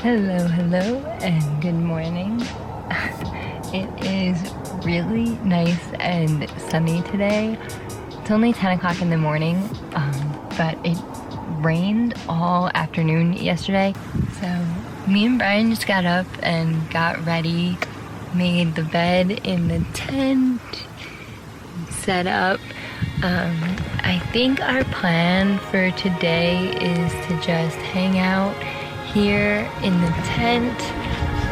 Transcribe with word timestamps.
Hello, 0.00 0.46
hello, 0.46 0.98
and 1.22 1.60
good 1.60 1.74
morning. 1.74 2.40
It 3.74 3.90
is 4.06 4.54
really 4.84 5.30
nice 5.44 5.92
and 5.94 6.48
sunny 6.70 7.02
today. 7.02 7.58
It's 8.12 8.30
only 8.30 8.52
10 8.52 8.78
o'clock 8.78 9.02
in 9.02 9.10
the 9.10 9.18
morning, 9.18 9.56
um, 9.94 10.48
but 10.56 10.78
it 10.84 10.96
rained 11.60 12.14
all 12.28 12.70
afternoon 12.74 13.32
yesterday. 13.32 13.92
So, 14.40 14.66
me 15.10 15.26
and 15.26 15.36
Brian 15.36 15.70
just 15.70 15.88
got 15.88 16.06
up 16.06 16.28
and 16.44 16.88
got 16.90 17.26
ready, 17.26 17.76
made 18.34 18.76
the 18.76 18.84
bed 18.84 19.32
in 19.44 19.66
the 19.66 19.84
tent, 19.94 20.62
set 21.90 22.28
up. 22.28 22.60
Um, 23.24 23.58
I 24.04 24.22
think 24.32 24.60
our 24.60 24.84
plan 24.84 25.58
for 25.58 25.90
today 25.90 26.68
is 26.76 27.12
to 27.26 27.34
just 27.44 27.76
hang 27.78 28.20
out 28.20 28.54
here 29.14 29.68
in 29.82 29.94
the 30.00 30.12
tent. 30.36 30.78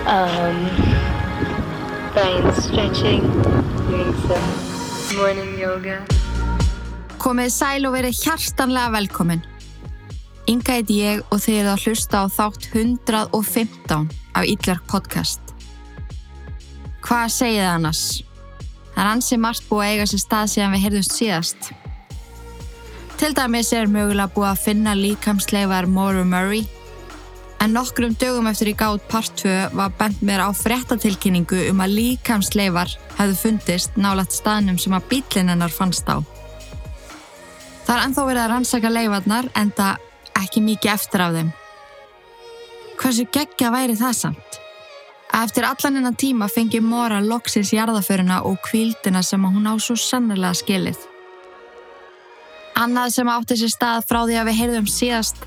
Um, 0.07 0.57
Brian's 2.13 2.65
stretching, 2.65 3.23
doing 3.89 4.13
some 4.27 4.49
morning 5.17 5.59
yoga. 5.59 6.05
Komið 7.19 7.51
sæl 7.51 7.89
og 7.89 7.97
verið 7.97 8.21
hjartanlega 8.23 8.93
velkomin. 8.95 9.43
Inga 10.47 10.77
heiti 10.79 11.01
ég 11.01 11.25
og 11.33 11.41
þið 11.43 11.59
erum 11.63 11.73
að 11.73 11.87
hlusta 11.89 12.23
á 12.23 12.25
þátt 12.31 12.69
115 12.71 14.07
af 14.37 14.47
Ítlark 14.47 14.87
podcast. 14.87 15.41
Hvað 17.03 17.27
segið 17.35 17.65
það 17.65 17.73
annars? 17.73 18.05
Það 18.95 19.03
er 19.03 19.11
ansi 19.11 19.41
margt 19.43 19.67
búið 19.71 19.87
að 19.87 19.93
eiga 19.95 20.07
sér 20.13 20.23
stað 20.23 20.53
síðan 20.53 20.77
við 20.77 20.87
heyrðumst 20.87 21.19
síðast. 21.19 21.73
Til 23.17 23.33
dæmis 23.35 23.73
er 23.73 23.91
mögulega 23.91 24.33
búið 24.37 24.51
að 24.53 24.65
finna 24.69 24.95
líkamsleifar 24.97 25.89
Maura 25.89 26.25
Murray 26.25 26.67
en 27.61 27.73
nokkrum 27.75 28.15
dögum 28.21 28.47
eftir 28.51 28.71
í 28.73 28.77
gátt 28.79 29.05
part 29.11 29.33
2 29.43 29.77
var 29.77 29.93
bent 29.99 30.23
mér 30.23 30.45
á 30.45 30.51
frettatilkynningu 30.55 31.69
um 31.71 31.83
að 31.85 31.97
líkamsleifar 31.99 32.93
hefðu 33.17 33.37
fundist 33.41 33.97
nálat 33.97 34.35
staðnum 34.35 34.79
sem 34.79 34.95
að 34.97 35.09
bílinn 35.13 35.53
hennar 35.53 35.73
fannst 35.73 36.09
á. 36.09 36.21
Það 37.87 37.95
er 37.97 38.05
ennþá 38.05 38.27
verið 38.27 38.43
að 38.43 38.53
rannsaka 38.53 38.93
leifarnar 38.93 39.49
en 39.55 39.73
það 39.79 40.05
ekki 40.43 40.63
mikið 40.67 40.93
eftir 40.93 41.25
af 41.25 41.35
þeim. 41.37 41.51
Hversu 42.97 43.27
geggja 43.33 43.73
væri 43.75 43.97
það 43.99 44.15
samt? 44.21 44.61
Eftir 45.37 45.67
allan 45.69 45.99
hennar 45.99 46.17
tíma 46.17 46.49
fengi 46.49 46.81
Mora 46.81 47.19
loksins 47.21 47.73
jarðaföruna 47.75 48.41
og 48.49 48.57
kvíldina 48.65 49.23
sem 49.27 49.43
hún 49.43 49.69
á 49.69 49.75
svo 49.77 49.97
sannlega 50.01 50.55
skilið. 50.57 50.99
Annað 52.77 53.13
sem 53.17 53.29
átti 53.33 53.57
sér 53.61 53.73
stað 53.73 54.07
frá 54.09 54.23
því 54.25 54.39
að 54.41 54.49
við 54.49 54.59
heyrðum 54.61 54.89
síðast 54.91 55.45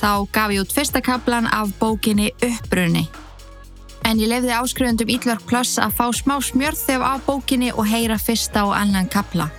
þá 0.00 0.26
gaf 0.32 0.52
ég 0.54 0.64
út 0.64 0.72
fyrsta 0.72 1.02
kaplan 1.04 1.48
af 1.52 1.74
bókinni 1.78 2.30
Uppbrunni. 2.40 3.04
En 4.08 4.18
ég 4.20 4.30
lefði 4.32 4.54
áskrifundum 4.56 5.12
Ítlverk 5.12 5.44
Plus 5.48 5.76
að 5.78 5.96
fá 5.98 6.06
smá 6.16 6.38
smjörð 6.40 6.80
þegar 6.86 7.16
af 7.16 7.26
bókinni 7.26 7.72
og 7.74 7.88
heyra 7.88 8.16
fyrsta 8.18 8.64
og 8.68 8.74
annan 8.78 9.10
kapla. 9.12 9.50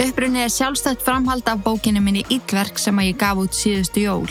Uppbrunni 0.00 0.44
er 0.44 0.54
sjálfstætt 0.54 1.02
framhald 1.02 1.48
af 1.50 1.64
bókinni 1.66 2.00
minni 2.00 2.22
Ítlverk 2.30 2.78
sem 2.78 2.98
að 3.02 3.10
ég 3.10 3.20
gaf 3.20 3.42
út 3.42 3.56
síðustu 3.56 4.06
jól. 4.06 4.30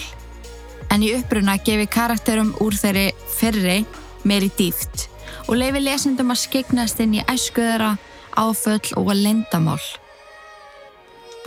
En 0.89 1.03
í 1.03 1.11
uppbrunna 1.17 1.59
gefi 1.61 1.85
karakterum 1.91 2.55
úr 2.63 2.73
þeirri 2.79 3.09
fyrri 3.35 3.81
meiri 4.23 4.49
dýft 4.57 5.09
og 5.49 5.57
leifi 5.59 5.81
lesendum 5.83 6.31
að 6.33 6.43
skegnast 6.45 6.99
inn 7.03 7.17
í 7.19 7.25
æskuðara, 7.29 7.97
áföll 8.37 8.95
og 8.97 9.11
lendamál. 9.17 9.81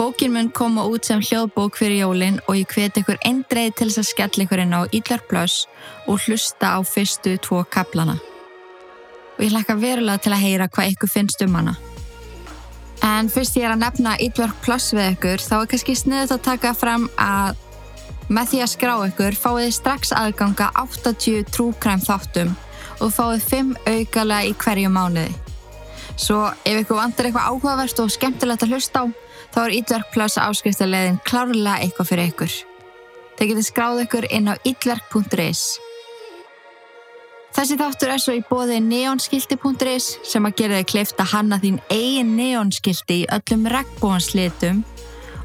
Bókin 0.03 0.33
mun 0.33 0.50
koma 0.50 0.83
út 0.83 1.05
sem 1.05 1.20
hljóðbók 1.22 1.77
fyrir 1.78 2.00
jólinn 2.03 2.41
og 2.50 2.56
ég 2.58 2.67
hveti 2.75 3.05
ykkur 3.05 3.20
eindreið 3.22 3.77
til 3.78 3.86
þess 3.86 4.00
að 4.00 4.09
skella 4.09 4.42
ykkur 4.42 4.62
inn 4.64 4.75
á 4.75 4.83
Ídlar 4.91 5.22
Plus 5.31 5.55
og 6.11 6.25
hlusta 6.25 6.72
á 6.75 6.78
fyrstu 6.83 7.36
tvo 7.39 7.61
kaplana. 7.70 8.17
Og 9.39 9.44
ég 9.47 9.55
hlakka 9.55 9.77
verulega 9.78 10.19
til 10.25 10.34
að 10.34 10.42
heyra 10.42 10.67
hvað 10.75 10.91
ykkur 10.97 11.12
finnst 11.12 11.47
um 11.47 11.55
hana. 11.55 11.77
En 13.06 13.31
fyrst 13.31 13.60
ég 13.60 13.69
er 13.69 13.77
að 13.77 13.84
nefna 13.84 14.16
Ídlar 14.27 14.59
Plus 14.66 14.91
við 14.91 15.12
ykkur 15.12 15.47
þá 15.47 15.54
er 15.60 15.71
kannski 15.71 15.99
sniðið 16.03 16.34
að 16.34 16.44
taka 16.50 16.75
fram 16.82 17.06
að 17.15 17.62
með 18.27 18.50
því 18.50 18.66
að 18.66 18.75
skrá 18.75 18.94
ykkur 19.06 19.38
fáið 19.38 19.65
þið 19.69 19.78
strax 19.78 20.15
aðganga 20.19 20.72
80 20.82 21.50
trúkræm 21.54 22.03
þáttum 22.03 22.56
og 22.98 23.15
fáið 23.15 23.50
5 23.54 23.75
augalega 23.87 24.50
í 24.50 24.59
hverju 24.66 24.91
mánuði. 24.98 25.31
Svo 26.19 26.48
ef 26.50 26.82
ykkur 26.82 27.04
vantar 27.04 27.31
eitthvað 27.31 27.53
áhugavert 27.53 28.03
og 28.03 28.10
skemmtilegt 28.19 28.66
að 28.66 28.75
hlusta 28.75 29.06
á 29.06 29.22
þá 29.53 29.63
er 29.65 29.77
Ídverk 29.79 30.13
Plus 30.15 30.37
áskriftarleiðin 30.41 31.21
klárlega 31.29 31.81
eitthvað 31.85 32.11
fyrir 32.11 32.31
ykkur. 32.33 32.59
Þeir 33.39 33.49
getið 33.53 33.67
skráð 33.69 34.05
ykkur 34.07 34.29
inn 34.33 34.53
á 34.53 34.55
ídverk.is. 34.69 35.63
Þessi 37.53 37.77
þáttur 37.77 38.11
er 38.15 38.21
svo 38.23 38.33
í 38.33 38.43
bóði 38.49 38.79
neonskildi.is 38.81 40.07
sem 40.25 40.49
að 40.49 40.57
gera 40.57 40.79
þig 40.81 40.89
kleift 40.89 41.21
að 41.21 41.33
hanna 41.35 41.59
þín 41.61 41.81
eigin 41.93 42.33
neonskildi 42.39 43.19
í 43.23 43.29
öllum 43.37 43.67
regnbóhanslitum 43.69 44.81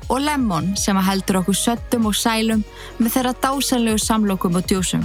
og 0.07 0.21
Lemon 0.23 0.71
sem 0.79 0.95
að 0.95 1.09
heldur 1.09 1.41
okkur 1.41 1.57
söttum 1.59 2.07
og 2.07 2.15
sælum 2.15 2.63
með 2.97 3.17
þeirra 3.17 3.33
dásanlegu 3.43 3.99
samlokum 3.99 4.55
og 4.55 4.69
djúsum. 4.69 5.03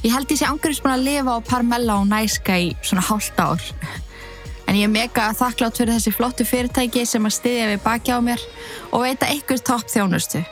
Ég 0.00 0.14
held 0.14 0.32
ég 0.32 0.40
sé 0.40 0.48
angurins 0.48 0.80
búin 0.80 0.94
að 0.96 1.04
lifa 1.04 1.36
á 1.36 1.38
Parmella 1.44 1.98
og 2.00 2.08
Næska 2.08 2.56
í 2.56 2.70
svona 2.80 3.04
hálft 3.04 3.36
ár. 3.36 3.60
En 4.70 4.76
ég 4.78 4.86
er 4.86 4.92
mega 4.92 5.32
þakklátt 5.34 5.80
fyrir 5.80 5.96
þessi 5.96 6.12
flottu 6.14 6.44
fyrirtæki 6.46 7.02
sem 7.08 7.24
að 7.26 7.34
styðja 7.40 7.70
við 7.72 7.80
baki 7.82 8.12
á 8.14 8.18
mér 8.22 8.42
og 8.94 9.02
veita 9.02 9.26
ykkur 9.34 9.58
topp 9.66 9.90
þjónustu. 9.90 10.44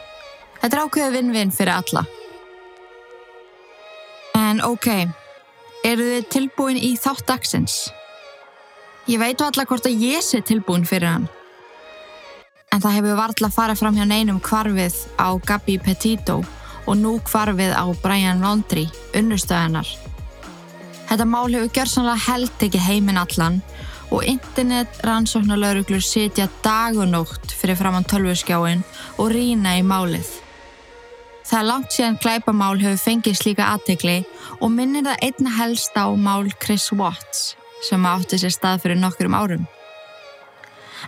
Þetta 0.58 0.74
er 0.74 0.82
ákveðu 0.82 1.12
vinn-vinn 1.14 1.54
fyrir 1.54 1.76
alla. 1.76 2.02
En 4.34 4.58
ok, 4.66 4.88
eru 5.86 6.08
þið 6.10 6.26
tilbúin 6.34 6.82
í 6.82 6.96
þátt 6.98 7.28
dagsins? 7.30 7.78
Ég 9.06 9.22
veit 9.22 9.38
alla 9.38 9.68
hvort 9.70 9.86
að 9.86 10.02
ég 10.02 10.26
sé 10.26 10.42
tilbúin 10.42 10.88
fyrir 10.88 11.12
hann. 11.12 11.30
En 12.74 12.82
það 12.82 12.98
hefur 12.98 13.22
varðla 13.22 13.54
farið 13.54 13.82
fram 13.84 13.96
hjá 13.96 14.04
neinum 14.10 14.42
kvarfið 14.42 14.98
á 15.14 15.30
Gabi 15.46 15.78
Petito 15.78 16.40
og 16.90 16.98
nú 16.98 17.14
kvarfið 17.22 17.70
á 17.70 17.86
Brian 18.02 18.42
Laundrie, 18.42 18.90
unnustöðanar. 19.14 19.86
Þetta 21.06 21.24
mál 21.24 21.54
hefur 21.54 21.70
gjörsanlega 21.70 22.26
held 22.26 22.66
ekki 22.66 22.82
heiminn 22.82 23.22
allan 23.22 23.62
og 24.10 24.24
internet 24.24 25.00
rannsóknarlauruglur 25.04 26.02
sitja 26.04 26.48
dag 26.64 26.96
og 26.96 27.08
nótt 27.12 27.52
fyrir 27.52 27.78
framann 27.78 28.06
tölvurskjáin 28.08 28.84
og 29.18 29.32
rína 29.32 29.76
í 29.78 29.84
málið. 29.84 30.28
Það 31.48 31.58
er 31.58 31.68
langt 31.68 31.94
síðan 31.94 32.18
glæpamál 32.20 32.76
hefur 32.80 33.00
fengið 33.00 33.38
slíka 33.38 33.70
aðtegli 33.72 34.18
og 34.60 34.72
minnir 34.72 35.06
það 35.06 35.22
einna 35.28 35.52
helst 35.56 35.96
á 35.96 36.04
mál 36.12 36.50
Chris 36.60 36.90
Watts 36.92 37.54
sem 37.84 38.04
átti 38.04 38.40
sér 38.40 38.52
stað 38.52 38.82
fyrir 38.84 39.00
nokkurum 39.00 39.36
árum. 39.36 39.68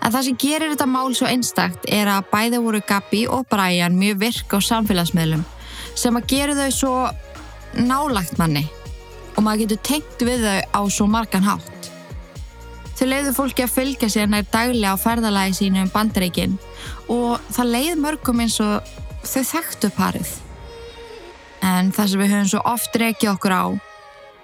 En 0.01 0.13
það 0.13 0.27
sem 0.29 0.39
gerir 0.41 0.73
þetta 0.73 0.87
mál 0.89 1.13
svo 1.17 1.29
einstakt 1.29 1.89
er 1.93 2.09
að 2.09 2.29
bæði 2.31 2.61
voru 2.65 2.81
Gabi 2.89 3.25
og 3.29 3.49
Brian 3.51 3.99
mjög 3.99 4.23
virk 4.23 4.55
á 4.57 4.59
samfélagsmiðlum 4.65 5.43
sem 5.99 6.17
að 6.17 6.31
gera 6.31 6.57
þau 6.57 6.71
svo 6.77 6.95
nálagt 7.77 8.39
manni 8.41 8.65
og 9.37 9.45
maður 9.45 9.67
getur 9.67 9.85
tengt 9.91 10.25
við 10.25 10.47
þau 10.47 10.59
á 10.73 10.81
svo 10.89 11.09
margan 11.11 11.47
hátt. 11.47 11.80
Þau 13.01 13.07
leiðu 13.09 13.31
fólki 13.33 13.65
að 13.65 13.71
fylgja 13.73 14.09
sér 14.13 14.27
nær 14.29 14.43
daglega 14.53 14.93
á 14.93 15.01
ferðalagi 15.01 15.55
sínu 15.57 15.87
um 15.87 15.89
bandaríkin 15.89 16.59
og 17.09 17.39
það 17.49 17.71
leið 17.73 17.95
mörgum 17.97 18.43
eins 18.45 18.59
og 18.61 18.91
þau 19.25 19.45
þekktu 19.55 19.89
parið. 19.97 20.33
En 21.65 21.89
það 21.97 22.11
sem 22.11 22.21
við 22.21 22.35
höfum 22.35 22.51
svo 22.51 22.61
oft 22.69 22.99
reykið 23.01 23.31
okkur 23.31 23.55
á, 23.57 23.65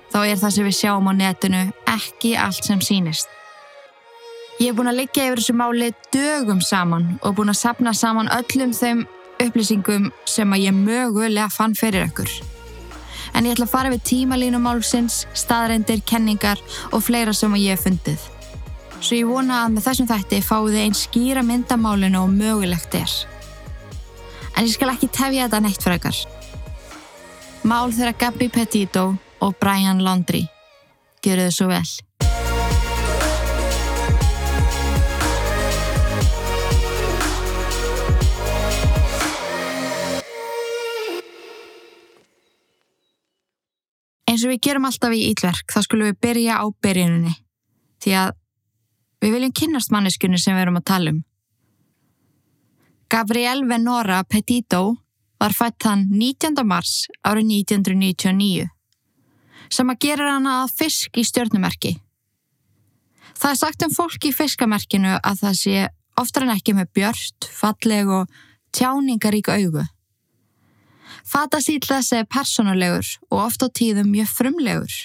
þá 0.09 0.16
er 0.22 0.41
það 0.41 0.55
sem 0.55 0.65
við 0.71 0.77
sjáum 0.78 1.11
á 1.11 1.12
netinu 1.19 1.61
ekki 1.93 2.31
allt 2.41 2.65
sem 2.65 2.81
sínist. 2.81 3.28
Ég 4.56 4.71
hef 4.71 4.78
búin 4.78 4.89
að 4.89 5.03
liggja 5.03 5.27
yfir 5.28 5.43
þessu 5.43 5.56
máli 5.61 5.89
dögum 6.16 6.62
saman 6.65 7.11
og 7.21 7.34
búin 7.37 7.53
að 7.53 7.59
sapna 7.61 7.93
saman 7.93 8.31
öllum 8.39 8.72
þeim 8.72 9.03
upplýsingum 9.45 10.06
sem 10.25 10.55
að 10.56 10.65
ég 10.65 10.78
mögulega 10.78 11.50
fann 11.53 11.77
fyrir 11.77 12.06
ykkur. 12.06 12.33
En 13.37 13.45
ég 13.45 13.53
ætla 13.53 13.69
að 13.69 13.75
fara 13.75 13.92
við 13.92 14.07
tímalínu 14.09 14.63
málsins, 14.65 15.27
staðreindir, 15.36 16.01
kenningar 16.09 16.65
og 16.89 17.04
fleira 17.04 17.36
sem 17.36 17.53
að 17.53 17.66
ég 17.66 17.77
hef 17.77 17.84
fundið. 17.84 18.25
Svo 18.97 19.15
ég 19.15 19.28
vona 19.28 19.60
að 19.65 19.75
með 19.77 19.84
þessum 19.87 20.09
þætti 20.09 20.39
fáið 20.43 20.71
þið 20.72 20.83
einn 20.83 20.97
skýra 20.97 21.43
myndamálinu 21.45 22.22
og 22.25 22.33
mögulegt 22.33 22.97
er. 22.97 23.13
En 24.57 24.65
ég 24.65 24.72
skal 24.72 24.89
ekki 24.95 25.10
tefja 25.13 25.45
þetta 25.45 25.60
neitt 25.63 25.84
fyrir 25.84 26.01
ykkar. 26.01 26.21
Mál 27.69 27.93
þeirra 27.93 28.16
Gabri 28.16 28.48
Petito 28.48 29.04
og 29.45 29.57
Brian 29.60 30.01
Laundrie. 30.01 30.48
Gjöru 31.21 31.45
þið 31.48 31.57
svo 31.59 31.69
vel. 31.71 31.84
Eins 44.27 44.42
og 44.42 44.51
við 44.51 44.65
gerum 44.66 44.89
alltaf 44.89 45.15
í 45.15 45.22
ítverk 45.31 45.71
þá 45.72 45.78
skulum 45.84 46.10
við 46.10 46.19
byrja 46.25 46.59
á 46.60 46.65
byrjuninni 46.83 47.37
því 48.04 48.19
að 48.25 48.34
við 49.27 49.34
viljum 49.34 49.57
kynnast 49.59 49.91
manneskunni 49.91 50.39
sem 50.39 50.55
við 50.55 50.67
erum 50.67 50.78
að 50.78 50.87
tala 50.93 51.13
um. 51.15 51.25
Gabrielle 53.11 53.67
Venora 53.67 54.23
Petito 54.23 54.97
var 55.43 55.55
fætt 55.55 55.87
hann 55.87 56.07
19. 56.15 56.63
mars 56.67 57.07
árið 57.27 57.51
1999 57.67 58.71
sem 59.67 59.91
að 59.91 60.03
gera 60.07 60.37
hana 60.37 60.61
að 60.63 60.77
fisk 60.78 61.19
í 61.19 61.25
stjórnumerki. 61.27 61.97
Það 63.34 63.51
er 63.51 63.59
sagt 63.59 63.83
um 63.83 63.93
fólk 63.93 64.28
í 64.28 64.33
fiskamerkinu 64.33 65.17
að 65.19 65.43
það 65.43 65.59
sé 65.59 65.89
oftar 66.17 66.47
en 66.47 66.55
ekki 66.55 66.77
með 66.77 66.93
björnt, 66.97 67.49
falleg 67.51 68.09
og 68.09 68.39
tjáningarík 68.77 69.51
augu. 69.51 69.83
Fatasíl 71.27 71.83
þessi 71.83 72.21
er 72.23 72.31
personulegur 72.31 73.11
og 73.33 73.43
oft 73.49 73.67
á 73.67 73.69
tíðum 73.69 74.13
mjög 74.15 74.31
frumlegur. 74.39 74.97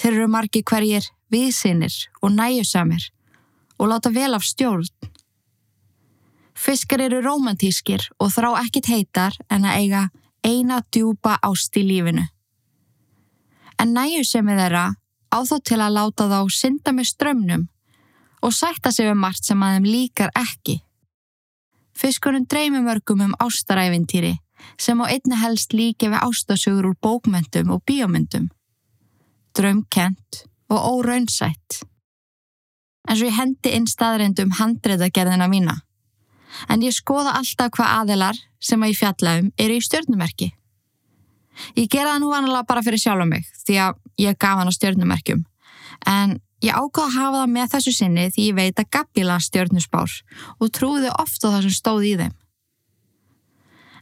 Þeir 0.00 0.12
eru 0.16 0.28
margi 0.34 0.64
hverjir 0.66 1.06
viðsinnir 1.32 1.94
og 2.22 2.34
næjusamir 2.36 3.10
og 3.80 3.88
láta 3.88 4.12
vel 4.12 4.34
af 4.36 4.44
stjórn. 4.44 4.88
Fiskar 6.54 7.00
eru 7.00 7.22
romantískir 7.24 8.04
og 8.20 8.32
þrá 8.34 8.50
ekkit 8.60 8.90
heitar 8.92 9.36
en 9.48 9.64
að 9.64 9.78
eiga 9.80 10.02
eina 10.44 10.82
djúpa 10.92 11.38
ást 11.42 11.76
í 11.80 11.84
lífinu. 11.86 12.26
En 13.80 13.94
næjusemi 13.96 14.56
þeirra 14.58 14.90
á 15.32 15.38
þó 15.48 15.56
til 15.64 15.80
að 15.80 15.96
láta 15.96 16.28
þá 16.28 16.40
synda 16.52 16.92
með 16.92 17.12
strömmnum 17.14 17.64
og 18.44 18.52
sætta 18.52 18.92
sig 18.92 19.08
um 19.08 19.20
margt 19.24 19.46
sem 19.46 19.62
að 19.62 19.78
þeim 19.78 19.88
líkar 19.88 20.32
ekki. 20.36 20.80
Fiskurinn 21.96 22.48
dreymir 22.48 22.84
mörgum 22.84 23.24
um 23.24 23.34
ástaræfintýri 23.40 24.36
sem 24.80 25.00
á 25.00 25.04
einni 25.08 25.36
helst 25.40 25.72
líki 25.72 26.12
við 26.12 26.20
ástasögur 26.20 26.92
úr 26.92 27.00
bókmyndum 27.00 27.72
og 27.72 27.84
bíomyndum. 27.88 28.50
Drömkent 29.56 30.44
og 30.70 30.78
óraunsætt. 30.78 31.82
En 33.08 33.16
svo 33.16 33.28
ég 33.28 33.36
hendi 33.36 33.72
inn 33.74 33.88
staðrindum 33.90 34.54
handreitagerðina 34.60 35.48
mína. 35.50 35.80
En 36.70 36.82
ég 36.84 36.94
skoða 36.94 37.34
alltaf 37.38 37.72
hvað 37.76 37.94
aðilar 38.00 38.40
sem 38.62 38.82
að 38.82 38.92
ég 38.92 39.00
fjalla 39.00 39.36
um 39.40 39.52
eru 39.58 39.78
í 39.78 39.84
stjórnumerki. 39.84 40.50
Ég 41.76 41.88
gera 41.90 42.14
það 42.14 42.22
nú 42.22 42.30
vanalega 42.32 42.68
bara 42.68 42.84
fyrir 42.84 43.02
sjálf 43.02 43.26
mig 43.28 43.46
því 43.64 43.78
að 43.86 43.98
ég 44.22 44.38
gaf 44.40 44.60
hann 44.60 44.70
á 44.70 44.74
stjórnumerkjum. 44.76 45.42
En 46.08 46.38
ég 46.64 46.76
ákvaða 46.76 47.06
að 47.08 47.16
hafa 47.16 47.40
það 47.40 47.54
með 47.54 47.72
þessu 47.74 47.94
sinni 47.96 48.26
því 48.34 48.46
ég 48.48 48.58
veit 48.58 48.82
að 48.82 48.90
Gabi 48.96 49.24
las 49.26 49.48
stjórnusbár 49.50 50.16
og 50.58 50.72
trúði 50.76 51.10
ofta 51.16 51.52
það 51.54 51.66
sem 51.66 51.76
stóð 51.78 52.06
í 52.10 52.14
þeim. 52.20 52.36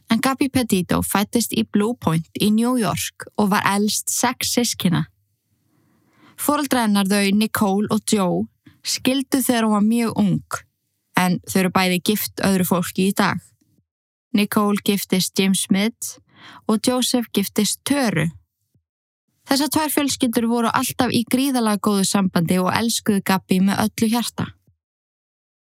En 0.09 0.21
Gabi 0.25 0.49
Petito 0.49 1.03
fættist 1.05 1.53
í 1.53 1.63
Blue 1.69 1.93
Point 1.93 2.29
í 2.41 2.49
New 2.53 2.77
York 2.81 3.27
og 3.37 3.51
var 3.53 3.65
elst 3.75 4.09
sex 4.09 4.55
sískina. 4.55 5.05
Fóreldrennar 6.39 7.09
þau 7.09 7.35
Nicole 7.35 7.91
og 7.91 8.03
Joe 8.07 8.45
skildu 8.87 9.41
þegar 9.43 9.67
hún 9.67 9.75
var 9.75 9.87
mjög 9.87 10.19
ung 10.23 10.59
en 11.19 11.39
þau 11.43 11.59
eru 11.61 11.71
bæði 11.75 12.01
gift 12.11 12.43
öðru 12.47 12.67
fólki 12.69 13.09
í 13.09 13.15
dag. 13.15 13.41
Nicole 14.33 14.79
giftist 14.85 15.35
James 15.39 15.65
Smith 15.67 16.19
og 16.67 16.79
Joseph 16.87 17.27
giftist 17.35 17.81
Töru. 17.83 18.29
Þessar 19.49 19.71
tvær 19.73 19.91
fjölskyldur 19.91 20.47
voru 20.47 20.71
alltaf 20.71 21.11
í 21.11 21.23
gríðalega 21.25 21.81
góðu 21.83 22.05
sambandi 22.05 22.59
og 22.61 22.71
elskuðu 22.71 23.23
Gabi 23.25 23.59
með 23.65 23.83
öllu 23.87 24.09
hjarta. 24.13 24.45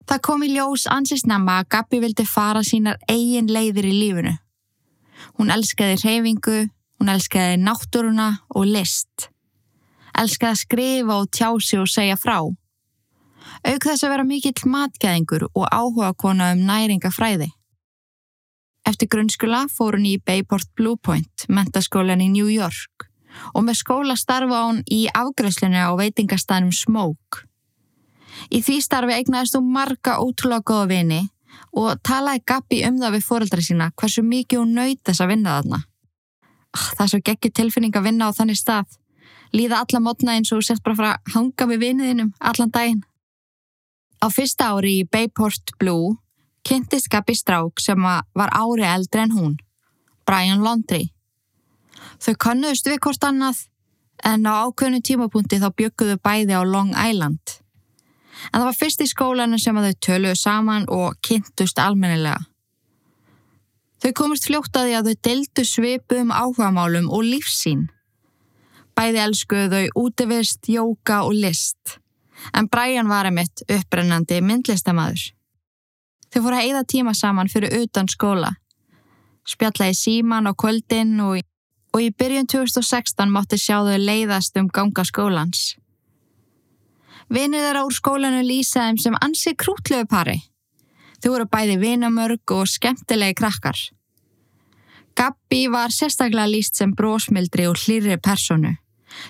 Það 0.10 0.24
kom 0.26 0.44
í 0.44 0.50
ljós 0.56 0.88
ansist 0.90 1.28
nefna 1.30 1.60
að 1.62 1.70
Gabi 1.76 2.00
vildi 2.02 2.26
fara 2.26 2.64
sínar 2.66 2.98
eigin 3.08 3.52
leiðir 3.54 3.86
í 3.86 3.94
lífunu. 3.94 4.34
Hún 5.38 5.54
elskaði 5.54 6.00
reyfingu, 6.02 6.64
hún 6.98 7.12
elskaði 7.14 7.60
náttúruna 7.62 8.32
og 8.50 8.66
list. 8.66 9.30
Elskaði 10.18 10.52
að 10.52 10.62
skrifa 10.64 11.20
og 11.20 11.30
tjási 11.32 11.80
og 11.80 11.90
segja 11.92 12.18
frá. 12.20 12.40
Auk 13.66 13.86
þess 13.86 14.04
að 14.04 14.14
vera 14.14 14.28
mikill 14.28 14.70
matgæðingur 14.70 15.48
og 15.50 15.66
áhuga 15.68 16.14
kona 16.18 16.54
um 16.56 16.66
næringafræði. 16.68 17.50
Eftir 18.88 19.10
grunnskula 19.12 19.66
fór 19.70 19.98
hún 19.98 20.08
í 20.08 20.18
Bayport 20.18 20.70
Blue 20.76 20.98
Point, 20.98 21.46
mentaskólan 21.50 22.24
í 22.24 22.30
New 22.32 22.50
York 22.50 23.10
og 23.54 23.66
með 23.66 23.80
skóla 23.82 24.16
starfa 24.18 24.64
hún 24.66 24.82
í 24.90 25.04
afgræslinu 25.14 25.78
á 25.78 25.92
veitingastænum 26.00 26.74
Smoke. 26.76 27.46
Í 28.50 28.62
því 28.66 28.80
starfi 28.82 29.18
eignaðist 29.18 29.58
hún 29.58 29.70
marga 29.74 30.18
ótrúlega 30.24 30.66
góða 30.66 30.88
vini 30.94 31.22
og 31.76 32.00
talaði 32.06 32.44
Gabi 32.48 32.82
um 32.88 32.98
það 33.02 33.16
við 33.18 33.28
fóreldra 33.28 33.66
sína 33.66 33.92
hversu 34.00 34.24
mikið 34.26 34.64
hún 34.64 34.76
nöyt 34.78 35.02
þess 35.06 35.24
að 35.24 35.32
vinna 35.34 35.58
þarna. 35.60 35.82
Ah, 36.70 36.88
það 36.96 37.04
er 37.06 37.12
svo 37.14 37.22
geggjur 37.30 37.56
tilfinning 37.60 37.98
að 37.98 38.10
vinna 38.10 38.30
á 38.30 38.38
þannig 38.38 38.60
stað. 38.60 38.99
Líða 39.56 39.84
alla 39.84 40.02
mótna 40.04 40.36
eins 40.38 40.52
og 40.54 40.64
sett 40.66 40.84
bara 40.86 40.98
frá 40.98 41.10
að 41.14 41.34
hanga 41.36 41.68
við 41.72 41.84
viniðinum 41.86 42.34
allan 42.40 42.74
daginn. 42.74 43.06
Á 44.20 44.28
fyrsta 44.30 44.74
ári 44.74 45.00
í 45.00 45.08
Bayport 45.08 45.74
Blue 45.80 46.18
kynntist 46.68 47.10
Gabi 47.10 47.34
Strák 47.36 47.82
sem 47.82 48.04
var 48.04 48.52
ári 48.54 48.86
eldri 48.86 49.24
en 49.24 49.34
hún, 49.34 49.56
Brian 50.28 50.62
Laundrie. 50.62 51.10
Þau 52.20 52.36
konnuðust 52.36 52.88
við 52.88 53.00
hvort 53.06 53.24
annað 53.26 53.64
en 54.28 54.46
á 54.46 54.68
ákveðnu 54.68 55.02
tímapunkti 55.02 55.60
þá 55.62 55.70
bygguðu 55.72 56.20
bæði 56.24 56.60
á 56.60 56.64
Long 56.68 56.92
Island. 56.94 57.60
En 58.52 58.60
það 58.60 58.68
var 58.70 58.78
fyrst 58.78 59.04
í 59.04 59.08
skólanu 59.10 59.60
sem 59.60 59.78
að 59.80 59.90
þau 59.90 60.00
töluðu 60.08 60.40
saman 60.40 60.88
og 60.92 61.18
kynntust 61.26 61.80
almennilega. 61.80 62.40
Þau 64.00 64.12
komist 64.16 64.48
fljóttaði 64.48 64.96
að 64.96 65.10
þau 65.10 65.24
deldu 65.28 65.66
svipu 65.68 66.20
um 66.22 66.30
áhugamálum 66.32 67.10
og 67.12 67.26
lífsín. 67.26 67.90
Bæði 69.00 69.20
elskuðu 69.24 69.68
þau 69.72 70.00
útivist, 70.02 70.68
jóka 70.68 71.22
og 71.24 71.38
list. 71.40 72.00
En 72.52 72.68
Brian 72.68 73.08
var 73.08 73.30
einmitt 73.30 73.62
upprennandi 73.72 74.42
myndlistamæður. 74.44 75.22
Þau 76.28 76.42
fóru 76.44 76.58
að 76.58 76.66
eigða 76.66 76.82
tíma 76.94 77.14
saman 77.16 77.48
fyrir 77.48 77.78
utan 77.80 78.10
skóla. 78.12 78.50
Spjallaði 79.48 79.96
síman 79.96 80.50
á 80.50 80.54
kvöldin 80.54 81.14
og, 81.24 81.40
og 81.96 82.04
í 82.04 82.10
byrjun 82.12 82.50
2016 82.52 83.32
mátti 83.32 83.62
sjá 83.62 83.78
þau 83.88 83.96
leiðast 84.04 84.60
um 84.60 84.68
ganga 84.68 85.08
skólans. 85.08 85.78
Vinir 87.32 87.64
þeirra 87.70 87.86
úr 87.88 87.96
skólanu 87.96 88.44
lýsaðum 88.44 89.00
sem 89.00 89.18
ansi 89.24 89.56
krútlegu 89.56 90.10
pari. 90.12 90.42
Þau 91.24 91.32
voru 91.38 91.48
bæði 91.48 91.80
vinamörg 91.80 92.56
og 92.58 92.68
skemmtilegi 92.68 93.40
krakkar. 93.40 93.80
Gabi 95.16 95.64
var 95.72 95.96
sérstaklega 95.96 96.52
lýst 96.52 96.76
sem 96.76 96.92
brósmildri 96.92 97.72
og 97.72 97.80
hlýri 97.80 98.20
personu 98.20 98.76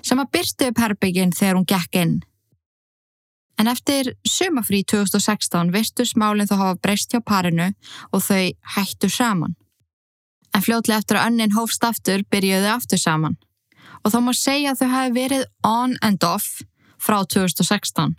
sem 0.01 0.19
að 0.19 0.31
byrstu 0.35 0.69
upp 0.69 0.81
herbygginn 0.83 1.35
þegar 1.35 1.59
hún 1.59 1.69
gekk 1.69 2.01
inn. 2.01 2.17
En 3.59 3.67
eftir 3.67 4.13
sumafrí 4.23 4.85
2016 4.87 5.73
virtu 5.73 6.05
smálinn 6.07 6.47
þó 6.47 6.55
hafa 6.61 6.79
breyst 6.79 7.11
hjá 7.11 7.19
parinu 7.19 7.73
og 8.13 8.23
þau 8.23 8.45
hættu 8.75 9.09
saman. 9.11 9.57
En 10.55 10.63
fljótlega 10.63 11.03
eftir 11.03 11.19
að 11.19 11.27
önnin 11.27 11.55
hófst 11.57 11.83
aftur 11.83 12.23
byrjuðu 12.31 12.71
aftur 12.71 13.01
saman. 13.01 13.35
Og 14.05 14.13
þá 14.13 14.19
má 14.23 14.31
segja 14.33 14.71
að 14.71 14.81
þau 14.81 14.89
hafi 14.93 15.15
verið 15.17 15.43
on 15.67 15.97
and 16.01 16.23
off 16.23 16.61
frá 16.99 17.19
2016. 17.27 18.15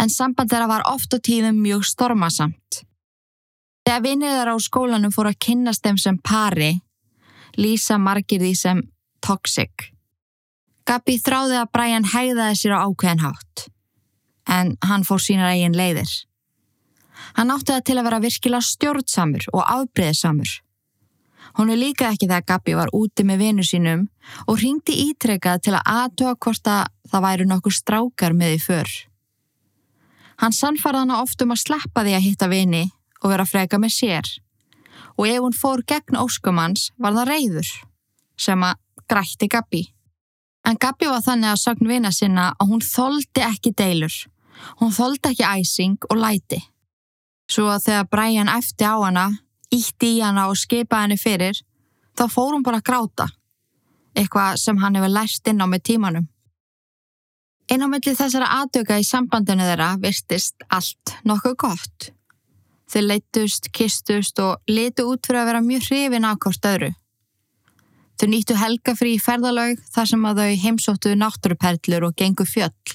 En 0.00 0.10
samband 0.12 0.52
þeirra 0.52 0.68
var 0.68 0.86
oft 0.90 1.14
og 1.16 1.24
tíðum 1.24 1.62
mjög 1.64 1.86
stormasamt. 1.88 2.84
Þegar 3.84 4.04
vinnir 4.04 4.36
þeirra 4.36 4.56
á 4.56 4.58
skólanum 4.60 5.12
fóru 5.12 5.32
að 5.32 5.40
kynnast 5.46 5.84
þeim 5.84 5.98
sem 6.00 6.20
pari, 6.20 6.72
lýsa 7.56 7.96
margir 8.00 8.44
því 8.44 8.54
sem 8.58 8.80
toxic. 9.24 9.93
Gabi 10.84 11.16
þráði 11.16 11.56
að 11.62 11.70
Brian 11.72 12.06
hægðaði 12.12 12.58
sér 12.60 12.76
á 12.76 12.84
ákveðin 12.84 13.22
hátt, 13.24 13.68
en 14.44 14.74
hann 14.84 15.06
fór 15.08 15.22
sínar 15.22 15.54
eigin 15.54 15.76
leiðir. 15.76 16.10
Hann 17.38 17.52
átti 17.54 17.72
það 17.72 17.86
til 17.88 17.96
að 17.96 18.06
vera 18.08 18.20
virkilega 18.20 18.68
stjórnsamur 18.68 19.46
og 19.54 19.62
afbreyðsamur. 19.64 20.50
Hún 21.54 21.70
er 21.70 21.78
líka 21.78 22.10
ekki 22.10 22.26
þegar 22.26 22.46
Gabi 22.50 22.74
var 22.76 22.92
úti 22.92 23.24
með 23.24 23.44
vinu 23.44 23.64
sínum 23.64 24.04
og 24.50 24.60
ringdi 24.60 24.96
ítrekkað 25.06 25.62
til 25.64 25.74
að 25.78 25.90
aðtöa 25.94 26.34
hvort 26.36 26.68
að 26.68 26.84
það 27.12 27.26
væru 27.28 27.48
nokkur 27.48 27.76
strákar 27.76 28.36
með 28.36 28.56
í 28.56 28.60
för. 28.64 28.94
Hann 30.42 30.52
sannfarði 30.52 31.04
hana 31.04 31.20
oft 31.22 31.40
um 31.44 31.54
að 31.54 31.62
sleppa 31.62 32.02
því 32.02 32.16
að 32.18 32.26
hitta 32.26 32.50
vini 32.50 32.84
og 33.22 33.30
vera 33.30 33.46
freka 33.48 33.78
með 33.80 33.94
sér 33.94 34.32
og 35.14 35.28
ef 35.30 35.40
hún 35.40 35.54
fór 35.54 35.84
gegn 35.86 36.18
óskumans 36.18 36.90
var 36.98 37.14
það 37.14 37.30
reyður 37.30 37.70
sem 38.36 38.66
að 38.66 38.80
grætti 39.06 39.48
Gabi. 39.48 39.84
En 40.64 40.78
Gabi 40.80 41.10
var 41.10 41.22
þannig 41.24 41.52
að 41.52 41.60
sagn 41.60 41.88
vina 41.88 42.12
sinna 42.12 42.52
að 42.58 42.70
hún 42.72 42.84
þóldi 42.84 43.42
ekki 43.44 43.74
deilur. 43.76 44.14
Hún 44.80 44.94
þóldi 44.96 45.32
ekki 45.32 45.44
æsing 45.44 46.06
og 46.08 46.20
læti. 46.20 46.60
Svo 47.50 47.68
að 47.68 47.88
þegar 47.88 48.10
Brian 48.10 48.48
eftir 48.48 48.88
á 48.88 48.96
hana 49.04 49.26
ítti 49.74 50.16
í 50.18 50.22
hana 50.22 50.48
og 50.50 50.58
skipaði 50.58 51.08
henni 51.08 51.20
fyrir, 51.20 51.58
þá 52.16 52.24
fór 52.30 52.54
hún 52.54 52.64
bara 52.66 52.80
að 52.80 52.88
gráta. 52.88 53.28
Eitthvað 54.14 54.60
sem 54.62 54.78
hann 54.78 54.96
hefur 54.98 55.12
lært 55.12 55.50
inn 55.50 55.62
á 55.62 55.66
með 55.66 55.84
tímanum. 55.90 56.26
Inn 57.72 57.84
á 57.84 57.88
milli 57.88 58.12
þessara 58.14 58.50
aðdöka 58.60 58.98
í 59.00 59.06
sambandinu 59.08 59.64
þeirra 59.66 59.94
virtist 60.00 60.66
allt 60.68 61.14
nokkuð 61.24 61.56
gott. 61.64 62.10
Þau 62.92 63.00
leittust, 63.08 63.70
kistust 63.72 64.38
og 64.44 64.60
litu 64.70 65.08
út 65.08 65.24
fyrir 65.24 65.42
að 65.42 65.48
vera 65.50 65.64
mjög 65.64 65.88
hrifin 65.88 66.28
af 66.28 66.38
hvort 66.44 66.68
öðru. 66.70 66.92
Þau 68.14 68.28
nýttu 68.30 68.54
helgafrí 68.58 69.16
ferðalög 69.18 69.80
þar 69.90 70.10
sem 70.10 70.26
að 70.28 70.40
þau 70.40 70.60
heimsóttu 70.64 71.14
náttúruperlur 71.18 72.08
og 72.08 72.16
gengu 72.16 72.46
fjöll. 72.46 72.94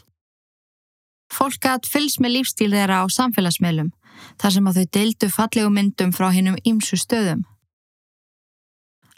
Fólk 1.30 1.60
gæt 1.62 1.88
fylgst 1.90 2.22
með 2.24 2.38
lífstíl 2.38 2.72
þeirra 2.72 3.04
á 3.04 3.06
samfélagsmiðlum 3.12 3.92
þar 4.40 4.56
sem 4.56 4.68
að 4.68 4.80
þau 4.80 4.92
deildu 4.98 5.30
fallegu 5.32 5.72
myndum 5.76 6.14
frá 6.16 6.30
hinnum 6.34 6.58
ímsu 6.68 6.98
stöðum. 7.00 7.44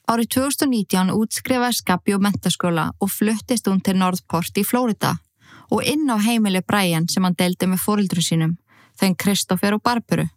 Árið 0.09 0.27
2019 0.35 1.13
útskrifaði 1.15 1.85
Gabi 1.87 2.15
úr 2.17 2.23
mentaskóla 2.25 2.89
og 2.99 3.11
fluttist 3.13 3.69
hún 3.69 3.79
til 3.85 3.95
Northport 4.01 4.57
í 4.57 4.65
Flórida 4.67 5.15
og 5.71 5.85
inn 5.87 6.09
á 6.11 6.17
heimili 6.19 6.59
Brian 6.65 7.07
sem 7.07 7.23
hann 7.23 7.37
deildi 7.37 7.69
með 7.69 7.83
fórildru 7.85 8.23
sínum, 8.25 8.57
þenn 8.99 9.15
Kristoffer 9.15 9.77
og 9.77 9.83
Barburu. 9.85 10.27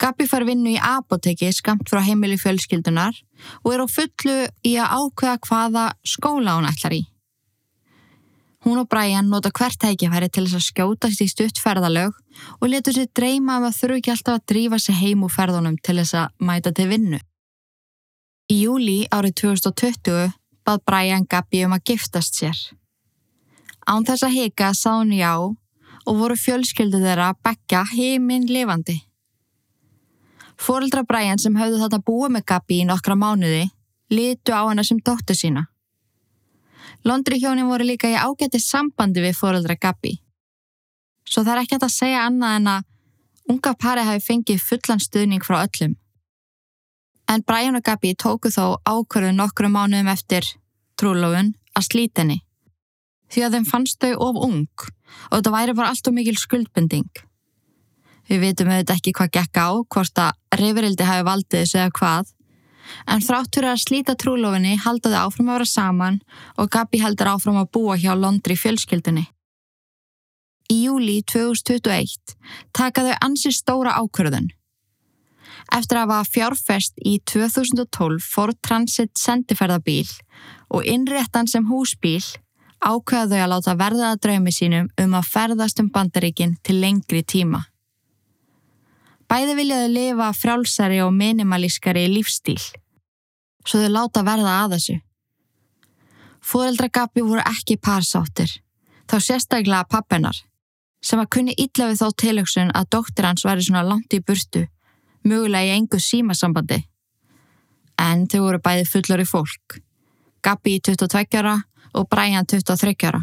Gabi 0.00 0.24
fær 0.24 0.46
vinnu 0.48 0.72
í 0.72 0.80
apoteki 0.80 1.50
skamt 1.52 1.90
frá 1.90 2.00
heimili 2.00 2.38
fjölskyldunar 2.40 3.16
og 3.60 3.72
er 3.74 3.82
á 3.84 3.86
fullu 3.90 4.36
í 4.64 4.76
að 4.80 4.94
ákveða 4.96 5.40
hvaða 5.44 5.86
skóla 6.08 6.56
hún 6.56 6.68
ætlar 6.70 6.96
í. 6.96 7.02
Hún 8.64 8.80
og 8.80 8.88
Brian 8.92 9.28
nota 9.32 9.50
hvert 9.52 9.78
tækifæri 9.80 10.28
til 10.28 10.44
þess 10.44 10.56
að 10.58 10.66
skjótast 10.66 11.22
í 11.24 11.28
stutt 11.28 11.60
ferðalög 11.60 12.16
og 12.60 12.66
letur 12.68 12.96
sér 12.96 13.08
dreyma 13.16 13.58
af 13.58 13.70
að 13.70 13.76
þurfu 13.78 14.00
ekki 14.00 14.12
alltaf 14.14 14.38
að 14.38 14.46
drífa 14.52 14.80
sér 14.80 14.98
heim 15.00 15.24
úr 15.24 15.32
ferðunum 15.32 15.78
til 15.80 15.96
þess 16.00 16.16
að 16.22 16.34
mæta 16.48 16.72
til 16.76 16.88
vinnu. 16.92 17.20
Í 18.52 18.56
júli 18.64 18.98
árið 19.12 19.36
2020 19.44 20.32
bað 20.64 20.84
Brian 20.88 21.28
Gabi 21.28 21.64
um 21.64 21.76
að 21.76 21.84
giftast 21.92 22.40
sér. 22.40 22.56
Án 23.88 24.04
þess 24.04 24.28
að 24.28 24.36
hika 24.36 24.72
sá 24.76 24.92
hún 24.98 25.12
já 25.16 25.32
og 25.40 26.16
voru 26.16 26.36
fjölskyldu 26.36 27.00
þeirra 27.00 27.32
að 27.32 27.40
bekka 27.44 27.84
heiminn 27.92 28.48
lifandi. 28.48 29.00
Fóreldra 30.60 31.04
Brian 31.08 31.40
sem 31.40 31.56
höfðu 31.56 31.80
þetta 31.80 32.02
búið 32.04 32.34
með 32.36 32.46
Gabi 32.52 32.80
í 32.82 32.88
nokkra 32.88 33.16
mánuði 33.16 33.70
litu 34.12 34.52
á 34.52 34.68
hana 34.68 34.84
sem 34.84 34.98
dóttu 35.00 35.36
sína. 35.36 35.68
Londri 37.04 37.38
hjónin 37.40 37.70
voru 37.70 37.86
líka 37.88 38.10
í 38.10 38.18
ágætti 38.18 38.60
sambandi 38.60 39.22
við 39.24 39.38
fóreldra 39.38 39.78
Gabi. 39.80 40.18
Svo 41.24 41.44
það 41.46 41.54
er 41.54 41.62
ekki 41.62 41.78
að 41.78 41.94
segja 41.94 42.26
annað 42.26 42.56
en 42.58 42.70
að 42.74 42.88
unga 43.54 43.72
pari 43.80 44.04
hafi 44.04 44.24
fengið 44.26 44.60
fullan 44.66 45.00
stuðning 45.00 45.46
frá 45.46 45.62
öllum. 45.62 45.96
En 47.30 47.44
Brian 47.46 47.78
og 47.78 47.86
Gabi 47.86 48.12
tóku 48.18 48.50
þó 48.52 48.76
ákverðu 48.84 49.32
nokkru 49.38 49.70
mánuðum 49.72 50.12
eftir 50.12 50.44
trúlófun 51.00 51.54
að 51.78 51.86
slíti 51.88 52.20
henni. 52.20 52.40
Því 53.30 53.46
að 53.46 53.56
þeim 53.56 53.66
fannst 53.70 54.00
þau 54.02 54.12
of 54.28 54.44
ung 54.44 54.86
og 55.30 55.38
þetta 55.38 55.54
væri 55.54 55.76
bara 55.78 55.94
allt 55.94 56.10
og 56.10 56.16
mikil 56.16 56.36
skuldbending. 56.36 57.29
Við 58.30 58.44
vitum 58.44 58.68
auðvitað 58.70 59.00
ekki 59.00 59.12
hvað 59.18 59.32
gekk 59.34 59.58
á, 59.58 59.68
hvort 59.90 60.20
að 60.22 60.60
reyfirildi 60.60 61.06
hafi 61.08 61.26
valdið 61.26 61.64
þessu 61.64 61.78
eða 61.80 61.94
hvað, 61.98 62.28
en 63.10 63.24
þráttur 63.26 63.66
að 63.66 63.82
slíta 63.82 64.14
trúlofinni 64.18 64.76
haldaði 64.84 65.18
áfram 65.18 65.50
að 65.50 65.58
vera 65.58 65.70
saman 65.72 66.20
og 66.56 66.70
Gabi 66.70 67.00
heldur 67.02 67.32
áfram 67.32 67.58
að 67.58 67.72
búa 67.74 67.96
hjá 67.98 68.12
Londri 68.14 68.54
fjölskyldunni. 68.58 69.26
Í 70.70 70.76
júli 70.84 71.16
2021 71.26 72.36
takaðu 72.76 73.16
ansi 73.26 73.50
stóra 73.54 73.96
ákvörðun. 73.98 74.52
Eftir 75.74 75.98
að 75.98 76.12
hafa 76.12 76.30
fjárfest 76.30 77.02
í 77.06 77.16
2012 77.30 78.22
fór 78.22 78.54
Transit 78.62 79.18
sendiferðabíl 79.18 80.06
og 80.70 80.86
innréttan 80.86 81.50
sem 81.50 81.66
húsbíl 81.66 82.22
ákveðaðu 82.80 83.42
að 83.42 83.50
láta 83.52 83.76
verðaða 83.78 84.22
draumi 84.22 84.54
sínum 84.54 84.88
um 85.02 85.18
að 85.18 85.28
ferðast 85.34 85.82
um 85.82 85.90
bandaríkin 85.92 86.56
til 86.62 86.78
lengri 86.80 87.22
tíma. 87.26 87.66
Bæði 89.30 89.52
viljaðu 89.60 89.90
lifa 89.94 90.32
frálsari 90.34 90.96
og 91.04 91.12
minimalískari 91.14 92.08
lífstíl, 92.10 92.58
svo 93.62 93.78
þau 93.78 93.92
láta 93.94 94.24
verða 94.26 94.56
að 94.64 94.72
þessu. 94.74 94.96
Fóreldragapi 96.50 97.22
voru 97.22 97.44
ekki 97.46 97.76
parsáttir, 97.78 98.50
þá 99.06 99.16
sérstaklega 99.22 99.86
pappennar, 99.86 100.34
sem 100.98 101.22
að 101.22 101.30
kunni 101.36 101.54
illa 101.54 101.92
við 101.92 102.00
þá 102.00 102.08
tilöksun 102.24 102.72
að 102.74 102.88
dóttir 102.96 103.28
hans 103.28 103.46
væri 103.46 103.68
svona 103.68 103.84
langt 103.86 104.16
í 104.16 104.18
burtu, 104.18 104.64
mögulega 105.22 105.68
í 105.68 105.76
engu 105.76 106.00
símasambandi. 106.02 106.80
En 108.02 108.26
þau 108.26 108.40
voru 108.48 108.62
bæði 108.64 108.88
fullari 108.88 109.28
fólk, 109.28 109.78
Gabi 110.42 110.78
í 110.78 110.82
22 110.82 111.38
ára 111.38 111.58
og 111.94 112.08
Brian 112.10 112.48
23 112.48 112.96
ára. 113.06 113.22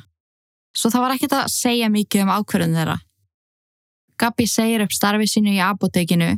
Svo 0.78 0.92
það 0.94 1.04
var 1.04 1.16
ekkert 1.18 1.36
að 1.36 1.52
segja 1.52 1.90
mikið 1.90 2.24
um 2.24 2.34
ákverðin 2.38 2.78
þeirra. 2.78 2.98
Gabi 4.18 4.48
segir 4.50 4.82
upp 4.82 4.94
starfi 4.94 5.28
sínu 5.30 5.54
í 5.54 5.62
apotekinu 5.62 6.34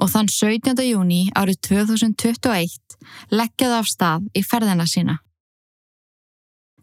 og 0.00 0.10
þann 0.12 0.28
17. 0.32 0.80
júni 0.88 1.26
árið 1.36 1.60
2021 1.68 2.98
leggjaði 3.30 3.76
af 3.78 3.88
stað 3.88 4.28
í 4.36 4.42
ferðina 4.44 4.86
sína. 4.88 5.18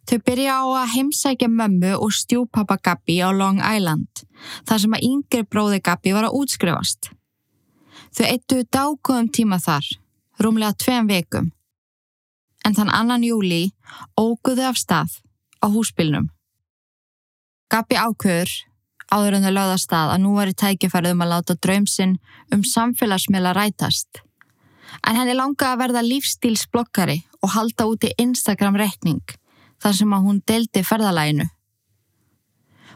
Þau 0.06 0.20
byrja 0.22 0.60
á 0.62 0.66
að 0.84 0.92
heimsækja 0.94 1.50
mömmu 1.50 1.96
og 1.98 2.14
stjúpappa 2.14 2.78
Gabi 2.78 3.18
á 3.26 3.34
Long 3.34 3.58
Island, 3.58 4.22
þar 4.70 4.82
sem 4.84 4.94
að 4.94 5.06
yngri 5.08 5.42
bróði 5.50 5.80
Gabi 5.82 6.14
var 6.14 6.28
að 6.28 6.38
útskrifast. 6.42 7.10
Þau 8.14 8.26
eittuðu 8.30 8.68
dágóðum 8.70 9.32
tíma 9.34 9.58
þar, 9.58 9.88
rúmlega 10.38 10.78
tveim 10.78 11.10
vekum. 11.10 11.50
En 12.66 12.78
þann 12.78 12.94
annan 12.94 13.26
júli 13.26 13.74
óguðu 14.14 14.70
af 14.70 14.78
stað 14.78 15.18
á 15.66 15.66
húsbylnum. 15.74 16.30
Gabi 17.74 17.98
ákveður 17.98 18.54
áður 19.16 19.38
en 19.38 19.48
þau 19.48 19.54
lögða 19.56 19.78
stað 19.80 20.14
að 20.14 20.22
nú 20.26 20.36
er 20.42 20.52
í 20.52 20.58
tækifærið 20.60 21.16
um 21.16 21.24
að 21.24 21.32
láta 21.32 21.56
draumsinn 21.64 22.18
um 22.54 22.64
samfélagsmiðla 22.68 23.54
rætast. 23.56 24.22
En 25.08 25.18
henni 25.20 25.36
langa 25.36 25.72
að 25.72 25.82
verða 25.84 26.04
lífstílsblokkari 26.06 27.18
og 27.42 27.54
halda 27.56 27.88
út 27.90 28.08
í 28.08 28.14
Instagram 28.22 28.78
rekning 28.80 29.24
þar 29.84 29.98
sem 30.00 30.14
að 30.16 30.28
hún 30.28 30.42
deldi 30.48 30.84
ferðalæginu. 30.88 31.48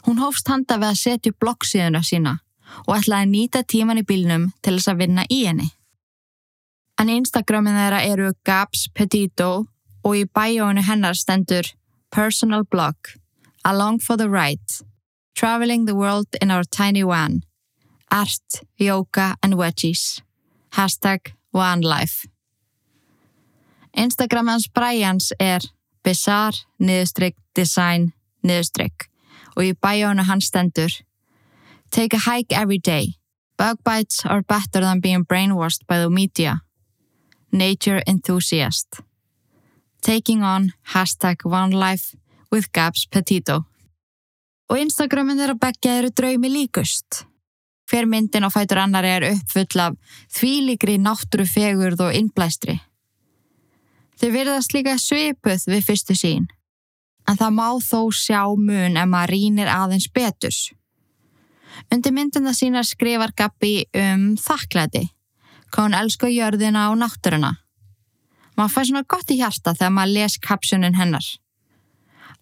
Hún 0.05 0.21
hófst 0.23 0.47
handa 0.47 0.79
við 0.79 0.91
að 0.91 1.01
setja 1.01 1.35
bloggsíðuna 1.41 2.03
sína 2.07 2.37
og 2.85 2.95
ætlaði 2.95 3.25
að 3.25 3.33
nýta 3.33 3.63
tíman 3.67 3.99
í 4.01 4.05
bílnum 4.07 4.49
til 4.63 4.77
þess 4.77 4.91
að 4.91 5.01
vinna 5.03 5.25
í 5.29 5.41
henni. 5.47 5.69
En 6.99 7.11
Instagramin 7.11 7.77
þeirra 7.79 8.03
eru 8.07 8.33
Gabs 8.47 8.87
Petito 8.95 9.51
og 10.03 10.15
í 10.15 10.25
bæjónu 10.27 10.83
hennar 10.87 11.15
stendur 11.15 11.67
Personal 12.15 12.65
Blog 12.67 13.15
Along 13.67 13.99
for 13.99 14.17
the 14.17 14.27
Ride 14.27 14.88
Traveling 15.35 15.85
the 15.85 15.95
world 15.95 16.27
in 16.41 16.51
our 16.51 16.63
tiny 16.63 17.03
van. 17.03 17.41
Art, 18.11 18.63
yoga 18.77 19.35
and 19.43 19.53
wedgies. 19.53 20.21
Hashtag 20.73 21.33
one 21.51 21.81
life. 21.81 22.25
Instagram 23.97 24.49
hans 24.49 24.67
Brians 24.67 25.33
er 25.39 25.59
bizarre, 26.03 26.55
niðurstrykk, 26.79 27.35
design, 27.55 28.13
niðurstrykk 28.43 29.09
og 29.55 29.65
í 29.65 29.73
bæjónu 29.73 30.23
hans 30.23 30.49
stendur 30.49 30.93
Take 31.91 32.13
a 32.13 32.19
hike 32.19 32.53
every 32.53 32.77
day. 32.77 33.15
Bug 33.57 33.83
bites 33.83 34.23
are 34.25 34.43
better 34.43 34.79
than 34.79 34.99
being 34.99 35.25
brainwashed 35.25 35.87
by 35.87 35.97
the 35.99 36.09
media. 36.09 36.61
Nature 37.51 38.03
enthusiast. 38.05 39.01
Taking 40.01 40.43
on 40.43 40.73
hashtag 40.93 41.43
one 41.43 41.71
life 41.71 42.15
with 42.51 42.71
Gabs 42.71 43.07
Petito 43.07 43.65
og 44.69 44.77
Instagramin 44.77 45.39
þeirra 45.39 45.57
begja 45.57 45.97
eru 45.99 46.11
draumi 46.13 46.51
líkust. 46.53 47.23
Hver 47.89 48.05
myndin 48.05 48.45
á 48.45 48.49
fætur 48.53 48.83
annari 48.83 49.09
er 49.09 49.25
uppfull 49.31 49.81
af 49.81 49.95
þvíligri 50.37 50.99
náttúrufegurð 51.01 52.03
og 52.05 52.15
innblæstri. 52.15 52.77
Þau 54.19 54.29
verðast 54.35 54.75
líka 54.75 54.97
svipuð 54.99 55.63
við 55.71 55.85
fyrstu 55.87 56.15
sín, 56.17 56.45
en 57.25 57.39
það 57.39 57.55
má 57.55 57.69
þó 57.81 58.01
sjá 58.13 58.43
mun 58.51 58.99
ef 58.99 59.07
maður 59.09 59.33
rínir 59.33 59.71
aðeins 59.71 60.09
beturs. 60.13 60.59
Undir 61.89 62.13
myndina 62.13 62.53
sína 62.53 62.83
skrifar 62.85 63.33
Gabi 63.33 63.87
um 63.95 64.35
þakklæti, 64.37 65.07
hvað 65.71 65.87
hún 65.87 65.97
elskar 65.97 66.33
jörðina 66.33 66.89
og 66.91 66.99
náttúruna. 67.01 67.55
Maður 68.59 68.73
fær 68.75 68.89
svona 68.89 69.07
gott 69.07 69.31
í 69.31 69.39
hjarta 69.39 69.73
þegar 69.73 69.95
maður 69.95 70.15
les 70.17 70.37
kapsjónin 70.43 70.99
hennar. 70.99 71.25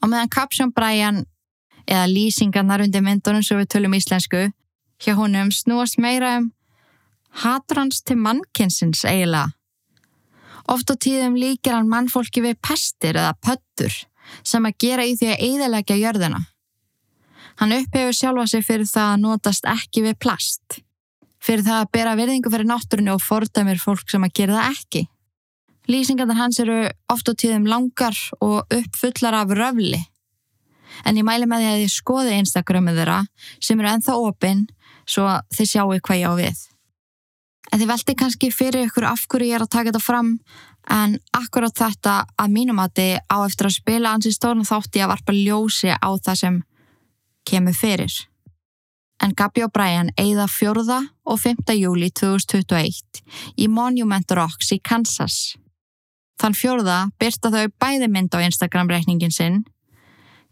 Og 0.02 0.10
meðan 0.10 0.34
kapsjón 0.34 0.74
Brian 0.74 1.24
eða 1.88 2.08
lýsingarnar 2.12 2.84
undir 2.84 3.04
myndunum 3.04 3.44
sem 3.46 3.60
við 3.62 3.72
tölum 3.74 3.96
íslensku 3.98 4.48
hjá 5.04 5.14
honum 5.18 5.52
snúast 5.54 6.00
meira 6.02 6.38
um 6.42 6.52
hatrans 7.44 8.02
til 8.02 8.18
mannkinsins 8.18 9.04
eiginlega. 9.06 9.54
Oft 10.68 10.92
á 10.92 10.96
tíðum 11.00 11.38
líkir 11.40 11.76
hann 11.78 11.88
mannfólki 11.88 12.44
við 12.44 12.58
pestir 12.60 13.16
eða 13.16 13.38
pöttur 13.40 13.94
sem 14.44 14.66
að 14.68 14.80
gera 14.84 15.06
í 15.08 15.16
því 15.16 15.30
að 15.32 15.44
eiðalegja 15.48 16.00
jörðina. 16.02 16.42
Hann 17.58 17.76
upphefur 17.78 18.16
sjálfa 18.16 18.48
sig 18.52 18.66
fyrir 18.66 18.90
það 18.90 19.14
að 19.14 19.22
notast 19.24 19.70
ekki 19.70 20.04
við 20.06 20.18
plast, 20.22 20.82
fyrir 21.40 21.64
það 21.66 21.80
að 21.84 21.94
bera 21.96 22.18
virðingu 22.20 22.52
fyrir 22.54 22.70
náttúrunni 22.70 23.14
og 23.14 23.24
fordæmir 23.24 23.80
fólk 23.82 24.12
sem 24.12 24.28
að 24.28 24.36
gera 24.42 24.60
það 24.60 24.76
ekki. 24.76 25.04
Lýsingarnar 25.88 26.42
hans 26.42 26.60
eru 26.60 26.82
oft 27.14 27.32
á 27.32 27.34
tíðum 27.34 27.70
langar 27.72 28.18
og 28.44 28.76
uppfullar 28.76 29.40
af 29.40 29.56
röfli 29.56 30.02
en 31.06 31.20
ég 31.20 31.26
mæli 31.26 31.48
með 31.50 31.64
því 31.64 31.70
að 31.72 31.82
þið 31.82 31.94
skoði 31.94 32.40
Instagramið 32.42 33.02
þeirra 33.02 33.20
sem 33.60 33.80
eru 33.80 33.92
enþá 33.92 34.16
opinn 34.22 34.64
svo 35.08 35.28
þið 35.56 35.70
sjáu 35.72 36.00
hvað 36.00 36.22
ég 36.22 36.32
á 36.32 36.34
við. 36.40 36.64
En 37.72 37.82
þið 37.82 37.92
veldi 37.92 38.16
kannski 38.22 38.50
fyrir 38.54 38.88
ykkur 38.88 39.08
af 39.10 39.28
hverju 39.28 39.50
ég 39.50 39.60
er 39.60 39.66
að 39.66 39.74
taka 39.76 39.92
þetta 39.92 40.04
fram 40.04 40.32
en 40.94 41.18
akkurát 41.36 41.76
þetta 41.76 42.16
að 42.40 42.56
mínum 42.56 42.80
að 42.80 42.96
þið 43.02 43.14
á 43.28 43.38
eftir 43.44 43.70
að 43.70 43.78
spila 43.78 44.16
ansi 44.16 44.32
stórn 44.32 44.66
þátti 44.68 45.04
að 45.04 45.12
varpa 45.14 45.36
ljósi 45.36 45.92
á 45.92 46.10
það 46.16 46.42
sem 46.42 46.64
kemur 47.48 47.76
fyrir. 47.76 48.14
En 49.24 49.34
Gabi 49.34 49.64
og 49.66 49.72
Brian 49.74 50.12
eigða 50.16 50.46
4. 50.48 50.98
og 51.26 51.40
5. 51.42 51.74
júli 51.74 52.12
2021 52.14 53.24
í 53.58 53.68
Monument 53.68 54.32
Rocks 54.38 54.70
í 54.76 54.78
Kansas 54.80 55.58
Þann 56.38 56.54
fjórða 56.54 56.98
byrta 57.18 57.50
þau 57.54 57.66
bæði 57.82 58.10
mynd 58.14 58.36
á 58.38 58.46
Instagram-reikningin 58.46 59.34
sinn. 59.34 59.64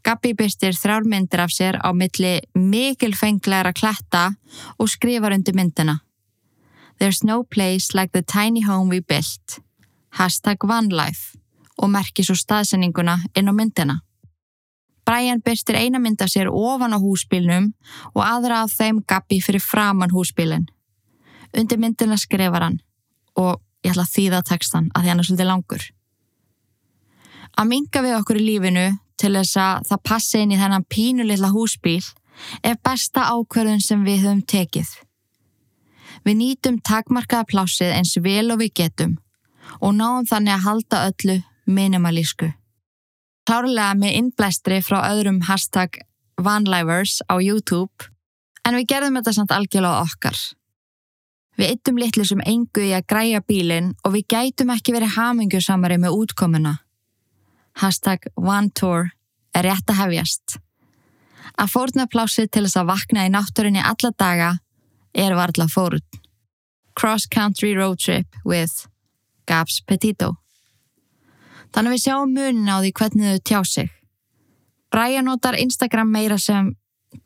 Gabi 0.05 0.35
byrstir 0.38 0.75
þrjár 0.77 1.07
myndir 1.09 1.41
af 1.41 1.50
sér 1.50 1.79
á 1.81 1.89
milli 1.97 2.38
mikilfenglegra 2.53 3.71
kletta 3.74 4.35
og 4.77 4.89
skrifar 4.91 5.33
undir 5.33 5.55
myndina. 5.57 6.01
There's 7.00 7.24
no 7.25 7.43
place 7.43 7.97
like 7.97 8.13
the 8.13 8.21
tiny 8.21 8.62
home 8.62 8.89
we 8.89 9.01
built. 9.01 9.59
Hashtag 10.13 10.62
OneLife 10.63 11.39
og 11.81 11.89
merkir 11.89 12.24
svo 12.27 12.35
staðsendinguna 12.38 13.17
inn 13.35 13.50
á 13.50 13.53
myndina. 13.53 13.95
Brian 15.05 15.41
byrstir 15.41 15.77
eina 15.77 16.00
mynd 16.00 16.21
af 16.21 16.29
sér 16.29 16.51
ofan 16.53 16.93
á 16.93 17.01
húsbílnum 17.01 17.74
og 18.13 18.21
aðra 18.21 18.62
af 18.63 18.74
þeim 18.77 19.01
Gabi 19.09 19.41
fyrir 19.41 19.62
framann 19.62 20.13
húsbílinn. 20.13 20.67
Undir 21.57 21.81
myndina 21.81 22.17
skrifar 22.17 22.62
hann 22.62 22.77
og 23.35 23.57
ég 23.81 23.93
ætla 23.93 24.05
að 24.05 24.13
þýða 24.13 24.43
textan 24.45 24.91
að 24.93 25.01
því 25.01 25.09
hann 25.09 25.19
er 25.19 25.27
svolítið 25.29 25.50
langur. 25.50 25.83
Að 27.57 27.69
minga 27.74 28.05
við 28.05 28.15
okkur 28.19 28.39
í 28.39 28.45
lífinu 28.45 28.85
til 29.19 29.34
þess 29.38 29.57
að 29.62 29.89
það 29.89 30.05
passi 30.10 30.41
inn 30.43 30.53
í 30.53 30.60
þennan 30.60 30.88
pínulilla 30.91 31.51
húsbíl 31.53 32.03
er 32.63 32.79
besta 32.84 33.29
ákverðun 33.31 33.84
sem 33.84 34.03
við 34.03 34.25
höfum 34.25 34.41
tekið. 34.43 34.89
Við 36.25 36.38
nýtum 36.39 36.81
takmarkaða 36.84 37.48
plásið 37.51 37.93
eins 37.95 38.15
vel 38.24 38.50
og 38.51 38.62
við 38.63 38.74
getum 38.81 39.15
og 39.81 39.95
náum 39.98 40.27
þannig 40.27 40.55
að 40.55 40.65
halda 40.65 41.01
öllu 41.10 41.38
minimalísku. 41.65 42.51
Klárlega 43.45 43.93
með 43.98 44.19
innblæstri 44.19 44.81
frá 44.81 45.03
öðrum 45.12 45.43
hashtag 45.45 46.00
vanlivers 46.41 47.19
á 47.29 47.38
YouTube 47.38 48.10
en 48.65 48.77
við 48.77 48.88
gerðum 48.89 49.19
þetta 49.19 49.34
samt 49.38 49.53
algjörlega 49.53 50.05
okkar. 50.05 50.38
Við 51.55 51.75
yttum 51.77 52.00
litlu 52.01 52.25
sem 52.27 52.41
engu 52.43 52.84
í 52.84 52.95
að 52.95 53.05
græja 53.07 53.41
bílinn 53.45 53.93
og 54.03 54.15
við 54.17 54.25
gætum 54.34 54.74
ekki 54.74 54.95
verið 54.95 55.15
hamingjusamari 55.15 56.00
með 56.01 56.17
útkomuna. 56.17 56.74
Hashtag 57.82 58.29
OneTour 58.39 59.10
er 59.55 59.67
rétt 59.67 59.89
að 59.91 60.00
hefjast. 60.00 60.60
Að 61.60 61.72
fórna 61.72 62.05
plásið 62.12 62.48
til 62.51 62.63
þess 62.65 62.79
að 62.79 62.89
vakna 62.91 63.25
í 63.27 63.32
náttúrinni 63.34 63.84
alla 63.84 64.12
daga 64.15 64.51
er 65.15 65.36
varðla 65.36 65.67
fórun. 65.72 66.03
Cross 66.96 67.27
Country 67.27 67.74
Road 67.75 68.00
Trip 68.00 68.27
with 68.46 68.88
Gabs 69.48 69.82
Petito. 69.88 70.38
Þannig 71.75 71.98
við 71.98 72.03
sjáum 72.05 72.32
munin 72.32 72.72
á 72.72 72.79
því 72.79 72.91
hvernig 72.96 73.34
þau 73.34 73.44
tjá 73.50 73.60
sig. 73.67 73.91
Brian 74.91 75.27
notar 75.27 75.60
Instagram 75.60 76.12
meira 76.12 76.38
sem 76.39 76.72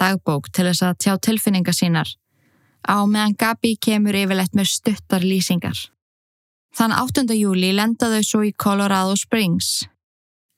dagbók 0.01 0.50
til 0.50 0.65
þess 0.70 0.86
að 0.86 0.98
tjá 1.06 1.13
tilfinninga 1.29 1.74
sínar 1.74 2.10
á 2.89 3.06
meðan 3.06 3.38
Gabi 3.38 3.75
kemur 3.77 4.18
yfirleitt 4.18 4.56
með 4.58 4.72
stuttar 4.74 5.22
lýsingar. 5.25 5.77
Þann 6.74 6.96
8. 6.98 7.25
júli 7.38 7.72
lenda 7.75 8.10
þau 8.10 8.25
svo 8.25 8.41
í 8.46 8.53
Colorado 8.58 9.15
Springs 9.18 9.86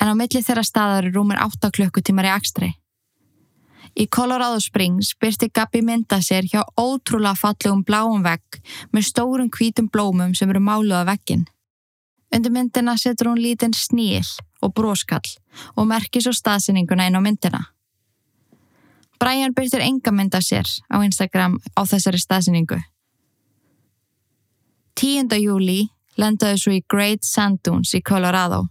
en 0.01 0.09
á 0.09 0.13
milli 0.17 0.41
þeirra 0.41 0.65
staðar 0.65 1.07
er 1.07 1.15
rúmur 1.15 1.37
8 1.37 1.69
klukkutímar 1.77 2.25
í 2.25 2.33
Akstri. 2.33 2.71
Í 3.91 4.07
Colorado 4.07 4.59
Springs 4.63 5.11
byrti 5.19 5.51
Gabi 5.53 5.81
mynda 5.85 6.21
sér 6.23 6.47
hjá 6.47 6.61
ótrúlega 6.79 7.35
fallegum 7.37 7.83
bláum 7.85 8.23
vegg 8.23 8.61
með 8.95 9.09
stórum 9.09 9.51
hvítum 9.51 9.89
blómum 9.91 10.33
sem 10.33 10.49
eru 10.49 10.61
máluða 10.63 11.03
veggin. 11.11 11.43
Undir 12.31 12.53
myndina 12.55 12.95
setur 12.97 13.29
hún 13.31 13.41
lítinn 13.43 13.75
sníl 13.75 14.23
og 14.63 14.73
bróskall 14.73 15.35
og 15.75 15.89
merkir 15.91 16.23
svo 16.23 16.31
staðsyninguna 16.33 17.09
inn 17.09 17.19
á 17.19 17.21
myndina. 17.21 17.61
Brian 19.19 19.53
byrtir 19.53 19.83
enga 19.85 20.15
mynda 20.15 20.39
sér 20.41 20.65
á 20.89 20.97
Instagram 21.03 21.59
á 21.77 21.81
þessari 21.85 22.17
staðsyningu. 22.17 22.79
10. 24.95 25.35
júli 25.43 25.91
lendaðu 26.17 26.57
svo 26.57 26.71
í 26.73 26.85
Great 26.87 27.27
Sand 27.27 27.59
Dunes 27.65 27.93
í 27.93 28.01
Colorado 28.01 28.69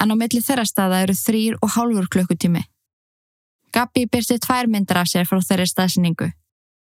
en 0.00 0.12
á 0.12 0.14
milli 0.14 0.40
þeirra 0.44 0.64
staða 0.68 1.02
eru 1.04 1.16
þrýr 1.18 1.58
og 1.62 1.74
hálfur 1.76 2.08
klukkutími. 2.10 2.62
Gabi 3.74 4.06
byrti 4.06 4.38
tvær 4.38 4.70
myndar 4.70 5.02
af 5.02 5.10
sér 5.10 5.26
frá 5.26 5.40
þeirri 5.42 5.66
staðsyningu. 5.66 6.30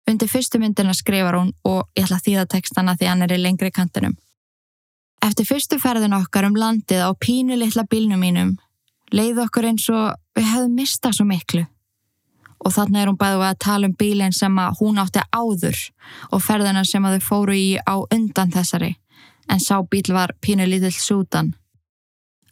Undir 0.09 0.29
fyrstu 0.29 0.59
myndina 0.59 0.93
skrifar 0.97 1.37
hún 1.37 1.53
og 1.67 1.85
ég 1.95 2.07
ætla 2.07 2.17
að 2.17 2.25
þýða 2.25 2.45
textana 2.55 2.95
því 2.97 3.09
hann 3.11 3.21
er 3.21 3.35
í 3.35 3.41
lengri 3.41 3.69
kantinum. 3.71 4.15
Eftir 5.21 5.45
fyrstu 5.45 5.77
ferðin 5.77 6.17
okkar 6.17 6.47
um 6.47 6.57
landið 6.57 7.05
á 7.05 7.13
pínu 7.13 7.57
litla 7.59 7.85
bílnum 7.85 8.23
mínum 8.25 8.55
leiði 9.13 9.43
okkur 9.43 9.67
eins 9.69 9.85
og 9.93 10.15
við 10.37 10.47
hefðum 10.49 10.79
mistað 10.79 11.19
svo 11.19 11.27
miklu. 11.29 11.67
Og 12.61 12.73
þannig 12.73 13.01
er 13.01 13.09
hún 13.09 13.19
bæðið 13.21 13.45
að 13.45 13.61
tala 13.65 13.89
um 13.89 13.95
bílinn 13.97 14.35
sem 14.35 14.57
að 14.61 14.81
hún 14.81 14.99
átti 15.01 15.21
áður 15.33 15.77
og 16.31 16.43
ferðina 16.45 16.83
sem 16.85 17.05
að 17.05 17.17
þau 17.19 17.27
fóru 17.27 17.57
í 17.57 17.69
á 17.77 17.95
undan 18.01 18.53
þessari 18.53 18.95
en 19.51 19.59
sá 19.59 19.81
bíl 19.83 20.13
var 20.13 20.33
pínu 20.41 20.65
lítill 20.69 20.93
sútan. 20.95 21.53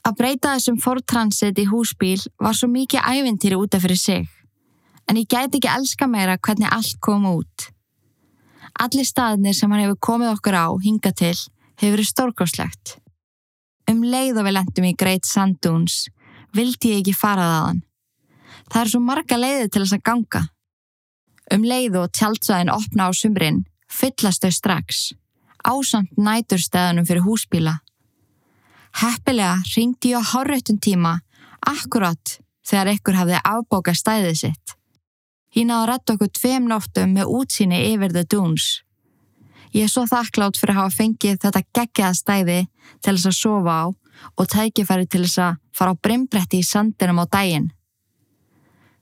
Að 0.10 0.16
breyta 0.18 0.56
þessum 0.56 0.78
fortransit 0.82 1.60
í 1.62 1.68
húsbíl 1.70 2.18
var 2.42 2.56
svo 2.58 2.66
mikið 2.72 3.04
ævintýri 3.06 3.58
útaf 3.62 3.84
fyrir 3.84 4.00
sig 4.02 4.24
en 5.10 5.18
ég 5.18 5.28
gæti 5.30 5.60
ekki 5.60 5.70
elska 5.70 6.08
meira 6.10 6.38
hvernig 6.38 6.70
allt 6.74 6.98
kom 7.02 7.28
út. 7.30 7.68
Allir 8.82 9.06
staðnir 9.06 9.54
sem 9.58 9.70
hann 9.70 9.84
hefur 9.84 10.00
komið 10.08 10.32
okkur 10.36 10.58
á 10.58 10.68
hinga 10.82 11.12
til 11.14 11.34
hefur 11.34 11.94
verið 11.96 12.10
stórgóðslegt. 12.10 12.96
Um 13.90 14.02
leið 14.06 14.38
og 14.42 14.48
við 14.48 14.56
lendum 14.58 14.88
í 14.90 14.96
Great 14.98 15.30
Sand 15.30 15.60
Dunes 15.66 16.08
vildi 16.58 16.96
ég 16.96 17.04
ekki 17.04 17.18
farað 17.18 17.54
að 17.54 17.66
hann. 17.68 17.84
Það 18.70 18.82
er 18.82 18.92
svo 18.94 19.02
marga 19.06 19.38
leiði 19.38 19.68
til 19.70 19.84
þess 19.84 19.98
að 19.98 20.06
ganga. 20.10 20.42
Um 21.54 21.66
leið 21.70 22.00
og 22.02 22.14
tjáltsvæðin 22.18 22.74
opna 22.74 23.10
á 23.10 23.12
sumrin 23.14 23.62
fyllast 23.90 24.46
þau 24.46 24.54
strax, 24.58 25.06
ásamt 25.66 26.18
næturstæðunum 26.18 27.06
fyrir 27.10 27.26
húsbíla. 27.26 27.80
Heppilega 28.96 29.62
ringdi 29.76 30.14
ég 30.14 30.20
á 30.20 30.30
hárreitun 30.34 30.80
tíma, 30.82 31.20
akkurat 31.62 32.40
þegar 32.66 32.94
ykkur 32.96 33.18
hafði 33.20 33.40
afbóka 33.44 33.94
stæðið 33.96 34.36
sitt. 34.42 34.76
Ég 35.56 35.66
náði 35.66 35.82
að 35.82 35.88
rætta 35.90 36.16
okkur 36.16 36.32
tveim 36.38 36.68
nóttum 36.70 37.16
með 37.16 37.32
útsýni 37.40 37.80
yfir 37.94 38.14
The 38.14 38.26
Dunes. 38.30 38.68
Ég 39.74 39.86
er 39.86 39.92
svo 39.92 40.06
þakklátt 40.10 40.58
fyrir 40.58 40.76
að 40.76 40.82
hafa 40.82 40.98
fengið 40.98 41.40
þetta 41.44 41.66
geggjaða 41.78 42.18
stæði 42.18 42.60
til 43.06 43.16
þess 43.16 43.30
að 43.30 43.38
sofa 43.38 43.76
á 43.78 43.86
og 44.36 44.50
tækifæri 44.50 45.08
til 45.08 45.24
þess 45.26 45.42
að 45.46 45.60
fara 45.78 45.94
á 45.94 46.02
brimbretti 46.02 46.62
í 46.62 46.66
sandinum 46.66 47.22
á 47.22 47.26
daginn. 47.30 47.70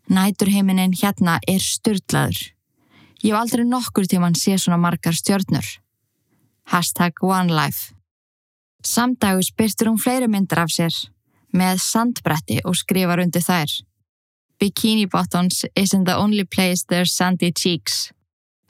Næturheiminin 0.08 0.96
hérna 0.96 1.40
er 1.48 1.64
styrlaður. 1.64 2.40
Ég 3.24 3.34
hef 3.34 3.40
aldrei 3.42 3.66
nokkur 3.68 4.08
tíman 4.08 4.38
séð 4.38 4.62
svona 4.64 4.80
margar 4.80 5.16
stjörnur. 5.16 5.68
Hashtag 6.72 7.20
OneLife. 7.24 7.97
Samdagus 8.88 9.52
byrstur 9.58 9.90
hún 9.90 10.00
fleiri 10.00 10.28
myndir 10.32 10.62
af 10.64 10.72
sér 10.72 10.96
með 11.60 11.82
sandbretti 11.84 12.62
og 12.64 12.76
skrifar 12.80 13.20
undir 13.20 13.44
þær. 13.44 13.72
Bikini 14.60 15.08
bottoms 15.12 15.66
isn't 15.76 16.06
the 16.06 16.16
only 16.16 16.46
place 16.46 16.86
there's 16.88 17.12
sandy 17.12 17.52
cheeks. 17.52 18.14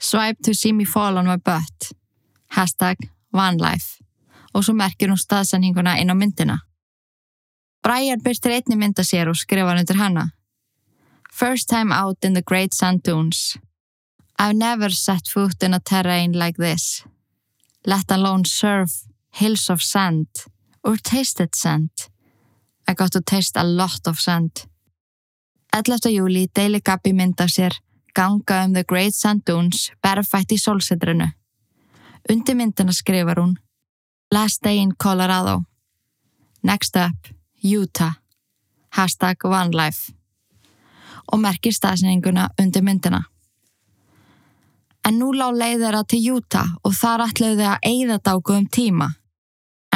Swipe 0.00 0.42
to 0.42 0.54
see 0.54 0.72
me 0.72 0.84
fall 0.84 1.18
on 1.18 1.26
my 1.26 1.36
butt. 1.36 1.92
Hashtag 2.56 2.96
OneLife. 3.32 4.02
Og 4.54 4.64
svo 4.64 4.74
merkir 4.74 5.12
hún 5.12 5.20
staðsendinguna 5.20 5.96
inn 6.02 6.10
á 6.10 6.16
myndina. 6.18 6.58
Brian 7.82 8.22
byrstir 8.24 8.56
einni 8.56 8.76
mynda 8.76 9.04
sér 9.06 9.30
og 9.30 9.38
skrifar 9.38 9.78
undir 9.78 10.00
hana. 10.02 10.30
First 11.30 11.68
time 11.68 11.92
out 11.92 12.24
in 12.24 12.34
the 12.34 12.42
great 12.42 12.74
sand 12.74 13.04
dunes. 13.04 13.56
I've 14.38 14.58
never 14.58 14.90
set 14.90 15.30
foot 15.32 15.62
in 15.62 15.74
a 15.74 15.80
terrain 15.80 16.32
like 16.32 16.58
this. 16.58 17.04
Let 17.86 18.10
alone 18.10 18.44
surf 18.44 19.07
hills 19.30 19.70
of 19.70 19.82
sand 19.82 20.26
or 20.84 20.96
tasted 21.10 21.54
sand. 21.54 21.90
I 22.88 22.94
got 22.94 23.12
to 23.12 23.20
taste 23.20 23.56
a 23.56 23.64
lot 23.64 24.06
of 24.06 24.18
sand. 24.20 24.68
11. 25.76 26.12
júli 26.12 26.46
deili 26.54 26.80
Gabi 26.80 27.12
mynda 27.12 27.46
sér 27.48 27.72
ganga 28.14 28.64
um 28.64 28.72
the 28.72 28.84
great 28.84 29.14
sand 29.14 29.42
dunes 29.46 29.92
berfætt 30.02 30.52
í 30.52 30.58
solsetrinu. 30.58 31.28
Undir 32.30 32.56
myndina 32.56 32.92
skrifar 32.92 33.38
hún 33.38 33.56
Last 34.30 34.62
day 34.62 34.78
in 34.78 34.92
Colorado. 35.02 35.62
Next 36.62 36.96
up, 36.96 37.16
Utah. 37.62 38.12
Hashtag 38.90 39.44
OneLife. 39.44 40.12
Og 41.32 41.40
merkir 41.40 41.72
staðsyninguna 41.72 42.48
undir 42.60 42.82
myndina. 42.82 43.22
En 45.08 45.16
nú 45.16 45.30
lág 45.32 45.54
leið 45.56 45.86
þeirra 45.86 46.02
til 46.04 46.20
Utah 46.36 46.74
og 46.84 46.92
þar 46.92 47.22
ætluðu 47.30 47.62
þau 47.62 47.70
að 47.72 47.86
eigða 47.88 48.18
dáku 48.28 48.56
um 48.58 48.66
tíma. 48.68 49.06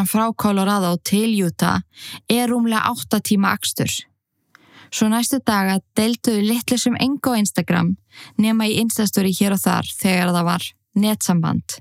En 0.01 0.09
frá 0.09 0.25
Colorado 0.33 0.95
til 1.05 1.35
Utah 1.45 1.83
er 2.33 2.49
rúmlega 2.49 2.89
8 2.89 3.21
tíma 3.21 3.53
akstur. 3.53 3.93
Svo 4.93 5.11
næstu 5.13 5.43
daga 5.45 5.79
deilduðu 5.97 6.47
litlu 6.49 6.79
sem 6.81 6.97
enga 7.01 7.37
á 7.37 7.41
Instagram 7.41 7.95
nema 8.41 8.69
í 8.69 8.79
Instastóri 8.81 9.33
hér 9.37 9.57
og 9.57 9.61
þar 9.61 9.89
þegar 10.01 10.33
það 10.33 10.49
var 10.49 10.67
netsamband. 11.05 11.79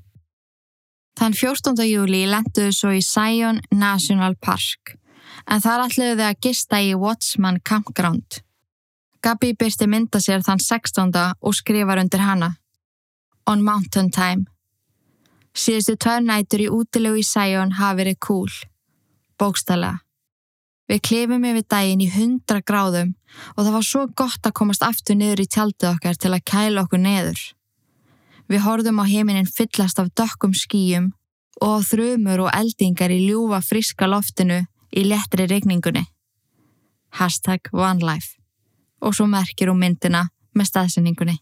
Þann 1.20 1.36
14. 1.36 1.84
júli 1.88 2.24
lenduðu 2.28 2.76
svo 2.76 2.92
í 2.96 3.04
Zion 3.04 3.60
National 3.72 4.36
Park 4.40 4.98
en 5.48 5.64
þar 5.64 5.88
ætluðu 5.88 6.20
þau 6.20 6.28
að 6.28 6.40
gista 6.44 6.80
í 6.84 6.96
Watchman 7.00 7.60
Campground. 7.64 8.42
Gabi 9.24 9.54
byrsti 9.56 9.88
mynda 9.88 10.20
sér 10.20 10.44
þann 10.44 10.60
16. 10.60 11.12
og 11.40 11.56
skrifar 11.56 12.02
undir 12.02 12.24
hana. 12.26 12.58
On 13.50 13.64
Mountain 13.64 14.12
Time. 14.12 14.46
Síðustu 15.58 15.98
tvær 16.00 16.22
nætur 16.24 16.64
í 16.64 16.70
útilegu 16.72 17.20
í 17.20 17.26
Zion 17.28 17.76
hafi 17.80 18.04
verið 18.04 18.20
cool. 18.28 18.52
bókstælega. 19.42 20.00
Við 20.92 21.00
klifum 21.08 21.46
yfir 21.48 21.64
daginn 21.72 22.04
í 22.04 22.10
100 22.12 22.62
gráðum 22.68 23.14
og 23.56 23.64
það 23.64 23.74
var 23.74 23.86
svo 23.88 24.02
gott 24.22 24.46
að 24.46 24.58
komast 24.60 24.84
aftur 24.84 25.16
niður 25.18 25.42
í 25.46 25.48
tjaldið 25.48 25.88
okkar 25.96 26.20
til 26.20 26.32
að 26.36 26.46
kæla 26.52 26.84
okkur 26.84 27.02
neður. 27.02 27.42
Við 28.52 28.64
horfum 28.66 29.00
á 29.00 29.06
heiminin 29.08 29.48
fyllast 29.48 30.02
af 30.04 30.12
dökkum 30.20 30.54
skýjum 30.54 31.14
og 31.64 31.80
á 31.80 31.88
þrumur 31.88 32.46
og 32.46 32.52
eldingar 32.54 33.14
í 33.14 33.22
ljúfa 33.24 33.62
friska 33.64 34.10
loftinu 34.12 34.66
í 34.92 35.06
lettri 35.08 35.48
regningunni. 35.48 36.04
Hashtag 37.18 37.72
OneLife 37.72 38.36
og 39.02 39.16
svo 39.16 39.26
merkir 39.32 39.72
hún 39.72 39.80
myndina 39.82 40.28
með 40.54 40.74
staðsendingunni. 40.74 41.40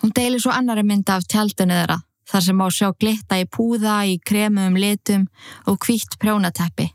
Hún 0.00 0.14
deilir 0.16 0.40
svo 0.40 0.52
annari 0.54 0.82
mynda 0.86 1.18
af 1.18 1.28
tjaldinu 1.28 1.74
þeirra 1.76 1.98
þar 2.32 2.44
sem 2.46 2.62
á 2.64 2.66
sjá 2.70 2.88
glitta 2.96 3.38
í 3.42 3.48
púða, 3.50 3.96
í 4.08 4.18
kremum 4.18 4.78
litum 4.78 5.26
og 5.66 5.82
hvítt 5.84 6.16
prjónateppi. 6.22 6.88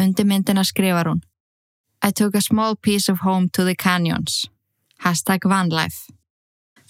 Undir 0.00 0.26
myndina 0.26 0.64
skrifar 0.64 1.10
hún 1.10 1.20
I 2.02 2.10
took 2.10 2.34
a 2.34 2.40
small 2.40 2.76
piece 2.76 3.08
of 3.12 3.20
home 3.20 3.50
to 3.52 3.64
the 3.64 3.74
canyons. 3.74 4.46
Hashtag 5.04 5.44
vanlife. 5.44 6.08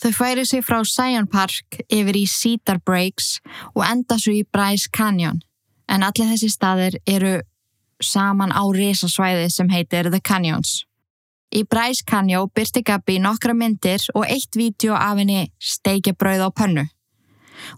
Þau 0.01 0.13
færi 0.17 0.47
sig 0.47 0.63
frá 0.65 0.85
Zion 0.87 1.27
Park 1.27 1.83
yfir 1.93 2.17
í 2.17 2.25
Cedar 2.31 2.79
Breaks 2.79 3.41
og 3.75 3.83
enda 3.85 4.17
svo 4.17 4.33
í 4.33 4.47
Bryce 4.49 4.89
Canyon 4.89 5.43
en 5.91 6.07
allir 6.07 6.31
þessi 6.31 6.49
staðir 6.49 6.97
eru 7.07 7.41
saman 8.01 8.55
á 8.55 8.63
risasvæði 8.73 9.51
sem 9.53 9.69
heitir 9.69 10.09
The 10.09 10.21
Canyons. 10.25 10.87
Í 11.51 11.65
Bryce 11.67 12.05
Canyon 12.07 12.51
byrti 12.55 12.83
Gabi 12.87 13.19
nokkra 13.19 13.55
myndir 13.59 14.05
og 14.15 14.27
eitt 14.29 14.55
vídeo 14.55 14.95
af 14.95 15.19
henni 15.19 15.49
steikja 15.59 16.15
brauð 16.15 16.47
á 16.47 16.51
pönnu. 16.55 16.85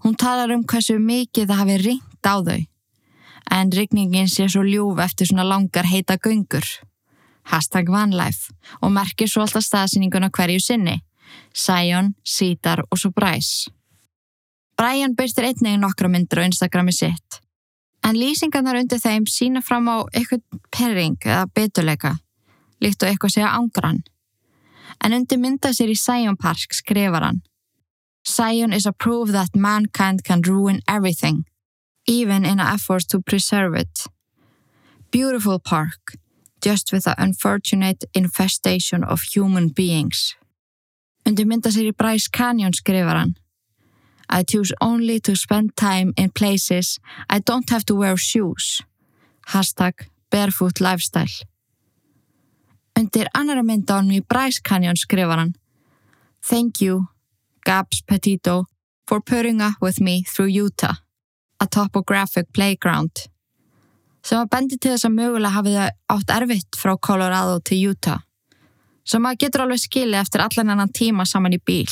Hún 0.04 0.16
talar 0.16 0.52
um 0.52 0.64
hversu 0.64 0.98
mikið 1.00 1.48
það 1.48 1.60
hafi 1.62 1.76
ringt 1.86 2.28
á 2.28 2.36
þau. 2.44 2.60
En 3.50 3.72
rigningin 3.72 4.28
sé 4.28 4.46
svo 4.48 4.62
ljúf 4.62 5.00
eftir 5.02 5.28
svona 5.30 5.46
langar 5.48 5.88
heita 5.88 6.18
göngur. 6.20 6.66
Hashtag 7.48 7.88
vanlife 7.90 8.52
og 8.80 8.92
merkir 8.92 9.28
svo 9.28 9.42
alltaf 9.42 9.64
staðsyninguna 9.64 10.30
hverju 10.30 10.60
sinni. 10.60 11.00
Sion, 11.54 12.14
Cedar 12.24 12.84
og 12.90 13.00
svo 13.00 13.10
Bryce. 13.10 13.72
Brian 14.76 15.16
byrstir 15.16 15.48
einnig 15.48 15.80
nokkra 15.80 16.08
myndir 16.08 16.42
á 16.42 16.48
Instagrami 16.48 16.92
sitt. 16.92 17.40
En 18.04 18.16
lýsingarnar 18.18 18.80
undir 18.80 18.98
þeim 18.98 19.26
sína 19.30 19.62
fram 19.62 19.88
á 19.88 20.02
eitthvað 20.10 20.42
perring 20.74 21.16
eða 21.22 21.46
beturleika, 21.54 22.16
líkt 22.82 23.02
og 23.02 23.10
eitthvað 23.10 23.36
segja 23.36 23.54
ángrann. 23.54 24.02
En 25.02 25.14
undir 25.16 25.40
mynda 25.40 25.72
sér 25.74 25.92
í 25.92 25.98
Sion 25.98 26.36
Park 26.36 26.74
skrifar 26.74 27.24
hann 27.26 27.42
Zion 28.26 28.72
is 28.72 28.86
a 28.86 28.92
proof 28.92 29.32
that 29.32 29.56
mankind 29.56 30.22
can 30.22 30.42
ruin 30.42 30.80
everything, 30.86 31.44
even 32.06 32.44
in 32.44 32.60
efforts 32.60 33.06
to 33.06 33.20
preserve 33.20 33.74
it. 33.74 34.06
Beautiful 35.10 35.58
park, 35.58 36.14
just 36.62 36.92
with 36.92 37.04
the 37.04 37.16
unfortunate 37.18 38.04
infestation 38.14 39.02
of 39.02 39.22
human 39.34 39.68
beings. 39.68 40.36
Undir 41.26 41.46
mynda 41.46 41.70
sér 41.70 41.90
í 41.90 41.96
Bryce 41.96 42.30
Canyon 42.30 42.74
skrifar 42.74 43.18
hann 43.18 43.34
I 44.32 44.42
choose 44.44 44.72
only 44.80 45.20
to 45.20 45.36
spend 45.36 45.76
time 45.76 46.14
in 46.16 46.30
places 46.30 46.98
I 47.28 47.38
don't 47.38 47.68
have 47.70 47.84
to 47.86 47.94
wear 47.94 48.16
shoes. 48.16 48.80
Hashtag 49.48 50.08
barefoot 50.30 50.80
lifestyle. 50.80 51.51
Undir 53.02 53.26
annara 53.34 53.64
mynda 53.66 53.96
ánum 53.98 54.14
í 54.14 54.20
Bryce 54.22 54.62
Canyon 54.62 54.98
skrifar 55.00 55.40
hann 55.40 55.56
Thank 56.46 56.80
you 56.82 57.08
Gabs 57.66 58.02
Petito 58.06 58.66
for 59.08 59.20
putting 59.20 59.60
up 59.60 59.80
with 59.80 60.00
me 60.00 60.22
through 60.22 60.46
Utah, 60.46 60.94
a 61.58 61.66
topographic 61.66 62.52
playground. 62.52 63.26
Sem 64.22 64.38
að 64.38 64.50
bendi 64.54 64.78
til 64.78 64.92
þess 64.92 65.08
að 65.08 65.16
mögulega 65.16 65.54
hafið 65.56 65.78
það 65.78 65.96
átt 66.14 66.34
erfitt 66.36 66.78
frá 66.78 66.92
Colorado 67.08 67.56
til 67.66 67.80
Utah. 67.90 68.20
Sem 69.04 69.26
að 69.26 69.40
getur 69.42 69.64
alveg 69.64 69.82
skilið 69.82 70.20
eftir 70.20 70.44
allan 70.44 70.70
annan 70.74 70.92
tíma 70.94 71.26
saman 71.26 71.56
í 71.56 71.58
bíl. 71.58 71.90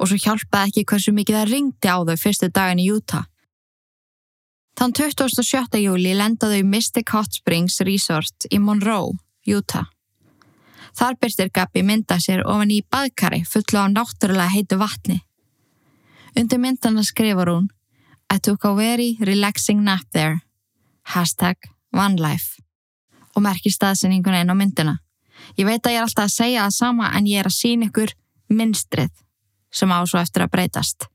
Og 0.00 0.08
svo 0.08 0.16
hjálpaði 0.16 0.70
ekki 0.70 0.86
hversu 0.92 1.12
mikið 1.12 1.38
það 1.40 1.50
ringdi 1.50 1.92
á 1.92 1.96
þau 2.08 2.16
fyrstu 2.22 2.48
daginn 2.48 2.80
í 2.80 2.88
Utah. 2.92 3.28
Þann 4.80 4.96
27. 4.96 5.76
júli 5.82 6.16
lendaðu 6.16 6.62
í 6.62 6.64
Mystic 6.64 7.12
Hot 7.12 7.36
Springs 7.36 7.82
Resort 7.84 8.48
í 8.48 8.60
Monroe, 8.60 9.12
Utah. 9.44 9.92
Þar 10.96 11.16
byrstir 11.20 11.50
Gabi 11.52 11.82
mynda 11.84 12.16
sér 12.22 12.42
ofan 12.48 12.72
í 12.72 12.80
baðkari 12.80 13.42
fullu 13.44 13.82
á 13.84 13.86
náttúrulega 13.92 14.54
heitu 14.54 14.78
vatni. 14.80 15.20
Undir 16.36 16.60
myndana 16.60 17.04
skrifur 17.04 17.50
hún 17.52 17.66
I 18.32 18.38
took 18.38 18.64
a 18.64 18.74
very 18.74 19.16
relaxing 19.20 19.84
nap 19.84 20.08
there. 20.12 20.40
Hashtag 21.02 21.56
OneLife. 21.92 22.62
Og 23.36 23.42
merkir 23.42 23.72
staðsynningun 23.72 24.34
einn 24.34 24.50
á 24.50 24.56
myndina. 24.56 24.96
Ég 25.56 25.68
veit 25.68 25.84
að 25.84 25.94
ég 25.94 26.00
er 26.00 26.06
alltaf 26.06 26.26
að 26.26 26.34
segja 26.34 26.64
það 26.64 26.74
sama 26.74 27.10
en 27.14 27.28
ég 27.28 27.40
er 27.40 27.50
að 27.50 27.58
sína 27.58 27.86
ykkur 27.90 28.14
minnstrið 28.48 29.12
sem 29.70 29.92
á 29.92 30.00
svo 30.08 30.18
eftir 30.18 30.46
að 30.46 30.52
breytast. 30.56 31.06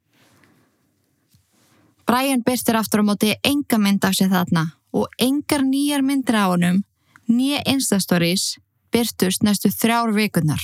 Brian 2.05 2.43
byrstir 2.45 2.77
aftur 2.77 3.01
á 3.01 3.09
móti 3.09 3.33
enga 3.43 3.79
mynd 3.81 4.05
af 4.05 4.15
sér 4.15 4.31
þarna 4.31 4.67
og 4.93 5.09
engar 5.19 5.65
nýjar 5.65 6.03
myndir 6.05 6.37
á 6.37 6.51
honum, 6.51 6.83
nýja 7.27 7.63
instastories 7.65 8.57
byrtust 8.93 9.43
næstu 9.45 9.71
þrjár 9.73 10.13
vikurnar. 10.15 10.61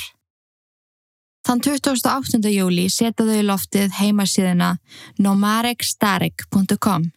Þann 1.48 1.62
28. 1.64 2.42
júli 2.52 2.90
setaðu 2.92 3.38
í 3.40 3.46
loftið 3.48 3.94
heimasíðina 4.02 4.74
nomarekstarik.com 5.24 7.08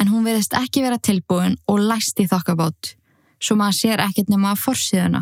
en 0.00 0.10
hún 0.10 0.24
verðist 0.26 0.56
ekki 0.58 0.82
vera 0.82 0.98
tilbúin 0.98 1.58
og 1.70 1.82
læst 1.84 2.20
í 2.22 2.28
þokkabót 2.30 2.94
svo 3.44 3.56
maður 3.60 3.78
sér 3.78 4.02
ekkert 4.04 4.30
nema 4.32 4.54
að 4.54 4.62
forsíðuna. 4.64 5.20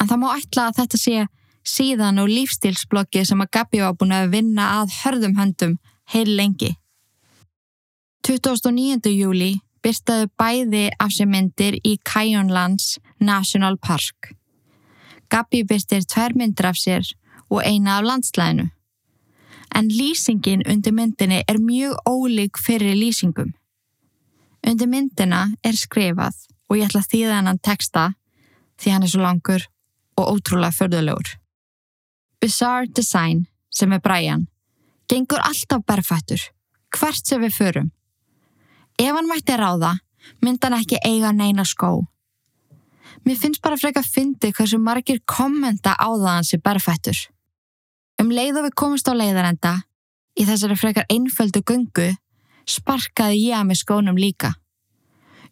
En 0.00 0.10
það 0.10 0.20
má 0.22 0.28
ætla 0.36 0.68
að 0.68 0.78
þetta 0.78 1.00
sé 1.00 1.26
síðan 1.64 2.20
og 2.22 2.30
lífstílsbloggi 2.30 3.24
sem 3.26 3.40
að 3.40 3.52
Gabi 3.56 3.82
var 3.82 3.96
búin 3.98 4.14
að 4.14 4.32
vinna 4.34 4.70
að 4.80 4.94
hörðum 5.00 5.36
höndum 5.38 5.76
heil 6.12 6.28
lengi. 6.36 6.74
29. 8.24 9.10
júli 9.10 9.52
byrtaðu 9.84 10.30
bæði 10.40 10.84
af 11.00 11.12
sér 11.12 11.28
myndir 11.28 11.76
í 11.84 11.96
Kajunlands 12.06 12.94
National 13.20 13.76
Park. 13.76 14.34
Gabi 15.30 15.64
byrtir 15.64 16.04
tvær 16.04 16.34
myndir 16.36 16.68
af 16.70 16.78
sér 16.78 17.04
og 17.50 17.62
eina 17.64 17.98
af 17.98 18.04
landslæðinu. 18.08 18.70
En 19.74 19.88
lýsingin 19.90 20.62
undir 20.70 20.92
myndinni 20.92 21.42
er 21.48 21.58
mjög 21.58 21.96
ólík 22.06 22.58
fyrir 22.66 22.94
lýsingum. 22.94 23.54
Undir 24.66 24.88
myndina 24.88 25.48
er 25.64 25.76
skrifað 25.76 26.36
og 26.68 26.78
ég 26.78 26.86
ætla 26.86 27.02
að 27.02 27.10
þýða 27.12 27.38
hennan 27.38 27.58
texta 27.58 28.04
því 28.80 28.94
hann 28.94 29.02
er 29.02 29.12
svo 29.12 29.22
langur 29.22 29.66
og 30.16 30.30
ótrúlega 30.36 30.72
förðulegur. 30.78 31.34
Bizarre 32.40 32.86
Design, 32.96 33.46
sem 33.70 33.92
er 33.92 34.00
Brian, 34.00 34.46
gengur 35.08 35.42
alltaf 35.42 35.82
berfættur, 35.86 36.40
hvert 36.94 37.26
sem 37.26 37.42
við 37.42 37.54
förum. 37.58 37.90
Ef 38.98 39.14
hann 39.16 39.28
mætti 39.28 39.56
ráða, 39.58 39.96
myndi 40.42 40.66
hann 40.68 40.78
ekki 40.78 41.00
eiga 41.04 41.32
neina 41.32 41.64
skó. 41.64 42.06
Mér 43.24 43.38
finnst 43.40 43.62
bara 43.64 43.78
freka 43.80 44.02
að 44.02 44.10
fyndi 44.12 44.50
hversu 44.52 44.78
margir 44.78 45.22
kommenta 45.24 45.94
á 45.96 46.08
það 46.12 46.28
hans 46.28 46.52
í 46.52 46.60
berfættur. 46.60 47.20
Um 48.20 48.30
leið 48.30 48.60
og 48.60 48.66
við 48.66 48.76
komumst 48.76 49.08
á 49.08 49.16
leiðarenda, 49.16 49.72
í 50.36 50.44
þessari 50.44 50.76
frekar 50.76 51.08
einföldu 51.08 51.62
gungu, 51.64 52.10
sparkaði 52.68 53.40
ég 53.48 53.58
að 53.58 53.70
mig 53.70 53.80
skónum 53.80 54.20
líka. 54.20 54.52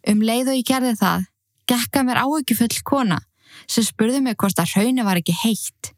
Um 0.07 0.21
leið 0.21 0.53
og 0.53 0.59
ég 0.59 0.69
gerði 0.69 0.93
það, 0.99 1.25
gekka 1.69 2.03
mér 2.05 2.21
áökjufull 2.21 2.83
kona 2.85 3.19
sem 3.69 3.85
spurði 3.85 4.21
mig 4.23 4.37
hvort 4.37 4.59
að 4.59 4.73
hraunir 4.75 5.05
var 5.07 5.19
ekki 5.19 5.35
heitt. 5.43 5.93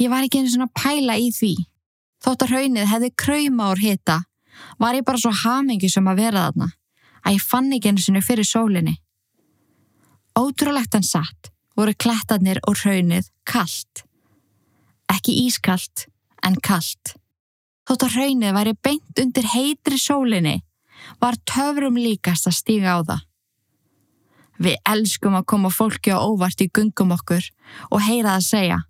Ég 0.00 0.10
var 0.10 0.24
ekki 0.24 0.42
eins 0.42 0.56
og 0.58 0.72
pæla 0.74 1.16
í 1.20 1.30
því. 1.32 1.54
Þótt 2.24 2.46
að 2.46 2.54
hraunið 2.54 2.90
hefði 2.90 3.10
krauma 3.20 3.70
úr 3.72 3.82
hita 3.82 4.22
var 4.80 4.96
ég 4.96 5.04
bara 5.06 5.20
svo 5.20 5.32
hamingi 5.44 5.90
sem 5.92 6.06
að 6.08 6.20
vera 6.24 6.46
þarna 6.48 6.70
að 7.24 7.36
ég 7.36 7.44
fann 7.44 7.72
ekki 7.72 7.90
eins 7.90 8.08
og 8.08 8.24
fyrir 8.24 8.48
sólinni. 8.48 8.96
Ótrúlegt 10.38 10.94
en 10.98 11.06
satt 11.06 11.50
voru 11.78 11.94
klettarnir 11.98 12.60
og 12.68 12.78
raunnið 12.84 13.28
kallt. 13.46 14.04
Ekki 15.10 15.34
ískallt, 15.44 16.06
en 16.44 16.56
kallt. 16.62 17.14
Þótt 17.88 18.06
að 18.06 18.16
raunnið 18.18 18.56
væri 18.56 18.74
beint 18.82 19.20
undir 19.20 19.46
heitri 19.52 19.98
sólinni 20.00 20.56
var 21.20 21.36
töfrum 21.48 21.98
líkast 22.00 22.48
að 22.48 22.58
stíga 22.58 22.96
á 22.96 23.00
það. 23.04 23.22
Við 24.64 24.76
elskum 24.88 25.34
að 25.34 25.48
koma 25.50 25.70
fólki 25.74 26.14
á 26.14 26.18
óvart 26.22 26.62
í 26.62 26.70
gungum 26.70 27.14
okkur 27.16 27.46
og 27.90 28.04
heyra 28.06 28.38
það 28.38 28.48
segja 28.48 28.80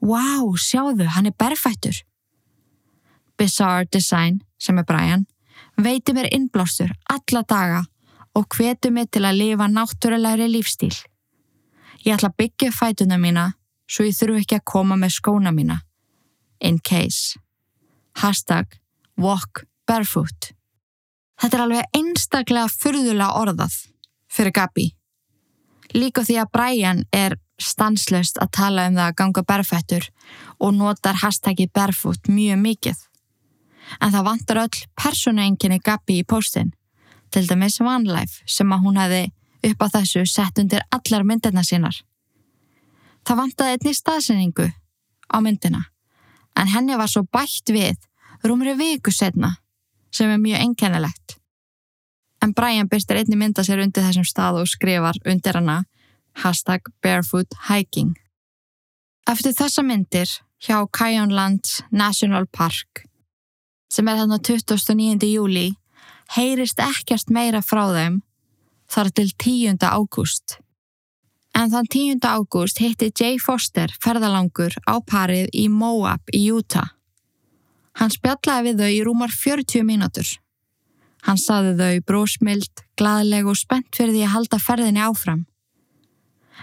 wow, 0.00 0.54
sjáðu, 0.56 1.04
hann 1.12 1.28
er 1.28 1.36
berfættur. 1.36 1.98
Bizarre 3.36 3.88
Design 3.92 4.40
sem 4.60 4.78
er 4.80 4.86
Brian, 4.88 5.26
veiti 5.76 6.14
mér 6.16 6.30
innblástur 6.32 6.92
alla 7.12 7.42
daga 7.44 7.82
og 8.34 8.46
hvetu 8.56 8.90
mig 8.94 9.10
til 9.10 9.24
að 9.26 9.40
lifa 9.40 9.66
náttúrulegri 9.70 10.48
lífstíl. 10.50 10.94
Ég 12.06 12.14
ætla 12.16 12.30
að 12.30 12.38
byggja 12.40 12.70
fætuna 12.72 13.18
mína 13.20 13.50
svo 13.90 14.06
ég 14.06 14.16
þurfu 14.16 14.40
ekki 14.40 14.60
að 14.60 14.68
koma 14.72 14.96
með 14.96 15.16
skóna 15.18 15.52
mína. 15.52 15.80
In 16.60 16.78
case. 16.78 17.38
Hashtag 18.22 18.78
walk 19.18 19.64
barefoot. 19.88 20.52
Þetta 21.40 21.56
er 21.56 21.64
alveg 21.64 21.96
einstaklega 21.96 22.70
furðulega 22.72 23.36
orðað 23.40 23.76
fyrir 24.30 24.54
Gabi. 24.54 24.90
Líka 25.96 26.22
því 26.22 26.36
að 26.42 26.50
Brian 26.54 27.04
er 27.16 27.36
stanslust 27.60 28.38
að 28.40 28.52
tala 28.56 28.86
um 28.88 28.98
það 28.98 29.08
að 29.08 29.16
ganga 29.20 29.44
berfættur 29.48 30.08
og 30.60 30.74
notar 30.76 31.18
hashtaggi 31.22 31.68
barefoot 31.74 32.28
mjög 32.28 32.60
mikið. 32.60 33.00
En 34.00 34.12
það 34.14 34.26
vantar 34.28 34.60
öll 34.62 34.84
persónuenginni 35.00 35.80
Gabi 35.82 36.20
í 36.20 36.26
postin, 36.28 36.70
til 37.30 37.46
dæmis 37.48 37.80
OneLife 37.80 38.42
sem 38.46 38.72
að 38.72 38.84
hún 38.84 39.00
hefði 39.00 39.22
upp 39.70 39.84
á 39.84 39.86
þessu 39.96 40.24
sett 40.26 40.58
undir 40.58 40.84
allar 40.94 41.26
myndirna 41.26 41.64
sínar. 41.66 41.96
Það 43.26 43.40
vantaði 43.42 43.76
einni 43.76 43.94
staðsendingu 43.96 44.68
á 45.30 45.36
myndina, 45.44 45.82
en 46.56 46.70
henni 46.72 46.96
var 46.96 47.10
svo 47.10 47.26
bætt 47.28 47.72
við 47.72 47.98
rúmri 48.44 48.74
viku 48.78 49.12
setna 49.12 49.56
sem 50.10 50.30
er 50.30 50.40
mjög 50.40 50.64
einkennilegt. 50.64 51.36
En 52.40 52.54
Brian 52.56 52.88
byrstir 52.88 53.20
einni 53.20 53.36
mynda 53.36 53.62
sér 53.66 53.82
undir 53.84 54.06
þessum 54.06 54.24
stað 54.24 54.62
og 54.62 54.70
skrifar 54.70 55.18
undir 55.28 55.58
hana 55.60 55.82
hashtag 56.40 56.88
barefoot 57.02 57.52
hiking. 57.68 58.14
Eftir 59.28 59.52
þessa 59.54 59.84
myndir 59.84 60.30
hjá 60.64 60.80
Kajánlands 60.88 61.82
National 61.92 62.46
Park 62.46 63.04
sem 63.90 64.08
er 64.08 64.20
þarna 64.20 64.38
29. 64.38 65.26
júli 65.28 65.68
heyrist 66.36 66.80
ekkert 66.82 67.30
meira 67.32 67.62
frá 67.64 67.86
þeim 67.90 68.20
þar 68.90 69.10
til 69.14 69.30
10. 69.32 69.78
ágúst. 69.86 70.58
En 71.54 71.70
þann 71.72 71.88
10. 71.90 72.22
ágúst 72.22 72.78
hitti 72.82 73.10
Jay 73.10 73.38
Foster 73.42 73.90
ferðalangur 74.02 74.76
á 74.86 75.02
parið 75.02 75.50
í 75.54 75.66
Moab 75.68 76.30
í 76.34 76.46
Utah. 76.54 76.94
Hann 77.98 78.14
spjallaði 78.14 78.70
við 78.70 78.82
þau 78.82 78.90
í 78.94 79.02
rúmar 79.06 79.34
40 79.34 79.84
mínútur. 79.86 80.28
Hann 81.26 81.36
saði 81.36 81.74
þau 81.76 82.06
brósmild, 82.06 82.84
gladleg 82.96 83.48
og 83.50 83.58
spennt 83.58 83.92
fyrir 83.96 84.14
því 84.14 84.24
að 84.24 84.34
halda 84.36 84.60
ferðinni 84.62 85.02
áfram. 85.04 85.44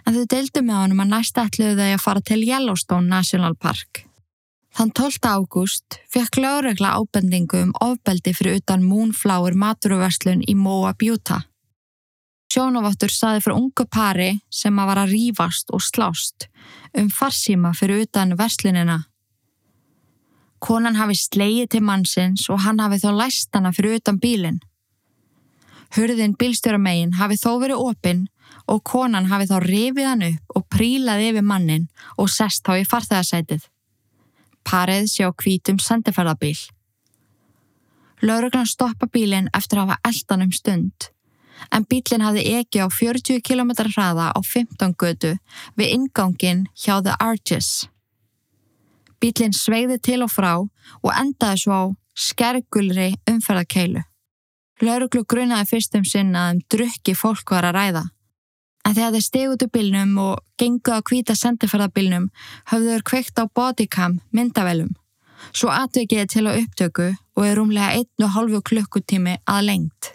En 0.06 0.16
þau 0.16 0.26
deildu 0.32 0.64
með 0.64 0.82
honum 0.82 1.04
að 1.04 1.14
næst 1.14 1.40
ætluðu 1.42 1.78
þau 1.78 1.92
að 1.92 2.04
fara 2.06 2.24
til 2.24 2.42
Yellowstone 2.48 3.12
National 3.12 3.58
Park. 3.60 4.07
Þann 4.78 4.92
12. 4.94 5.26
ágúst 5.26 5.96
fekk 6.14 6.38
lögregla 6.38 6.92
ábendingu 7.00 7.58
um 7.66 7.70
ofbeldi 7.82 8.30
fyrir 8.38 8.60
utan 8.60 8.84
Moonflower 8.86 9.56
maturverslun 9.58 10.44
í 10.46 10.54
Moab, 10.54 11.02
Utah. 11.02 11.48
Sjónavottur 12.54 13.10
saði 13.10 13.42
fyrir 13.42 13.58
ungu 13.58 13.88
pari 13.90 14.28
sem 14.54 14.78
að 14.78 14.90
var 14.92 15.00
að 15.02 15.14
rýfast 15.16 15.74
og 15.74 15.82
slást 15.82 16.46
um 16.94 17.08
farsíma 17.10 17.72
fyrir 17.74 18.04
utan 18.06 18.36
verslunina. 18.38 19.00
Konan 20.62 21.00
hafi 21.00 21.18
slegið 21.18 21.72
til 21.74 21.82
mannsins 21.88 22.46
og 22.54 22.62
hann 22.62 22.78
hafi 22.84 23.00
þó 23.02 23.16
læst 23.18 23.50
hana 23.58 23.72
fyrir 23.74 23.98
utan 23.98 24.20
bílinn. 24.22 24.60
Hurðin 25.98 26.36
bílstjóramegin 26.38 27.16
hafi 27.18 27.40
þó 27.42 27.56
verið 27.64 27.82
opinn 27.82 28.22
og 28.70 28.84
konan 28.86 29.32
hafi 29.34 29.50
þá 29.50 29.58
rifið 29.66 30.10
hann 30.12 30.28
upp 30.30 30.54
og 30.62 30.68
prílaði 30.70 31.32
yfir 31.32 31.50
mannin 31.50 31.90
og 32.14 32.30
sest 32.30 32.62
þá 32.62 32.76
í 32.84 32.86
farþegarsætið. 32.86 33.66
Parið 34.68 35.06
sjá 35.12 35.30
kvítum 35.32 35.78
sendiferðabíl. 35.80 36.58
Lauruglan 38.22 38.68
stoppa 38.68 39.08
bílinn 39.14 39.52
eftir 39.56 39.80
að 39.80 39.94
hafa 39.94 40.10
eldan 40.10 40.48
um 40.48 40.52
stund 40.56 41.12
en 41.74 41.86
bílinn 41.90 42.24
hafði 42.26 42.44
ekki 42.60 42.82
á 42.84 42.88
40 42.94 43.42
km 43.46 43.72
hraða 43.94 44.32
á 44.34 44.40
15 44.40 44.96
götu 45.02 45.34
við 45.78 45.94
ingangin 45.96 46.66
hjá 46.76 47.00
The 47.04 47.16
Arches. 47.20 47.88
Bílinn 49.22 49.56
sveiði 49.56 49.98
til 50.04 50.22
og 50.26 50.32
frá 50.34 50.54
og 50.58 51.12
endaði 51.14 51.64
svo 51.64 51.74
á 51.74 51.84
skergulri 52.18 53.16
umferðarkeilu. 53.30 54.04
Lauruglu 54.82 55.24
grunaði 55.26 55.72
fyrstum 55.72 56.06
sinna 56.06 56.48
að 56.48 56.56
um 56.56 56.62
drukki 56.74 57.16
fólk 57.18 57.56
var 57.56 57.66
að 57.66 57.78
ræða. 57.80 58.04
En 58.88 58.96
þegar 58.96 59.18
þeir 59.18 59.26
stegu 59.26 59.56
út 59.56 59.64
úr 59.66 59.72
bílnum 59.76 60.14
og 60.24 60.44
gengu 60.62 60.94
á 60.96 61.04
hvita 61.04 61.36
sendiferðarbílnum 61.36 62.30
höfðu 62.72 62.94
þeir 62.94 63.04
kveikt 63.10 63.42
á 63.44 63.44
bodycam 63.60 64.22
myndavelum. 64.32 64.94
Svo 65.52 65.70
atvikiði 65.76 66.28
til 66.32 66.46
á 66.48 66.56
upptöku 66.56 67.08
og 67.12 67.44
er 67.44 67.60
rúmlega 67.60 68.00
1,5 68.00 68.64
klukkutími 68.70 69.36
að 69.44 69.68
lengt. 69.68 70.14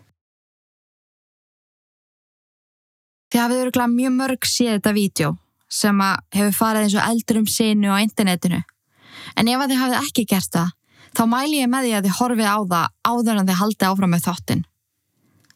Þið 3.32 3.42
hafið 3.42 3.62
öruglega 3.64 3.92
mjög 3.92 4.14
mörg 4.16 4.48
séð 4.48 4.74
þetta 4.76 4.92
vídeo 4.96 5.34
sem 5.72 6.00
að 6.04 6.16
hefur 6.36 6.56
farið 6.56 6.86
eins 6.86 6.96
og 6.96 7.10
eldur 7.10 7.40
um 7.40 7.48
sinu 7.48 7.92
á 7.92 8.00
internetinu. 8.00 8.60
En 9.36 9.48
ef 9.48 9.60
að 9.60 9.72
þið 9.72 9.82
hafið 9.82 9.98
ekki 10.00 10.24
gert 10.32 10.52
það, 10.52 10.72
þá 11.16 11.22
mæli 11.28 11.60
ég 11.60 11.70
með 11.72 11.86
því 11.86 11.92
að 11.96 12.08
þið 12.08 12.18
horfið 12.18 12.48
á 12.48 12.58
það 12.72 12.88
áður 13.12 13.36
en 13.36 13.48
þið 13.48 13.60
haldið 13.60 13.88
áfram 13.88 14.12
með 14.12 14.26
þáttinn. 14.26 14.64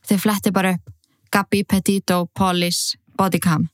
Þið 0.07 0.22
fletti 0.24 0.55
bara 0.57 0.76
upp 0.76 0.92
Gabi 1.37 1.64
Petito 1.68 2.22
Police 3.16 3.40
Bodycam. 3.40 3.68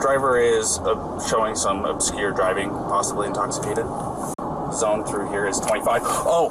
Driver 0.00 0.38
is 0.38 0.78
uh, 0.78 1.28
showing 1.28 1.54
some 1.54 1.84
obscure 1.84 2.32
driving, 2.32 2.70
possibly 2.70 3.26
intoxicated. 3.26 3.84
Zone 4.72 5.04
through 5.04 5.30
here 5.30 5.46
is 5.46 5.60
25. 5.60 6.00
Oh! 6.04 6.48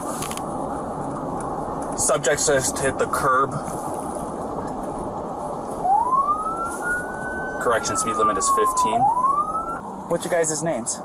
Subject 1.98 2.46
just 2.46 2.78
hit 2.80 2.98
the 3.00 3.08
curb. 3.08 3.52
Correction, 7.64 7.98
speed 7.98 8.16
limit 8.16 8.38
is 8.38 8.48
15. 8.50 9.02
What's 10.10 10.26
your 10.26 10.32
guys' 10.32 10.62
names? 10.64 11.00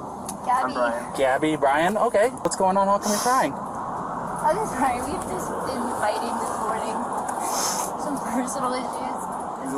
Gabby. 0.44 0.74
Gabby, 1.16 1.56
Brian? 1.56 1.96
Okay. 1.96 2.28
What's 2.42 2.56
going 2.56 2.76
on? 2.76 2.88
How 2.88 2.98
come 2.98 3.12
you're 3.12 3.20
crying? 3.20 3.52
I'm 3.52 4.66
sorry, 4.66 5.00
we've 5.02 5.22
just 5.28 5.48
been 5.66 5.82
fighting 6.00 6.34
this 6.40 6.58
morning. 6.60 6.96
Some 8.02 8.18
personal 8.32 8.72
issues. 8.74 9.07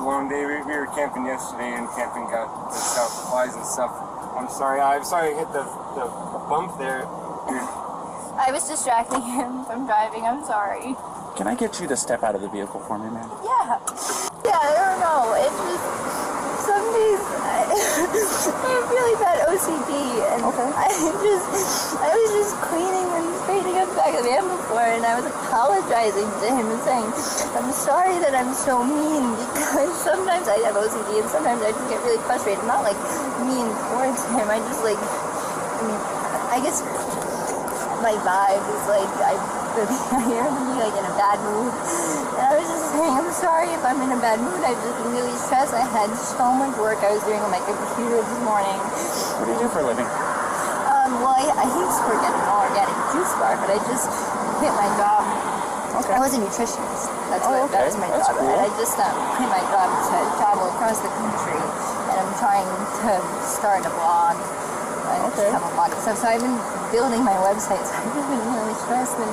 It 0.00 0.04
a 0.04 0.06
long 0.08 0.32
day. 0.32 0.48
We, 0.48 0.56
we 0.64 0.72
were 0.80 0.88
camping 0.96 1.28
yesterday, 1.28 1.76
and 1.76 1.84
camping 1.92 2.24
got 2.32 2.48
the 2.72 2.80
stuff, 2.80 3.28
flies 3.28 3.52
and 3.52 3.66
stuff. 3.68 3.92
I'm 4.32 4.48
sorry. 4.48 4.80
I'm 4.80 5.04
sorry 5.04 5.36
I 5.36 5.44
hit 5.44 5.52
the, 5.52 5.60
the, 5.92 6.08
the 6.08 6.40
bump 6.48 6.80
there. 6.80 7.04
I 8.40 8.48
was 8.48 8.64
distracting 8.64 9.20
him 9.20 9.68
from 9.68 9.84
driving. 9.84 10.24
I'm 10.24 10.40
sorry. 10.48 10.96
Can 11.36 11.44
I 11.44 11.52
get 11.52 11.84
you 11.84 11.86
to 11.92 12.00
step 12.00 12.24
out 12.24 12.32
of 12.32 12.40
the 12.40 12.48
vehicle 12.48 12.80
for 12.80 12.96
me, 12.96 13.12
man? 13.12 13.28
Yeah. 13.44 13.76
Yeah, 14.40 14.56
I 14.56 14.72
don't 14.72 15.04
know. 15.04 15.36
It's 15.36 15.60
just 15.68 15.84
some 16.64 16.86
days 16.96 17.20
I, 17.20 17.60
I 18.56 18.68
have 18.72 18.88
really 18.88 19.16
bad 19.20 19.44
OCD, 19.52 19.92
and 20.32 20.40
I 20.48 20.88
just 21.20 21.44
I 22.00 22.08
was 22.08 22.30
just 22.40 22.56
cleaning 22.64 23.08
and 23.20 23.29
of 23.58 24.78
and 24.78 25.04
I 25.04 25.18
was 25.18 25.26
apologizing 25.26 26.28
to 26.28 26.46
him 26.46 26.70
and 26.70 26.80
saying, 26.86 27.08
"I'm 27.58 27.72
sorry 27.72 28.14
that 28.22 28.34
I'm 28.34 28.54
so 28.54 28.84
mean 28.84 29.34
because 29.34 29.90
sometimes 30.08 30.46
I 30.46 30.62
have 30.62 30.78
OCD 30.78 31.18
and 31.18 31.28
sometimes 31.30 31.62
I 31.62 31.72
just 31.72 31.88
get 31.90 31.98
really 32.06 32.22
frustrated. 32.22 32.62
Not 32.64 32.86
like 32.86 32.98
mean 33.42 33.66
towards 33.90 34.22
him. 34.30 34.46
I 34.46 34.62
just 34.70 34.82
like 34.86 35.00
I 35.00 35.80
mean 35.82 36.00
I 36.54 36.58
guess 36.62 36.82
my 38.00 38.14
vibe 38.22 38.64
is 38.70 38.84
like 38.86 39.12
I 39.26 39.34
really 39.74 39.98
I 40.38 40.48
be 40.54 40.74
like 40.78 40.94
in 40.94 41.06
a 41.06 41.14
bad 41.18 41.38
mood. 41.42 41.72
And 42.38 42.44
I 42.46 42.52
was 42.54 42.66
just 42.70 42.86
saying, 42.94 43.10
I'm 43.10 43.32
sorry 43.34 43.68
if 43.74 43.82
I'm 43.82 44.00
in 44.02 44.14
a 44.14 44.20
bad 44.20 44.38
mood. 44.38 44.62
I've 44.62 44.78
just 44.78 44.96
been 45.02 45.12
really 45.12 45.36
stressed. 45.36 45.74
I 45.74 45.82
had 45.82 46.14
so 46.14 46.54
much 46.54 46.78
work 46.78 47.02
I 47.02 47.12
was 47.12 47.22
doing 47.26 47.40
on 47.42 47.50
my 47.50 47.62
computer 47.62 48.22
this 48.22 48.40
morning. 48.46 48.78
What 49.38 49.46
do 49.46 49.52
you 49.52 49.60
do 49.66 49.68
for 49.68 49.80
a 49.80 49.86
living? 49.86 50.29
I, 51.48 51.64
to 51.64 52.02
work 52.06 52.22
an 52.26 52.34
organic 52.48 52.96
juice 53.14 53.32
bar, 53.40 53.56
but 53.60 53.70
I 53.72 53.78
just 53.88 54.06
quit 54.60 54.72
my 54.76 54.88
job. 55.00 55.24
Okay. 56.00 56.14
I 56.16 56.20
was 56.22 56.32
a 56.36 56.40
nutritionist. 56.40 57.10
That's 57.32 57.44
Oh, 57.46 57.66
what 57.66 57.72
that 57.74 57.82
was 57.86 57.96
my 57.98 58.06
That's 58.08 58.28
job. 58.30 58.38
cool. 58.38 58.48
And 58.50 58.60
I 58.62 58.68
just 58.78 58.94
um, 59.00 59.14
quit 59.36 59.48
my 59.50 59.62
job 59.72 59.88
to 59.90 60.16
travel 60.38 60.64
across 60.70 60.98
the 61.02 61.10
country, 61.12 61.58
and 61.58 62.16
I'm 62.20 62.32
trying 62.38 62.68
to 63.04 63.12
start 63.42 63.82
a 63.86 63.92
blog. 63.98 64.36
I 65.10 65.18
Okay. 65.34 65.50
have 65.50 65.64
a 65.66 65.72
blog 65.74 65.90
and 65.90 66.00
stuff. 66.00 66.22
So 66.22 66.26
I've 66.30 66.38
been 66.42 66.54
building 66.94 67.22
my 67.26 67.34
website. 67.42 67.82
So 67.90 67.94
I've 67.98 68.14
just 68.14 68.28
been 68.30 68.44
really 68.54 68.76
stressed, 68.86 69.16
and 69.18 69.32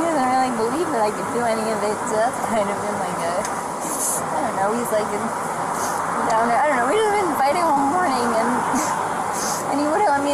he 0.00 0.02
doesn't 0.08 0.24
really 0.24 0.52
believe 0.56 0.88
that 0.96 1.02
I 1.04 1.10
could 1.12 1.28
do 1.36 1.42
any 1.44 1.66
of 1.68 1.80
it. 1.84 1.96
So 2.08 2.14
that's 2.16 2.38
kind 2.48 2.64
of 2.64 2.76
been 2.80 2.96
like 3.02 3.18
a, 3.28 3.34
I 3.44 4.38
don't 4.48 4.56
know. 4.56 4.68
He's 4.72 4.90
like 4.90 5.10
down 6.32 6.48
there. 6.48 6.58
I 6.58 6.66
don't 6.72 6.78
know. 6.80 6.88
We've 6.88 6.96
just 6.98 7.14
been 7.20 7.30
fighting 7.36 7.62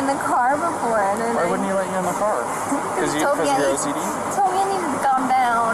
in 0.01 0.07
the 0.09 0.19
car 0.25 0.57
before. 0.57 1.01
And 1.13 1.21
then 1.21 1.35
Why 1.37 1.45
I- 1.45 1.51
wouldn't 1.51 1.69
he 1.69 1.75
let 1.77 1.87
you 1.93 1.99
in 2.01 2.07
the 2.09 2.17
car? 2.17 2.41
Because 3.01 3.15
you, 3.15 3.21
told 3.25 3.39
me 3.41 3.45
your 3.49 3.59
need- 3.59 3.77
OCD? 3.81 3.99
told 4.37 4.51
me 4.53 4.59
I 4.61 4.67
needed 4.73 4.91
to 4.97 5.01
calm 5.05 5.23
down. 5.29 5.73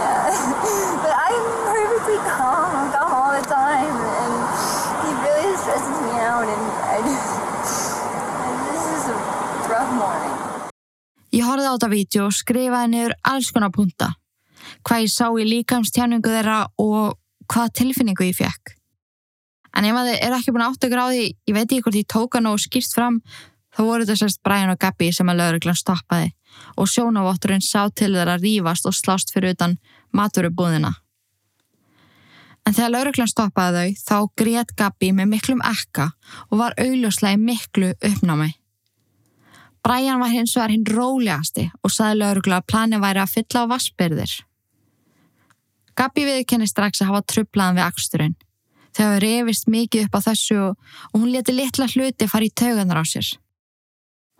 Yeah. 0.00 0.28
but 1.04 1.12
I'm 1.26 1.44
perfectly 1.72 2.18
calm. 2.36 2.70
I'm 2.80 2.88
calm 2.96 3.10
all 3.18 3.32
the 3.36 3.44
time. 3.44 3.92
And 4.22 4.34
he 5.04 5.10
really 5.26 5.52
stresses 5.60 5.98
me 6.04 6.12
out. 6.30 6.46
And 6.54 6.64
I 6.94 6.96
just, 7.08 7.32
and 8.44 8.56
this 8.72 8.84
is 8.96 9.02
a 9.12 9.16
rough 9.72 9.92
morning. 10.00 10.32
Ég 11.32 11.44
horfði 11.48 11.64
á 11.68 11.72
þetta 11.76 11.88
vídeo 11.92 12.26
og 12.28 12.34
skrifaði 12.36 12.92
niður 12.92 13.14
alls 13.32 13.48
konar 13.56 13.72
punta. 13.72 14.10
Hvað 14.84 15.04
ég 15.06 15.12
sá 15.12 15.26
í 15.32 15.44
líkamstjáningu 15.48 16.28
þeirra 16.28 16.58
og 16.80 17.16
hvað 17.52 17.72
tilfinningu 17.80 18.26
ég 18.28 18.36
fekk. 18.36 18.74
En 19.72 19.86
ef 19.88 19.96
að 19.96 20.10
þið 20.10 20.18
er 20.26 20.34
ekki 20.36 20.52
búin 20.52 20.64
að 20.66 20.74
átta 20.74 20.88
ykkur 20.88 21.00
á 21.00 21.08
því, 21.08 21.22
ég 21.48 21.56
veit 21.56 21.64
ekki 21.70 21.84
hvort 21.86 21.96
ég 22.00 22.08
tók 22.12 22.36
hann 22.36 22.48
og 22.50 22.60
skýrst 22.60 22.92
fram, 22.96 23.22
þá 23.72 23.80
voru 23.82 24.06
þetta 24.06 24.18
sérst 24.20 24.42
Brian 24.44 24.72
og 24.72 24.80
Gabby 24.80 25.10
sem 25.12 25.28
að 25.32 25.40
lögreglan 25.40 25.78
stoppaði 25.78 26.32
og 26.76 26.90
sjónavotturinn 26.92 27.64
sá 27.64 27.88
til 27.90 28.12
þeirra 28.12 28.36
rífast 28.40 28.88
og 28.88 28.96
slást 28.96 29.32
fyrir 29.32 29.56
utan 29.56 29.78
maturubúðina. 30.12 30.92
En 32.62 32.76
þegar 32.76 32.92
lauruglan 32.94 33.30
stoppaði 33.30 33.94
þau, 33.96 34.02
þá 34.06 34.34
grét 34.38 34.74
Gabi 34.78 35.10
með 35.16 35.32
miklum 35.32 35.62
ekka 35.66 36.12
og 36.50 36.60
var 36.60 36.76
augljóslega 36.78 37.40
miklu 37.40 37.90
uppnámi. 37.98 38.52
Brian 39.82 40.22
var 40.22 40.30
hins 40.30 40.54
vegar 40.54 40.70
hinn 40.70 40.86
rólegasti 40.86 41.66
og 41.82 41.90
saði 41.90 42.20
laurugla 42.20 42.60
að 42.60 42.68
plani 42.70 43.02
væri 43.02 43.22
að 43.24 43.32
fylla 43.34 43.64
á 43.66 43.70
vassbyrðir. 43.72 44.34
Gabi 45.98 46.24
viðkenni 46.28 46.68
strax 46.70 47.02
að 47.02 47.10
hafa 47.10 47.26
trublaðan 47.32 47.80
við 47.80 47.88
aksturinn. 47.88 48.36
Þau 48.92 49.04
hafa 49.08 49.20
reyfist 49.24 49.68
mikið 49.72 50.06
upp 50.06 50.18
á 50.22 50.26
þessu 50.28 50.58
og 50.62 51.16
hún 51.16 51.32
leti 51.32 51.54
litla 51.56 51.88
hluti 51.90 52.28
fara 52.30 52.46
í 52.46 52.54
tauganar 52.54 53.02
á 53.02 53.04
sér. 53.08 53.26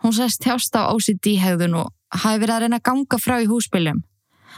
Hún 0.03 0.15
sest 0.15 0.43
þjást 0.43 0.75
á 0.75 0.91
OCD-hegðun 0.91 1.77
og 1.79 1.93
hafi 2.23 2.41
verið 2.41 2.55
að 2.55 2.65
reyna 2.65 2.79
að 2.81 2.87
ganga 2.89 3.19
frá 3.21 3.37
í 3.41 3.47
húsbyljum 3.49 4.03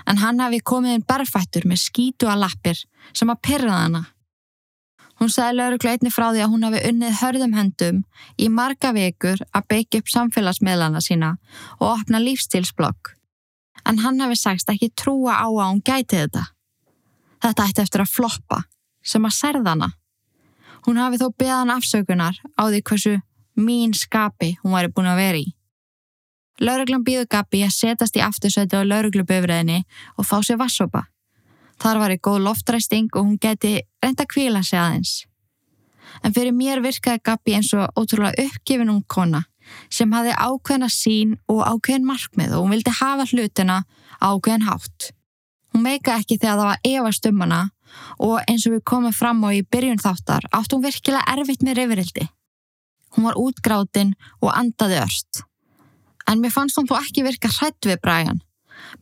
en 0.04 0.20
hann 0.20 0.42
hafi 0.44 0.60
komið 0.60 0.98
inn 0.98 1.08
berfættur 1.08 1.68
með 1.70 1.84
skítu 1.86 2.28
að 2.28 2.42
lappir 2.44 2.82
sem 3.16 3.32
að 3.32 3.42
pyrraða 3.48 3.82
hana. 3.86 4.02
Hún 5.16 5.32
sagði 5.32 5.56
lauruglu 5.56 5.92
einni 5.94 6.12
frá 6.12 6.26
því 6.34 6.42
að 6.44 6.52
hún 6.52 6.66
hafi 6.68 6.82
unnið 6.90 7.20
hörðum 7.22 7.54
hendum 7.56 8.02
í 8.36 8.50
marga 8.52 8.92
vekur 8.96 9.44
að 9.56 9.68
beigja 9.72 10.02
upp 10.02 10.12
samfélagsmiðlana 10.12 11.02
sína 11.04 11.30
og 11.78 11.86
opna 11.94 12.20
lífstilsblokk. 12.20 13.14
En 13.88 14.02
hann 14.04 14.20
hafi 14.20 14.36
sagst 14.40 14.72
ekki 14.74 14.92
trúa 14.92 15.38
á 15.40 15.48
að 15.48 15.62
hún 15.62 15.84
gæti 15.86 16.20
þetta. 16.20 16.44
Þetta 17.46 17.68
ætti 17.70 17.84
eftir 17.86 18.04
að 18.04 18.12
floppa, 18.12 18.60
sem 19.06 19.26
að 19.28 19.38
serða 19.38 19.76
hana. 19.76 19.90
Hún 20.86 21.00
hafi 21.00 21.22
þó 21.22 21.30
beðan 21.40 21.74
afsökunar 21.74 22.36
á 22.60 22.62
því 22.68 22.82
hversu 22.90 23.16
mín 23.56 23.94
skapi 23.96 24.56
hún 24.62 24.76
væri 24.76 24.92
búin 24.94 25.12
að 25.12 25.22
vera 25.22 25.42
í. 25.42 25.48
Lauruglan 26.64 27.04
býðu 27.04 27.28
Gabi 27.28 27.66
að 27.66 27.76
setast 27.76 28.16
í 28.16 28.24
aftursæti 28.24 28.80
á 28.80 28.88
laurugluböfriðinni 28.88 29.82
og 30.16 30.28
fá 30.28 30.38
sér 30.40 30.60
vassopa. 30.62 31.04
Þar 31.84 32.00
var 32.00 32.14
í 32.16 32.22
góð 32.24 32.46
loftræsting 32.46 33.10
og 33.12 33.26
hún 33.26 33.40
geti 33.42 33.82
reynda 34.04 34.24
að 34.24 34.32
kvíla 34.32 34.62
sig 34.64 34.80
aðeins. 34.80 35.26
En 36.24 36.32
fyrir 36.32 36.56
mér 36.56 36.80
virkaði 36.84 37.24
Gabi 37.28 37.58
eins 37.58 37.74
og 37.76 37.92
ótrúlega 38.00 38.46
uppgefin 38.46 38.94
ung 38.94 39.04
kona 39.08 39.44
sem 39.90 40.12
hafi 40.14 40.32
ákveðna 40.32 40.88
sín 40.94 41.36
og 41.52 41.66
ákveðin 41.66 42.08
markmið 42.08 42.56
og 42.56 42.64
hún 42.64 42.76
vildi 42.76 42.94
hafa 43.02 43.26
hlutina 43.32 43.82
ákveðin 44.22 44.68
hátt. 44.70 45.12
Hún 45.74 45.84
meika 45.84 46.16
ekki 46.16 46.38
þegar 46.40 46.60
það 46.62 46.70
var 46.70 46.88
Eva 46.88 47.12
stummana 47.12 47.62
og 48.24 48.38
eins 48.48 48.64
og 48.68 48.78
við 48.78 48.86
komum 48.88 49.16
fram 49.16 49.44
á 49.44 49.50
í 49.52 49.66
byrjun 49.66 50.00
þáttar 50.00 50.48
átt 50.56 50.72
hún 50.72 50.86
virkilega 50.86 51.26
erfitt 51.36 51.66
með 51.66 51.82
reyfirildi. 51.82 52.30
Hún 53.16 53.28
var 53.28 53.38
útgrátin 53.40 54.16
og 54.42 54.52
andaði 54.54 55.00
örst. 55.02 55.44
En 56.28 56.42
mér 56.42 56.54
fannst 56.54 56.78
hún 56.80 56.90
þó 56.90 56.98
ekki 57.00 57.24
virka 57.26 57.52
hrætt 57.52 57.88
við 57.88 58.02
Brian. 58.04 58.42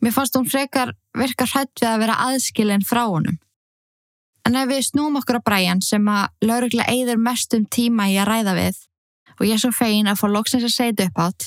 Mér 0.00 0.14
fannst 0.14 0.36
hún 0.36 0.48
frekar 0.48 0.94
virka 1.18 1.46
hrætt 1.50 1.72
við 1.80 1.90
að 1.90 2.00
vera 2.04 2.20
aðskilin 2.28 2.86
frá 2.86 3.04
honum. 3.08 3.38
En 4.44 4.58
ef 4.60 4.68
við 4.68 4.82
snúum 4.90 5.16
okkur 5.20 5.40
á 5.40 5.46
Brian 5.46 5.80
sem 5.82 6.04
að 6.10 6.28
lauruglega 6.44 6.92
eigður 6.92 7.22
mestum 7.26 7.64
tíma 7.64 8.10
í 8.12 8.18
að 8.20 8.28
ræða 8.28 8.56
við 8.58 8.82
og 9.38 9.46
ég 9.48 9.56
er 9.56 9.62
svo 9.62 9.72
fegin 9.74 10.10
að 10.10 10.20
fá 10.20 10.26
loksins 10.30 10.66
að 10.68 10.74
segja 10.74 10.92
þetta 10.92 11.06
upp 11.08 11.22
átt 11.24 11.46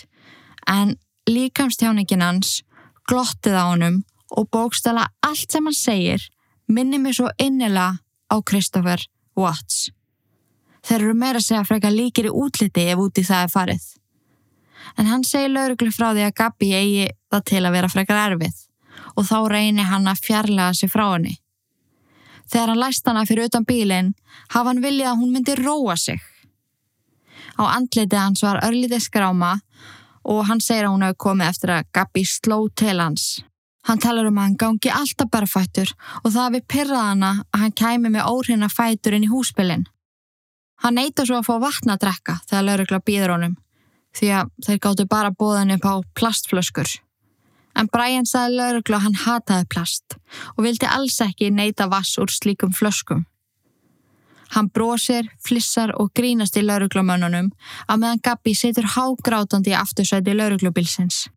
en 0.67 0.95
líkamstjáningin 1.29 2.25
hans 2.25 2.61
glottið 3.07 3.55
á 3.55 3.63
honum 3.69 4.01
og 4.35 4.49
bókstala 4.51 5.07
allt 5.23 5.51
sem 5.51 5.67
hann 5.67 5.77
segir 5.77 6.25
minni 6.67 6.99
mér 6.99 7.15
svo 7.15 7.29
innilega 7.39 7.99
á 8.27 8.35
Christopher 8.43 8.99
Watts. 9.37 9.91
Þeir 10.87 11.01
eru 11.01 11.13
meira 11.19 11.41
að 11.41 11.47
segja 11.49 11.67
frekar 11.67 11.91
líkir 11.91 12.29
í 12.29 12.33
útliti 12.33 12.87
ef 12.87 12.99
úti 13.03 13.25
það 13.27 13.45
er 13.45 13.53
farið 13.53 13.87
en 14.97 15.09
hann 15.11 15.25
segir 15.25 15.51
lauruglu 15.51 15.91
frá 15.93 16.11
því 16.13 16.23
að 16.27 16.37
Gabi 16.37 16.69
eigi 16.77 17.09
það 17.31 17.43
til 17.51 17.63
að 17.65 17.75
vera 17.75 17.91
frekar 17.91 18.21
erfið 18.23 18.63
og 19.17 19.27
þá 19.27 19.37
reynir 19.51 19.89
hann 19.91 20.07
að 20.09 20.23
fjarlæga 20.25 20.73
sig 20.77 20.91
frá 20.93 21.05
henni. 21.11 21.35
Þegar 22.47 22.71
hann 22.71 22.81
læst 22.81 23.07
hana 23.09 23.25
fyrir 23.27 23.49
utan 23.49 23.65
bílinn 23.67 24.13
hafa 24.53 24.69
hann 24.69 24.83
viljað 24.83 25.11
að 25.11 25.21
hún 25.21 25.33
myndi 25.35 25.57
róa 25.59 25.97
sig. 25.99 26.21
Á 27.57 27.63
andlitið 27.73 28.19
hans 28.21 28.43
var 28.45 28.61
örlítið 28.63 29.03
skráma 29.03 29.57
og 30.27 30.45
hann 30.47 30.61
segir 30.63 30.87
að 30.87 30.95
hún 30.95 31.05
hefur 31.07 31.21
komið 31.27 31.51
eftir 31.51 31.73
að 31.75 31.91
Gabi 31.97 32.23
sló 32.29 32.59
til 32.75 32.97
hans. 33.01 33.27
Hann 33.87 34.01
talar 34.03 34.27
um 34.27 34.37
að 34.37 34.49
hann 34.49 34.57
gangi 34.63 34.91
alltaf 34.91 35.29
barfættur 35.31 35.93
og 36.23 36.31
það 36.33 36.57
við 36.57 36.65
pyrrað 36.73 37.11
hana 37.11 37.31
að 37.51 37.61
hann 37.63 37.77
kæmi 37.81 38.11
með 38.13 38.31
óhrina 38.31 38.69
fætur 38.71 39.15
inn 39.15 39.27
í 39.27 39.31
húsbylinn. 39.31 39.87
Hann 40.83 40.97
neyta 40.99 41.25
svo 41.25 41.39
að 41.39 41.47
fá 41.47 41.55
vatna 41.61 41.95
að 41.95 42.03
drekka 42.05 42.37
þegar 42.49 42.67
laurugla 42.67 42.99
býður 43.05 43.33
honum 43.35 43.55
því 44.17 44.29
að 44.33 44.51
þeir 44.65 44.79
gáttu 44.81 45.05
bara 45.09 45.33
bóðan 45.33 45.73
upp 45.75 45.85
á 45.85 45.93
plastflöskur. 46.17 46.89
En 47.77 47.89
Brian 47.93 48.25
sagði 48.25 48.57
lauruglu 48.57 48.97
að 48.97 49.03
hann 49.05 49.17
hataði 49.23 49.67
plast 49.73 50.17
og 50.55 50.63
vildi 50.65 50.89
alls 50.89 51.19
ekki 51.21 51.51
neyta 51.53 51.89
vass 51.91 52.17
úr 52.21 52.31
slíkum 52.33 52.73
flöskum. 52.73 53.25
Hann 54.55 54.69
brósir, 54.71 55.27
flissar 55.43 55.91
og 55.99 56.13
grínast 56.15 56.57
í 56.57 56.63
lauruglumönnunum 56.63 57.49
að 57.85 57.99
meðan 58.01 58.23
Gabi 58.23 58.53
situr 58.55 58.87
hágrátandi 58.95 59.73
í 59.73 59.77
aftursæti 59.77 60.33
lauruglubilsins. 60.37 61.27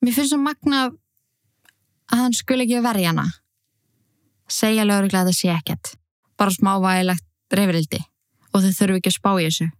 Mér 0.00 0.16
finnst 0.16 0.32
svo 0.32 0.40
magnað 0.40 0.94
að 2.10 2.22
hann 2.22 2.36
skul 2.36 2.60
ekki 2.62 2.80
verja 2.84 3.10
hana. 3.10 3.26
Segja 4.50 4.86
laurugla 4.86 5.24
að 5.24 5.32
það 5.32 5.40
sé 5.40 5.50
ekkert, 5.52 5.92
bara 6.38 6.54
smávægilegt 6.54 7.26
reyfrildi 7.50 8.00
og 8.52 8.64
þau 8.64 8.72
þurfu 8.78 8.98
ekki 9.00 9.12
að 9.12 9.18
spá 9.18 9.30
í 9.36 9.44
þessu 9.48 9.70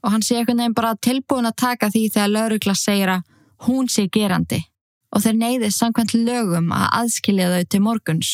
og 0.00 0.14
hann 0.14 0.24
sé 0.24 0.38
einhvern 0.38 0.62
veginn 0.62 0.76
bara 0.76 0.96
tilbúin 0.96 1.48
að 1.48 1.58
taka 1.62 1.90
því 1.92 2.04
þegar 2.14 2.34
laurugla 2.34 2.74
segir 2.78 3.12
að 3.14 3.24
hún 3.66 3.90
sé 3.92 4.06
gerandi 4.12 4.60
og 5.10 5.24
þeir 5.24 5.36
neyðist 5.40 5.82
samkvæmt 5.82 6.14
lögum 6.14 6.70
að 6.72 6.86
aðskilja 7.00 7.50
þau 7.50 7.64
til 7.66 7.80
morguns. 7.84 8.30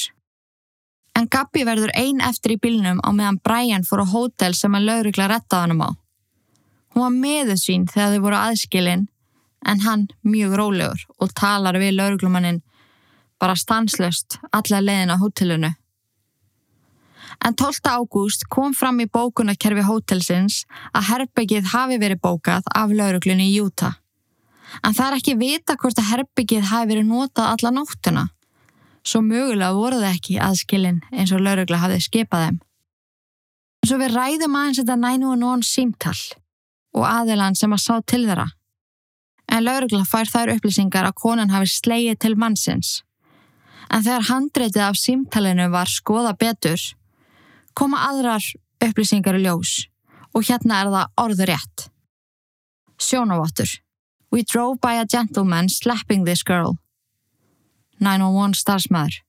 En 1.16 1.28
Gabi 1.32 1.64
verður 1.64 1.94
ein 1.96 2.20
eftir 2.20 2.54
í 2.54 2.60
bílnum 2.60 3.00
á 3.00 3.08
meðan 3.08 3.40
Brian 3.40 3.86
fór 3.88 4.04
á 4.04 4.12
hótel 4.12 4.54
sem 4.54 4.74
að 4.76 4.88
laurugla 4.90 5.30
rettaði 5.32 5.72
hann 5.72 5.84
á. 5.88 5.90
Hún 6.92 7.02
var 7.02 7.14
meðu 7.16 7.56
sín 7.60 7.86
þegar 7.88 8.12
þau 8.14 8.24
voru 8.26 8.40
aðskilin 8.42 9.06
en 9.66 9.82
hann 9.82 10.06
mjög 10.22 10.56
rólegur 10.60 11.06
og 11.18 11.32
talar 11.34 11.80
við 11.80 11.96
lauruglumannin 11.96 12.62
bara 13.40 13.56
stanslöst 13.56 14.38
alla 14.52 14.80
leiðin 14.84 15.12
á 15.12 15.16
hótelunu 15.20 15.72
en 17.44 17.54
12. 17.54 17.84
ágúst 17.84 18.46
kom 18.48 18.74
fram 18.74 19.00
í 19.00 19.06
bókunarkerfi 19.06 19.84
hótelsins 19.86 20.64
að 20.92 21.08
herbyggið 21.10 21.72
hafi 21.72 21.98
verið 22.02 22.22
bókað 22.22 22.68
af 22.74 22.92
lauruglunni 22.92 23.50
í 23.50 23.56
Júta. 23.58 23.94
En 24.84 24.94
það 24.94 25.06
er 25.06 25.18
ekki 25.20 25.36
vita 25.40 25.76
hvort 25.80 26.00
að 26.00 26.10
herbyggið 26.12 26.70
hafi 26.70 26.90
verið 26.92 27.08
notað 27.10 27.52
alla 27.52 27.72
nóttuna. 27.76 28.24
Svo 29.06 29.22
mögulega 29.22 29.76
voru 29.76 30.00
það 30.00 30.16
ekki 30.16 30.40
aðskilin 30.42 31.02
eins 31.12 31.32
og 31.32 31.44
laurugla 31.44 31.78
hafið 31.84 32.06
skipað 32.08 32.46
þeim. 32.46 32.58
En 33.82 33.90
svo 33.90 33.98
við 34.02 34.16
ræðum 34.16 34.58
aðeins 34.58 34.80
þetta 34.82 34.96
nænu 34.98 35.30
og 35.30 35.40
nón 35.42 35.62
símtall 35.62 36.22
og 36.96 37.04
aðilan 37.06 37.54
sem 37.54 37.72
að 37.76 37.84
sá 37.84 37.94
til 38.02 38.24
þeirra. 38.26 38.48
En 39.52 39.62
laurugla 39.62 40.02
fær 40.08 40.26
þær 40.26 40.56
upplýsingar 40.56 41.06
að 41.06 41.18
konan 41.20 41.52
hafi 41.54 41.70
slegið 41.70 42.18
til 42.24 42.34
mannsins. 42.40 43.02
En 43.92 44.02
þegar 44.02 44.26
handreitið 44.30 44.82
af 44.82 44.98
símtallinu 44.98 45.68
var 45.70 45.90
skoða 45.90 46.32
betur, 46.34 46.80
koma 47.76 48.00
aðrar 48.08 48.44
upplýsingar 48.82 49.36
í 49.38 49.44
ljós 49.44 49.86
og 50.34 50.48
hérna 50.48 50.80
er 50.82 50.90
það 50.92 51.12
orður 51.22 51.52
rétt. 51.52 51.88
Sjónavottur. 52.98 53.70
We 54.32 54.42
drove 54.42 54.80
by 54.80 54.96
a 55.00 55.06
gentleman 55.06 55.68
slapping 55.68 56.24
this 56.24 56.42
girl. 56.42 56.78
911 58.00 58.56
starfsmæður. 58.60 59.22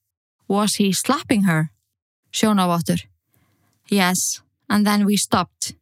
Was 0.48 0.76
he 0.76 0.92
slapping 0.92 1.44
her? 1.44 1.72
Sjónavottur. 2.32 3.04
Yes, 3.90 4.42
and 4.70 4.86
then 4.86 5.06
we 5.06 5.18
stopped. 5.18 5.76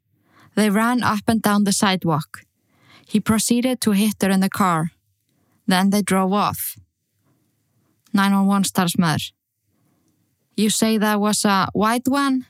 They 0.55 0.69
ran 0.69 1.03
up 1.03 1.27
and 1.27 1.41
down 1.41 1.63
the 1.63 1.73
sidewalk. 1.73 2.41
He 3.07 3.19
proceeded 3.19 3.81
to 3.81 3.91
hit 3.91 4.21
her 4.21 4.29
in 4.29 4.41
the 4.41 4.49
car. 4.49 4.91
Then 5.67 5.89
they 5.89 6.01
drove 6.01 6.33
off. 6.33 6.77
911 8.13 8.63
starfsmæður. 8.63 9.31
You 10.55 10.69
say 10.69 10.97
that 10.97 11.19
was 11.19 11.45
a 11.45 11.67
white 11.73 12.07
one? 12.07 12.45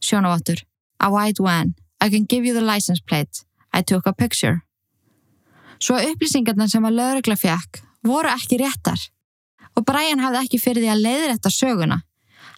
Sjónavottur. 0.00 0.64
A 1.00 1.10
white 1.10 1.42
van. 1.42 1.74
I 2.00 2.10
can 2.10 2.24
give 2.24 2.44
you 2.46 2.54
the 2.54 2.64
license 2.64 3.00
plate. 3.00 3.44
I 3.72 3.82
took 3.82 4.06
a 4.06 4.12
picture. 4.12 4.62
Svo 5.78 5.98
upplýsingarna 5.98 6.66
sem 6.68 6.84
að 6.84 6.98
lögregla 6.98 7.36
fjakk 7.38 7.82
voru 8.06 8.30
ekki 8.32 8.58
réttar 8.58 8.98
og 9.78 9.84
Brian 9.86 10.22
hafði 10.22 10.40
ekki 10.42 10.58
fyrir 10.58 10.82
því 10.82 10.90
að 10.90 11.02
leiðrætta 11.04 11.50
söguna. 11.54 11.98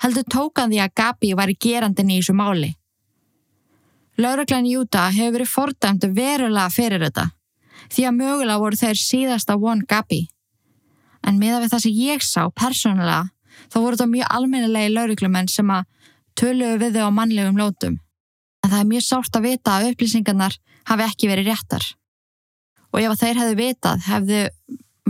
Heldur 0.01 0.24
tókan 0.32 0.70
því 0.72 0.78
að 0.80 0.95
Gabi 0.97 1.32
var 1.36 1.53
í 1.53 1.57
gerandin 1.61 2.12
í 2.12 2.20
þessu 2.20 2.36
máli. 2.36 2.70
Lögreglan 4.20 4.68
Júta 4.68 5.09
hefur 5.12 5.36
verið 5.36 5.53
fordæmt 5.53 6.07
verulega 6.16 6.72
fyrir 6.72 7.05
þetta 7.05 7.26
því 7.91 8.07
að 8.07 8.16
mögulega 8.16 8.61
voru 8.61 8.78
þeir 8.80 9.01
síðasta 9.01 9.57
one 9.57 9.84
Gabi. 9.88 10.22
En 11.26 11.41
miða 11.41 11.61
við 11.61 11.72
það 11.74 11.84
sem 11.84 12.01
ég 12.01 12.24
sá 12.24 12.43
persónulega 12.49 13.28
þá 13.68 13.76
voru 13.76 13.97
þetta 13.97 14.11
mjög 14.14 14.32
almennilegi 14.36 14.95
lögreglumenn 14.95 15.51
sem 15.53 15.72
að 15.72 15.84
töluðu 16.39 16.78
við 16.83 16.99
þau 16.99 17.09
á 17.11 17.18
mannlegum 17.18 17.59
lótum. 17.61 17.99
En 18.64 18.70
það 18.70 18.81
er 18.81 18.91
mjög 18.93 19.07
sárt 19.07 19.37
að 19.37 19.47
vita 19.49 19.76
að 19.76 19.91
upplýsingarnar 19.93 20.57
hafi 20.91 21.07
ekki 21.07 21.31
verið 21.31 21.51
réttar. 21.51 21.85
Og 22.91 23.03
ef 23.03 23.20
þeir 23.20 23.41
hefðu 23.41 23.57
vitað, 23.61 24.05
hefðu 24.07 24.41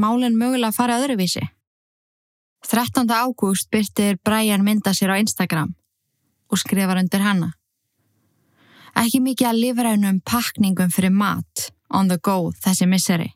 málinn 0.01 0.39
mögulega 0.39 0.77
farið 0.77 1.05
öðruvísi. 1.05 1.43
13. 2.68 3.09
ágúst 3.09 3.71
byrtir 3.73 4.18
Brian 4.25 4.64
mynda 4.64 4.93
sér 4.93 5.16
á 5.16 5.21
Instagram 5.21 5.73
og 6.51 6.61
skrifar 6.61 7.01
undir 7.01 7.25
hanna. 7.25 7.55
Ekki 9.01 9.21
mikið 9.23 9.49
að 9.49 9.61
lifrænum 9.64 10.21
pakningum 10.27 10.91
fyrir 10.93 11.14
mat 11.14 11.71
on 11.91 12.11
the 12.11 12.18
go 12.18 12.51
þessi 12.62 12.89
misseri. 12.91 13.31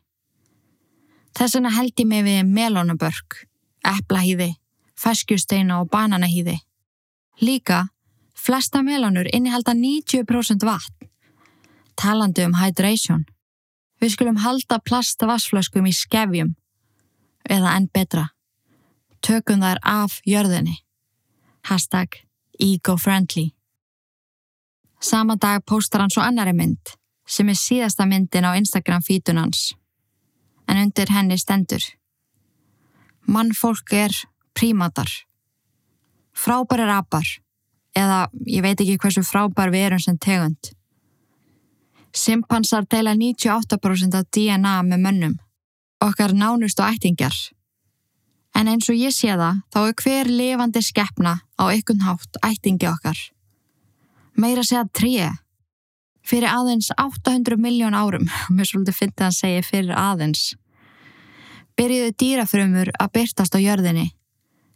Þess 1.35 1.57
vegna 1.57 1.71
held 1.75 1.99
ég 1.99 2.07
mig 2.07 2.23
við 2.23 2.45
melónabörk, 2.47 3.41
eplahýði, 3.83 4.53
feskjusteina 4.99 5.81
og 5.81 5.89
bananahýði. 5.91 6.59
Líka, 7.41 7.87
flesta 8.35 8.81
melónur 8.81 9.27
innihalda 9.33 9.73
90% 9.73 10.65
vatn. 10.65 11.09
Talandi 11.95 12.45
um 12.45 12.55
hydration. 12.59 13.25
Við 14.01 14.15
skulum 14.15 14.39
halda 14.43 14.79
plastavassflöskum 14.79 15.87
í 15.87 15.93
skefjum. 15.95 16.55
Eða 17.49 17.75
enn 17.77 17.89
betra. 17.93 18.29
Tökum 19.21 19.63
þær 19.63 19.79
af 19.81 20.19
jörðinni. 20.27 20.77
Hashtag 21.65 22.21
ego-friendly. 22.59 23.51
Sama 25.01 25.35
dag 25.35 25.63
póstar 25.65 26.01
hann 26.01 26.13
svo 26.13 26.23
annari 26.23 26.53
mynd 26.53 26.95
sem 27.27 27.49
er 27.49 27.57
síðasta 27.57 28.05
myndin 28.05 28.45
á 28.45 28.53
Instagram 28.57 29.01
fítun 29.01 29.41
hans. 29.41 29.73
En 30.69 30.77
undir 30.77 31.09
henni 31.09 31.37
stendur. 31.37 31.81
Mannfólk 33.27 33.93
er 33.93 34.13
prímatar. 34.53 35.09
Frábærir 36.35 36.91
apar. 36.91 37.25
Eða 37.95 38.25
ég 38.45 38.63
veit 38.65 38.81
ekki 38.81 38.97
hversu 38.99 39.23
frábær 39.23 39.71
við 39.71 39.87
erum 39.89 40.03
sem 40.03 40.17
tegund. 40.19 40.71
Simpansar 42.15 42.87
deila 42.91 43.15
98% 43.15 44.15
af 44.19 44.27
DNA 44.31 44.75
með 44.87 45.03
mönnum. 45.03 45.35
Okkar 46.03 46.35
nánust 46.35 46.79
og 46.79 46.91
ættingjar. 46.91 47.35
En 48.55 48.69
eins 48.71 48.87
og 48.91 48.95
ég 48.95 49.11
sé 49.11 49.33
það, 49.35 49.63
þá 49.71 49.79
er 49.81 49.95
hver 50.03 50.29
lifandi 50.31 50.83
skeppna 50.83 51.39
á 51.59 51.63
ykkun 51.75 52.05
hátt 52.07 52.39
ættingi 52.43 52.87
okkar. 52.87 53.17
Meira 54.39 54.63
segja 54.63 54.85
tríi. 54.95 55.27
Fyrir 56.25 56.49
aðeins 56.49 56.89
800 56.95 57.59
miljón 57.61 57.95
árum, 57.95 58.29
mér 58.55 58.67
svolítið 58.67 58.99
finnst 58.99 59.19
það 59.19 59.27
að 59.27 59.39
segja 59.39 59.65
fyrir 59.67 59.99
aðeins, 59.99 60.45
byrjuðu 61.75 62.15
dýrafrömmur 62.21 62.91
að 62.95 63.11
byrtast 63.19 63.55
á 63.55 63.59
jörðinni, 63.59 64.07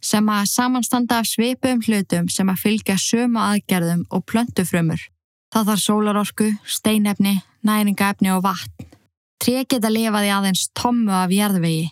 sem 0.00 0.28
að 0.32 0.48
samanstanda 0.50 1.20
af 1.20 1.28
svipum 1.28 1.82
hlutum 1.84 2.28
sem 2.32 2.48
að 2.48 2.62
fylgja 2.64 2.96
sömu 3.00 3.40
aðgerðum 3.40 4.04
og 4.10 4.24
plöntufrömmur. 4.30 5.00
Það 5.50 5.70
þarf 5.70 5.84
sólarorku, 5.84 6.50
steinefni, 6.64 7.40
næringaefni 7.66 8.30
og 8.34 8.44
vatn. 8.46 8.86
Tré 9.40 9.64
geta 9.64 9.88
lifaði 9.88 10.30
aðeins 10.34 10.68
tommu 10.76 11.12
af 11.16 11.32
jærðvegi, 11.32 11.88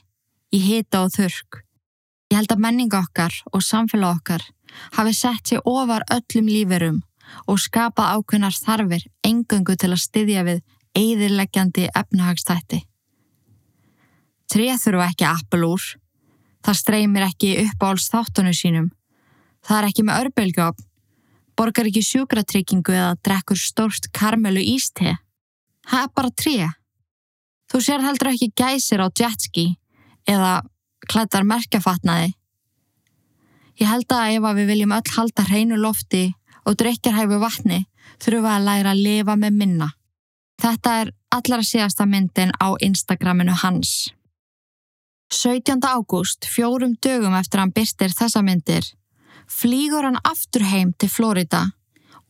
í 0.53 0.59
hita 0.61 1.05
og 1.07 1.15
þurrk. 1.15 1.63
Ég 2.29 2.37
held 2.37 2.53
að 2.53 2.65
menninga 2.65 3.01
okkar 3.01 3.35
og 3.53 3.65
samfélag 3.65 4.19
okkar 4.19 4.45
hafi 4.99 5.15
sett 5.17 5.49
sér 5.49 5.65
ofar 5.65 6.05
öllum 6.13 6.49
líferum 6.49 6.99
og 7.49 7.61
skapa 7.61 8.11
ákveðnar 8.17 8.57
þarfir 8.57 9.07
engöngu 9.25 9.77
til 9.77 9.93
að 9.93 10.05
styðja 10.05 10.45
við 10.45 10.61
eðirleggjandi 10.99 11.89
efnahagstætti. 11.97 12.83
Tré 14.49 14.69
þurfa 14.81 15.09
ekki 15.13 15.27
appel 15.29 15.65
úr. 15.69 15.89
Það 16.67 16.81
streymir 16.83 17.27
ekki 17.29 17.55
upp 17.65 17.85
áls 17.89 18.09
þáttunum 18.13 18.57
sínum. 18.57 18.91
Það 19.65 19.79
er 19.79 19.89
ekki 19.89 20.05
með 20.07 20.23
örbelgjófn 20.25 20.89
borgar 21.59 21.89
ekki 21.91 22.05
sjúkratryggingu 22.07 22.95
eða 22.95 23.15
drekkur 23.27 23.59
stórst 23.59 24.11
karmelu 24.15 24.63
íste. 24.63 25.17
Það 25.89 26.05
er 26.05 26.13
bara 26.15 26.35
tré. 26.43 26.57
Þú 27.69 27.81
sér 27.85 28.05
heldur 28.05 28.31
ekki 28.33 28.53
gæsir 28.57 29.03
á 29.03 29.09
jetski 29.11 29.67
eða 30.29 30.61
klættar 31.11 31.47
merkjafatnaði. 31.49 32.33
Ég 33.79 33.91
held 33.91 34.11
að 34.15 34.37
ef 34.37 34.47
að 34.49 34.61
við 34.61 34.71
viljum 34.73 34.95
öll 34.97 35.15
halda 35.17 35.47
hreinu 35.49 35.79
lofti 35.79 36.25
og 36.67 36.79
drikjarhæfu 36.79 37.39
vatni 37.43 37.85
þurfum 38.19 38.47
við 38.47 38.55
að 38.55 38.67
læra 38.69 38.95
að 38.95 39.03
lifa 39.07 39.37
með 39.39 39.59
minna. 39.59 39.91
Þetta 40.59 40.95
er 41.03 41.13
allra 41.35 41.63
síðasta 41.63 42.07
myndin 42.07 42.55
á 42.59 42.75
Instagraminu 42.83 43.55
hans. 43.63 44.11
17. 45.31 45.85
ágúst, 45.85 46.45
fjórum 46.45 46.97
dögum 47.05 47.35
eftir 47.37 47.61
hann 47.61 47.73
byrstir 47.73 48.15
þessa 48.17 48.41
myndir, 48.41 48.85
flýgur 49.45 50.07
hann 50.09 50.17
aftur 50.25 50.65
heim 50.65 50.95
til 50.97 51.11
Florida 51.13 51.67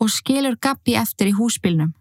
og 0.03 0.11
skilur 0.11 0.57
Gabi 0.59 0.97
eftir 0.99 1.31
í 1.31 1.37
húsbílnum. 1.39 1.93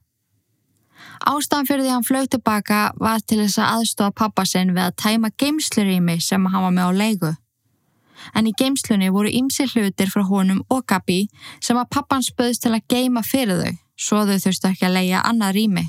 Ástafan 1.22 1.68
fyrir 1.70 1.86
því 1.86 1.91
hann 1.93 2.08
flög 2.08 2.30
tilbaka 2.34 2.80
var 2.98 3.22
til 3.22 3.43
þess 3.43 3.60
að 3.62 3.74
aðstofa 3.76 4.16
pappa 4.24 4.45
sinn 4.50 4.74
við 4.74 4.88
að 4.88 4.98
tæma 5.04 5.30
geimslurými 5.38 6.18
sem 6.22 6.45
hann 6.50 6.66
var 6.66 6.74
með 6.74 6.89
á 6.89 6.91
leigu. 7.02 7.32
En 8.34 8.50
í 8.50 8.56
geimslunni 8.58 9.12
voru 9.14 9.30
ymsi 9.30 9.68
hlutir 9.70 10.10
frá 10.10 10.26
honum 10.26 10.64
og 10.74 10.82
Gabi 10.89 11.28
sem 11.62 11.78
að 11.78 11.91
pappan 11.93 12.26
spöðst 12.26 12.66
til 12.66 12.74
að 12.74 12.88
geima 12.89 13.22
fyrir 13.22 13.62
þau, 13.62 13.78
svo 13.93 14.26
þau 14.26 14.38
þurftu 14.48 14.72
ekki 14.74 14.89
að 14.89 14.98
leia 14.98 15.22
annað 15.22 15.60
rými. 15.60 15.86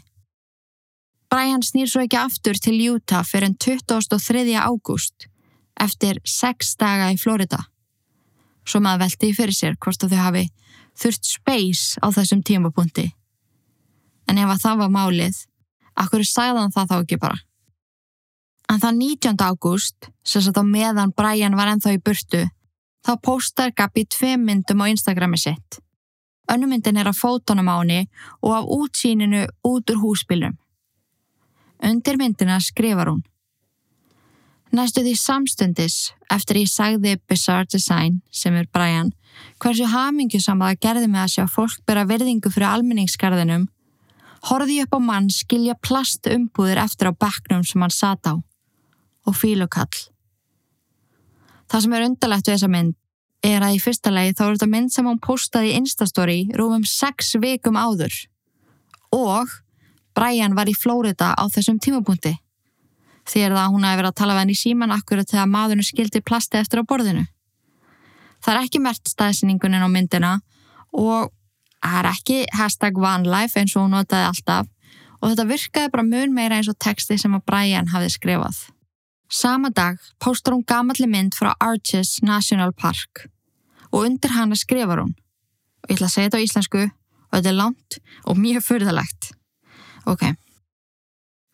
Brian 1.28 1.62
snýr 1.62 1.88
svo 1.90 2.04
ekki 2.04 2.16
aftur 2.16 2.56
til 2.56 2.78
Utah 2.94 3.24
fyrir 3.24 3.50
en 3.50 3.56
23. 3.56 4.54
ágúst, 4.56 5.28
eftir 5.80 6.20
6 6.24 6.76
daga 6.80 7.12
í 7.12 7.18
Florida 7.20 7.66
svo 8.68 8.82
maður 8.84 9.06
veldi 9.06 9.32
fyrir 9.36 9.56
sér 9.56 9.76
hvort 9.80 10.04
þau 10.04 10.20
hafi 10.20 10.46
þurft 10.98 11.28
space 11.30 12.00
á 12.02 12.06
þessum 12.12 12.42
tímapunkti. 12.44 13.06
En 14.28 14.38
ef 14.38 14.50
að 14.52 14.64
það 14.64 14.80
var 14.82 14.94
málið, 14.94 15.36
akkur 15.96 16.24
hann 16.36 16.74
það 16.74 16.90
þá 16.90 16.96
ekki 16.98 17.18
bara. 17.18 17.38
En 18.68 18.80
það 18.82 18.98
19. 19.00 19.36
ágúst, 19.40 20.10
sem 20.24 20.42
satt 20.42 20.60
á 20.60 20.64
meðan 20.64 21.14
Brian 21.16 21.56
var 21.56 21.70
ennþá 21.72 21.94
í 21.96 22.02
burtu, 22.04 22.44
þá 23.06 23.12
postar 23.24 23.72
Gabi 23.72 24.04
tvei 24.04 24.36
myndum 24.36 24.82
á 24.84 24.90
Instagrami 24.90 25.38
sitt. 25.38 25.80
Önnumyndin 26.52 26.98
er 27.00 27.08
af 27.08 27.16
fótonum 27.16 27.70
á 27.72 27.80
henni 27.80 28.08
og 28.42 28.52
af 28.56 28.64
útsýninu 28.64 29.46
út 29.64 29.88
úr 29.88 30.02
húsbylnum. 30.02 30.58
Undir 31.84 32.18
myndina 32.18 32.58
skrifar 32.60 33.12
hún. 33.12 33.22
Næstu 34.74 35.00
því 35.00 35.14
samstundis 35.16 35.96
eftir 36.30 36.60
ég 36.60 36.68
sagði 36.68 37.14
Bizarre 37.28 37.68
Design 37.70 38.20
sem 38.30 38.56
er 38.58 38.68
Brian 38.68 39.14
hversu 39.62 39.86
hamingjusamma 39.88 40.72
það 40.72 40.80
gerði 40.84 41.08
mig 41.08 41.22
að 41.22 41.32
sjá 41.34 41.44
fólk 41.48 41.80
bera 41.88 42.04
verðingu 42.08 42.50
fyrir 42.52 42.68
almenningskarðinum 42.68 43.64
horfði 44.48 44.78
ég 44.78 44.88
upp 44.88 44.98
á 44.98 45.00
mann 45.02 45.30
skilja 45.32 45.76
plastumbúðir 45.82 46.80
eftir 46.82 47.10
á 47.10 47.12
bekknum 47.16 47.64
sem 47.66 47.82
hann 47.82 47.94
sat 47.94 48.28
á 48.28 48.34
og 49.28 49.36
fílukall. 49.36 49.98
Það 51.68 51.84
sem 51.84 51.94
er 51.96 52.06
undarlegt 52.06 52.48
við 52.48 52.54
þessa 52.56 52.72
mynd 52.72 52.96
er 53.44 53.64
að 53.64 53.76
í 53.76 53.80
fyrsta 53.82 54.12
legi 54.12 54.36
þá 54.38 54.44
er 54.44 54.54
þetta 54.56 54.70
mynd 54.74 54.92
sem 54.94 55.08
hann 55.08 55.22
postaði 55.22 55.72
í 55.72 55.78
Instastory 55.78 56.38
rúmum 56.58 56.84
6 56.88 57.36
vikum 57.42 57.78
áður 57.78 58.14
og 59.14 59.52
Brian 60.18 60.58
var 60.58 60.66
í 60.66 60.74
Flórida 60.74 61.32
á 61.38 61.44
þessum 61.46 61.78
tímapunkti 61.78 62.34
er 63.36 63.52
það 63.52 63.60
að 63.60 63.74
hún 63.74 63.84
hafi 63.84 63.98
verið 63.98 64.10
að 64.10 64.18
tala 64.20 64.34
við 64.34 64.40
henni 64.42 64.54
í 64.56 64.60
síman 64.62 64.94
akkurat 64.94 65.28
þegar 65.28 65.50
maðurinn 65.52 65.86
skildi 65.86 66.22
plasti 66.24 66.58
eftir 66.58 66.80
á 66.80 66.88
borðinu. 66.88 67.26
Það 68.40 68.54
er 68.54 68.60
ekki 68.62 68.80
mert 68.80 69.10
staðsynningunin 69.10 69.84
á 69.84 69.88
myndina 69.90 70.32
og 70.96 71.30
það 71.82 71.98
er 72.00 72.10
ekki 72.12 72.38
hashtag 72.56 72.98
vanlife 73.02 73.60
eins 73.60 73.76
og 73.76 73.84
hún 73.84 73.96
notaði 73.96 74.30
alltaf 74.30 74.68
og 75.18 75.32
þetta 75.32 75.48
virkaði 75.50 75.92
bara 75.94 76.06
mun 76.06 76.34
meira 76.34 76.58
eins 76.58 76.70
og 76.70 76.78
texti 76.78 77.18
sem 77.18 77.34
að 77.34 77.46
Brian 77.50 77.90
hafði 77.92 78.12
skrifað. 78.14 78.60
Sama 79.28 79.70
dag 79.74 79.98
póstar 80.22 80.54
hún 80.56 80.64
gamalli 80.64 81.08
mynd 81.10 81.36
frá 81.36 81.52
Arches 81.60 82.18
National 82.22 82.72
Park 82.72 83.26
og 83.90 84.06
undir 84.06 84.32
hana 84.32 84.56
skrifar 84.56 85.02
hún. 85.02 85.16
Ég 85.88 85.98
ætla 85.98 86.08
að 86.08 86.14
segja 86.14 86.30
þetta 86.30 86.40
á 86.40 86.46
íslensku 86.46 86.84
og 86.86 87.34
þetta 87.34 87.50
er 87.50 87.58
langt 87.58 87.98
og 88.24 88.40
mjög 88.40 88.64
fyrðalegt. 88.64 89.32
Ok. 90.06 90.28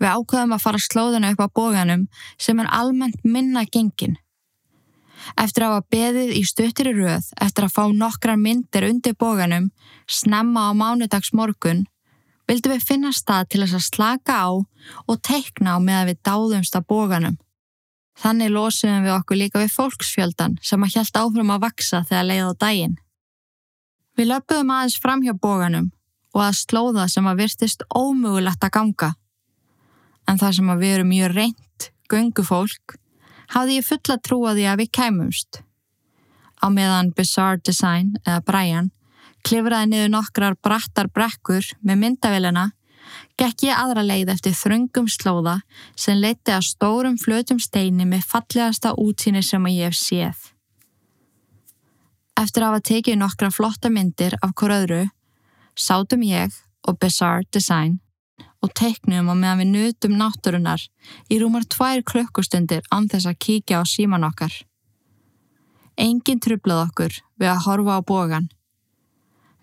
Við 0.03 0.11
ákveðum 0.11 0.53
að 0.57 0.65
fara 0.65 0.83
slóðina 0.83 1.31
upp 1.33 1.47
á 1.47 1.49
bóganum 1.55 2.05
sem 2.37 2.61
er 2.61 2.69
almennt 2.69 3.25
minna 3.25 3.65
gengin. 3.65 4.19
Eftir 5.41 5.65
að 5.65 5.77
hafa 5.77 5.89
beðið 5.95 6.35
í 6.37 6.43
stuttir 6.45 6.91
í 6.91 6.95
rauð 6.99 7.31
eftir 7.41 7.67
að 7.67 7.75
fá 7.77 7.85
nokkrar 7.95 8.37
myndir 8.37 8.85
undir 8.91 9.15
bóganum 9.17 9.71
snemma 10.11 10.69
á 10.69 10.71
mánudags 10.77 11.33
morgun 11.33 11.87
vildum 12.49 12.75
við 12.75 12.85
finna 12.85 13.13
stað 13.15 13.49
til 13.53 13.63
þess 13.63 13.79
að 13.79 13.87
slaka 13.89 14.37
á 14.37 14.49
og 14.53 15.23
teikna 15.25 15.77
á 15.77 15.79
með 15.81 16.01
að 16.01 16.09
við 16.11 16.21
dáðumst 16.29 16.77
að 16.77 16.89
bóganum. 16.91 17.39
Þannig 18.21 18.53
losiðum 18.55 19.07
við 19.07 19.15
okkur 19.15 19.41
líka 19.41 19.63
við 19.63 19.73
fólksfjöldan 19.75 20.59
sem 20.63 20.85
að 20.85 20.99
hjælt 20.99 21.19
áfram 21.19 21.55
að 21.55 21.65
vaksa 21.65 22.05
þegar 22.05 22.29
leið 22.29 22.45
á 22.45 22.53
daginn. 22.67 22.97
Við 24.15 24.31
löpuðum 24.31 24.75
aðeins 24.75 25.01
fram 25.03 25.25
hjá 25.25 25.33
bóganum 25.35 25.91
og 26.35 26.41
að 26.43 26.57
slóða 26.59 27.09
sem 27.09 27.27
að 27.31 27.45
virtist 27.45 27.85
ómögulegt 27.95 28.67
að 28.67 28.75
ganga 28.79 29.15
en 30.29 30.41
þar 30.41 30.57
sem 30.57 30.71
að 30.73 30.83
við 30.83 30.97
erum 30.99 31.11
mjög 31.13 31.35
reynt, 31.35 31.89
göngufólk, 32.13 32.97
hafði 33.55 33.79
ég 33.79 33.89
fulla 33.89 34.19
trú 34.25 34.41
að 34.49 34.61
því 34.61 34.69
að 34.71 34.81
við 34.83 34.93
kæmumst. 34.99 35.61
Á 36.65 36.67
meðan 36.73 37.13
Bizarre 37.17 37.61
Design, 37.65 38.15
eða 38.25 38.41
Brian, 38.47 38.91
klifraði 39.45 39.91
niður 39.91 40.15
nokkrar 40.15 40.57
brattar 40.65 41.11
brekkur 41.13 41.67
með 41.85 42.01
myndavélina, 42.01 42.71
gekk 43.37 43.67
ég 43.69 43.77
aðra 43.77 44.05
leið 44.07 44.33
eftir 44.33 44.57
þröngum 44.57 45.11
slóða 45.13 45.59
sem 45.93 46.17
leiti 46.17 46.55
að 46.55 46.71
stórum 46.71 47.19
flötum 47.21 47.61
steini 47.61 48.07
með 48.09 48.25
fallegasta 48.31 48.95
útsýni 48.97 49.43
sem 49.45 49.67
ég 49.75 49.91
hef 49.91 49.99
séð. 49.99 50.51
Eftir 52.41 52.65
að 52.65 52.73
hafa 52.73 52.87
tekið 52.89 53.21
nokkra 53.21 53.51
flotta 53.55 53.91
myndir 53.93 54.35
af 54.43 54.55
hver 54.59 54.73
öðru, 54.81 55.03
sátum 55.77 56.23
ég 56.27 56.55
og 56.89 56.99
Bizarre 56.99 57.47
Design 57.53 58.01
og 58.65 58.73
teiknum 58.79 59.29
á 59.29 59.35
meðan 59.35 59.61
við 59.61 59.73
nutum 59.73 60.17
náttúrunar 60.19 60.83
í 61.29 61.39
rúmar 61.41 61.67
tvær 61.69 62.03
klökkustundir 62.07 62.87
án 62.95 63.09
þess 63.13 63.29
að 63.29 63.41
kíkja 63.45 63.81
á 63.81 63.85
síman 63.85 64.25
okkar. 64.25 64.55
Engin 66.01 66.41
trublað 66.43 66.87
okkur 66.89 67.19
við 67.39 67.51
að 67.53 67.63
horfa 67.67 67.99
á 67.99 68.01
bógan. 68.03 68.49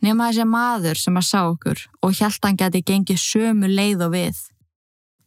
Nefna 0.02 0.30
þessi 0.30 0.46
maður 0.50 1.02
sem 1.02 1.18
að 1.18 1.28
sá 1.28 1.40
okkur 1.50 1.82
og 2.02 2.16
hjælt 2.18 2.46
hann 2.46 2.60
geti 2.62 2.84
gengið 2.86 3.20
sömu 3.22 3.70
leið 3.70 4.06
og 4.08 4.16
við. 4.16 4.38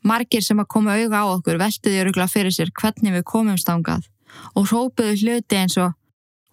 Margir 0.05 0.43
sem 0.45 0.61
að 0.61 0.71
koma 0.75 0.97
auga 1.01 1.25
á 1.25 1.27
okkur 1.35 1.61
veltiði 1.61 2.01
örugla 2.05 2.27
fyrir 2.31 2.55
sér 2.55 2.73
hvernig 2.81 3.15
við 3.15 3.27
komum 3.29 3.59
stangað 3.61 4.09
og 4.55 4.67
hrópuðu 4.71 5.19
hluti 5.21 5.61
eins 5.61 5.79
og 5.81 5.95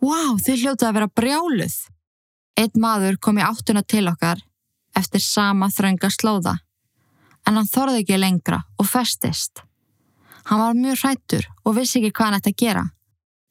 Wow, 0.02 0.40
þið 0.42 0.64
hljótið 0.64 0.88
að 0.88 0.96
vera 0.98 1.08
brjáluð! 1.14 1.74
Eitt 2.62 2.76
maður 2.78 3.16
kom 3.18 3.40
í 3.40 3.46
áttuna 3.46 3.82
til 3.82 4.06
okkar 4.12 4.44
eftir 4.98 5.24
sama 5.24 5.70
þrönga 5.74 6.10
slóða, 6.14 6.58
en 7.48 7.58
hann 7.58 7.70
þorði 7.70 8.04
ekki 8.04 8.20
lengra 8.20 8.60
og 8.78 8.90
festist. 8.92 9.64
Hann 10.46 10.62
var 10.62 10.78
mjög 10.78 11.00
hrættur 11.02 11.48
og 11.66 11.78
vissi 11.78 12.00
ekki 12.00 12.12
hvað 12.12 12.28
hann 12.28 12.38
ætti 12.38 12.54
að 12.54 12.60
gera, 12.62 12.84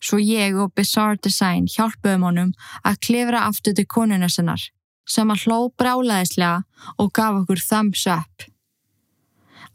svo 0.05 0.19
ég 0.23 0.59
og 0.63 0.75
Bizarre 0.77 1.19
Design 1.25 1.67
hjálpuðum 1.71 2.29
honum 2.29 2.53
að 2.87 3.01
klifra 3.07 3.43
aftur 3.49 3.75
til 3.75 3.89
konuna 3.97 4.31
sinnar, 4.31 4.63
sem 5.09 5.31
að 5.33 5.47
hló 5.47 5.59
brjálaðislega 5.81 6.63
og 6.99 7.13
gaf 7.17 7.43
okkur 7.43 7.67
thumbs 7.67 8.07
up. 8.07 8.47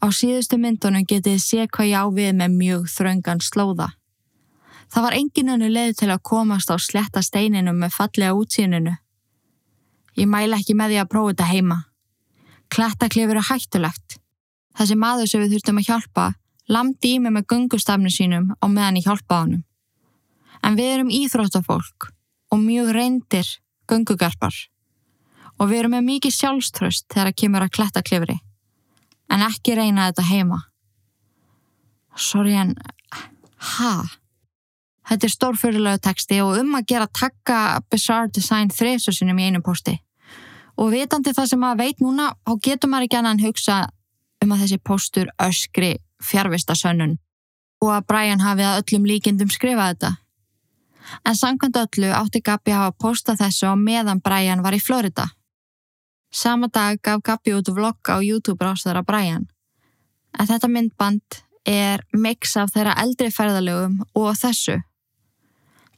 Á 0.00 0.06
síðustu 0.12 0.56
myndunum 0.60 1.04
getið 1.08 1.40
sé 1.42 1.66
hvað 1.66 1.92
ég 1.92 2.04
á 2.04 2.06
við 2.08 2.36
með 2.40 2.60
mjög 2.60 2.88
þröngan 2.94 3.44
slóða. 3.44 3.90
Það 4.92 5.02
var 5.02 5.16
engin 5.18 5.52
önnu 5.56 5.68
leið 5.72 5.96
til 6.00 6.12
að 6.14 6.24
komast 6.30 6.70
á 6.70 6.76
sletta 6.78 7.20
steininu 7.24 7.74
með 7.74 7.96
fallega 7.96 8.36
útsýninu. 8.36 8.94
Ég 10.16 10.28
mæla 10.30 10.58
ekki 10.60 10.76
með 10.76 10.94
því 10.94 11.02
að 11.02 11.10
prófa 11.12 11.32
þetta 11.32 11.50
heima. 11.50 11.78
Klettaklifur 12.72 13.38
er 13.40 13.48
hættulegt. 13.50 14.18
Þessi 14.76 14.96
maður 14.98 15.30
sem 15.30 15.42
við 15.44 15.56
þurftum 15.56 15.80
að 15.80 15.88
hjálpa 15.90 16.26
lamdi 16.72 17.14
í 17.14 17.18
mig 17.22 17.34
með 17.34 17.46
gungustafnu 17.52 18.10
sínum 18.10 18.50
á 18.58 18.66
meðan 18.66 18.98
ég 18.98 19.06
hjálpa 19.06 19.42
honum. 19.44 19.62
En 20.64 20.78
við 20.78 20.92
erum 20.96 21.12
íþróttafólk 21.14 22.10
og 22.50 22.62
mjög 22.62 22.90
reyndir 22.96 23.50
gungugarpar. 23.90 24.54
Og 25.56 25.70
við 25.70 25.82
erum 25.82 25.96
með 25.96 26.08
mikið 26.10 26.36
sjálfströst 26.36 27.06
þegar 27.12 27.30
að 27.30 27.38
kemur 27.42 27.64
að 27.64 27.74
klettaklifri. 27.78 28.36
En 29.32 29.44
ekki 29.46 29.76
reyna 29.78 30.10
þetta 30.10 30.26
heima. 30.30 30.60
Sorry 32.16 32.56
en... 32.58 32.74
Hæ? 33.56 34.18
Þetta 35.06 35.26
er 35.26 35.32
stórfyrirlega 35.32 36.02
texti 36.02 36.40
og 36.42 36.56
um 36.58 36.74
að 36.74 36.88
gera 36.90 37.06
takka 37.06 37.80
Bizarre 37.90 38.30
Design 38.34 38.72
þreysusinum 38.74 39.38
í 39.38 39.46
einu 39.50 39.62
posti. 39.62 39.94
Og 40.76 40.90
vitandi 40.92 41.32
það 41.32 41.52
sem 41.52 41.62
maður 41.62 41.82
veit 41.84 42.02
núna, 42.02 42.32
þá 42.44 42.52
getur 42.62 42.90
maður 42.90 43.06
ekki 43.06 43.18
annan 43.20 43.44
hugsa 43.44 43.76
um 44.44 44.52
að 44.52 44.64
þessi 44.64 44.80
postur 44.82 45.30
öskri 45.40 45.94
fjárvista 46.22 46.74
sönnun 46.76 47.16
og 47.84 47.92
að 47.92 48.06
Brian 48.10 48.42
hafi 48.42 48.64
að 48.64 48.80
öllum 48.82 49.06
líkindum 49.08 49.50
skrifað 49.52 49.92
þetta. 49.94 50.12
En 51.28 51.36
samkvæmt 51.38 51.78
öllu 51.78 52.10
átti 52.16 52.42
Gabi 52.42 52.72
að 52.74 52.82
hafa 52.82 52.96
postað 52.98 53.42
þessu 53.44 53.70
á 53.70 53.74
meðan 53.78 54.22
Brian 54.24 54.64
var 54.64 54.74
í 54.74 54.82
Florida. 54.82 55.28
Sama 56.32 56.68
dag 56.72 56.98
gaf 57.04 57.22
Gabi 57.22 57.54
út 57.54 57.70
vlogg 57.70 58.10
á 58.10 58.18
YouTube 58.18 58.64
rástaðara 58.64 59.04
Brian. 59.06 59.46
En 60.36 60.48
þetta 60.48 60.68
myndband 60.72 61.42
er 61.66 62.02
mix 62.12 62.56
af 62.58 62.72
þeirra 62.74 62.96
eldri 63.02 63.30
ferðalögum 63.30 64.00
og 64.14 64.34
þessu 64.38 64.80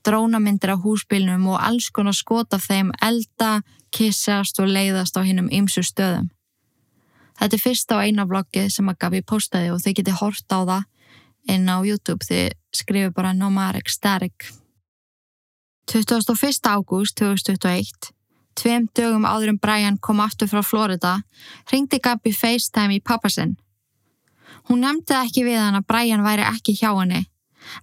drónamyndir 0.06 0.74
á 0.74 0.76
húsbílnum 0.76 1.46
og 1.52 1.60
alls 1.62 1.90
konar 1.94 2.16
skot 2.16 2.54
af 2.54 2.66
þeim 2.68 2.92
elda, 3.02 3.62
kissast 3.90 4.60
og 4.60 4.68
leiðast 4.68 5.16
á 5.16 5.22
hinnum 5.24 5.48
ymsu 5.50 5.82
stöðum. 5.82 6.28
Þetta 7.38 7.54
er 7.54 7.62
fyrsta 7.62 7.98
á 7.98 8.04
eina 8.04 8.26
vloggið 8.26 8.70
sem 8.74 8.88
að 8.90 8.98
Gabi 9.04 9.22
postaði 9.22 9.70
og 9.72 9.82
þið 9.82 9.98
geti 10.00 10.14
hort 10.20 10.54
á 10.54 10.58
það 10.58 10.82
inn 11.54 11.70
á 11.70 11.76
YouTube 11.86 12.26
þið 12.26 12.56
skrifir 12.74 13.14
bara 13.14 13.32
Nomarek 13.32 13.88
Starik. 13.88 14.50
21. 15.88 16.68
ágúst 16.68 17.16
2021, 17.16 18.10
tveim 18.58 18.90
dögum 18.92 19.24
áður 19.24 19.54
en 19.54 19.62
Brian 19.62 19.96
kom 19.96 20.20
aftur 20.20 20.50
frá 20.50 20.60
Florida, 20.66 21.14
ringdi 21.72 22.02
Gabi 22.02 22.34
FaceTime 22.34 22.98
í 22.98 23.00
pappasinn. 23.00 23.56
Hún 24.68 24.84
nefndi 24.84 25.16
ekki 25.16 25.46
við 25.46 25.62
hann 25.62 25.78
að 25.78 25.88
Brian 25.88 26.26
væri 26.26 26.44
ekki 26.44 26.74
hjá 26.76 26.90
henni 26.92 27.24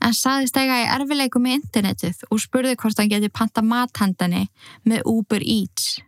en 0.02 0.16
saðist 0.16 0.58
eiga 0.58 0.82
í 0.82 0.88
erfileiku 0.96 1.42
með 1.42 1.60
internetið 1.60 2.26
og 2.30 2.42
spurði 2.44 2.76
hvort 2.82 3.00
hann 3.00 3.12
geti 3.12 3.30
panta 3.30 3.64
mathandani 3.66 4.48
með 4.84 5.06
Uber 5.12 5.44
Eats. 5.44 6.00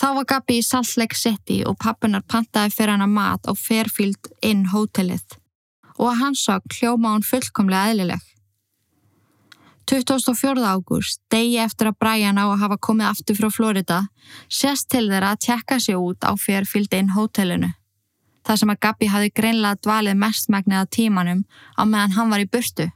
Þá 0.00 0.06
var 0.16 0.28
Gabi 0.32 0.60
í 0.60 0.64
Salt 0.64 0.96
Lake 1.00 1.18
City 1.18 1.60
og 1.68 1.78
pappunar 1.82 2.24
pantaði 2.24 2.72
fyrir 2.76 2.94
hana 2.94 3.08
mat 3.10 3.44
á 3.44 3.52
Fairfield 3.52 4.30
Inn 4.46 4.68
hótelið 4.72 5.36
og 6.00 6.06
að 6.08 6.20
hans 6.22 6.44
sá 6.46 6.60
kljóma 6.72 7.12
hún 7.12 7.26
fullkomlega 7.26 7.92
eðlileg. 7.92 8.22
24. 9.90 10.62
ágúst, 10.62 11.18
degi 11.34 11.58
eftir 11.58 11.90
að 11.90 11.98
Brian 11.98 12.38
á 12.38 12.46
að 12.46 12.60
hafa 12.62 12.78
komið 12.78 13.08
aftur 13.10 13.36
frá 13.40 13.50
Florida, 13.50 13.98
sérst 14.46 14.86
til 14.92 15.08
þeirra 15.10 15.34
að 15.34 15.42
tjekka 15.48 15.80
sig 15.82 15.98
út 15.98 16.22
á 16.22 16.30
Fairfield 16.38 16.94
Inn 16.94 17.12
hótelinu 17.16 17.74
þar 18.50 18.58
sem 18.58 18.70
að 18.72 18.80
Gabi 18.82 19.06
hafi 19.06 19.28
greinlega 19.30 19.78
dvalið 19.78 20.16
mestmægnið 20.18 20.80
að 20.80 20.88
tímanum 20.96 21.42
á 21.78 21.82
meðan 21.86 22.16
hann 22.16 22.32
var 22.32 22.42
í 22.42 22.48
burtu. 22.50 22.88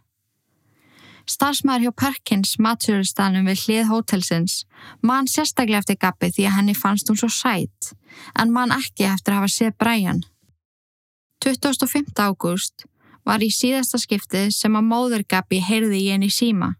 Starfsmæður 1.31 1.85
hjá 1.87 1.93
Perkins 2.03 2.57
matururstanum 2.59 3.47
við 3.47 3.61
hlið 3.63 3.85
hótelsins 3.89 4.57
mann 5.01 5.31
sérstaklega 5.31 5.85
eftir 5.85 6.01
Gabi 6.03 6.33
því 6.35 6.49
að 6.49 6.57
henni 6.59 6.75
fannst 6.75 7.09
hún 7.09 7.21
svo 7.21 7.31
sætt 7.31 7.93
en 8.35 8.51
mann 8.53 8.75
ekki 8.75 9.07
eftir 9.07 9.37
að 9.37 9.45
hafa 9.45 9.53
séð 9.55 9.77
Brian. 9.79 10.25
25. 11.45 12.11
ágúst 12.19 12.89
var 13.25 13.45
í 13.47 13.53
síðasta 13.55 14.01
skiptið 14.03 14.51
sem 14.57 14.75
að 14.75 14.89
móður 14.91 15.23
Gabi 15.29 15.63
heyrði 15.63 16.03
í 16.03 16.11
henni 16.11 16.33
síma. 16.35 16.75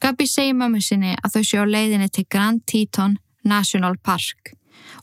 Gabi 0.00 0.28
segi 0.30 0.54
mömmu 0.54 0.78
sinni 0.84 1.16
að 1.18 1.34
þau 1.34 1.50
sjó 1.50 1.66
leiðinni 1.66 2.08
til 2.14 2.28
Grand 2.30 2.62
Teton 2.70 3.18
National 3.42 3.98
Park 3.98 4.54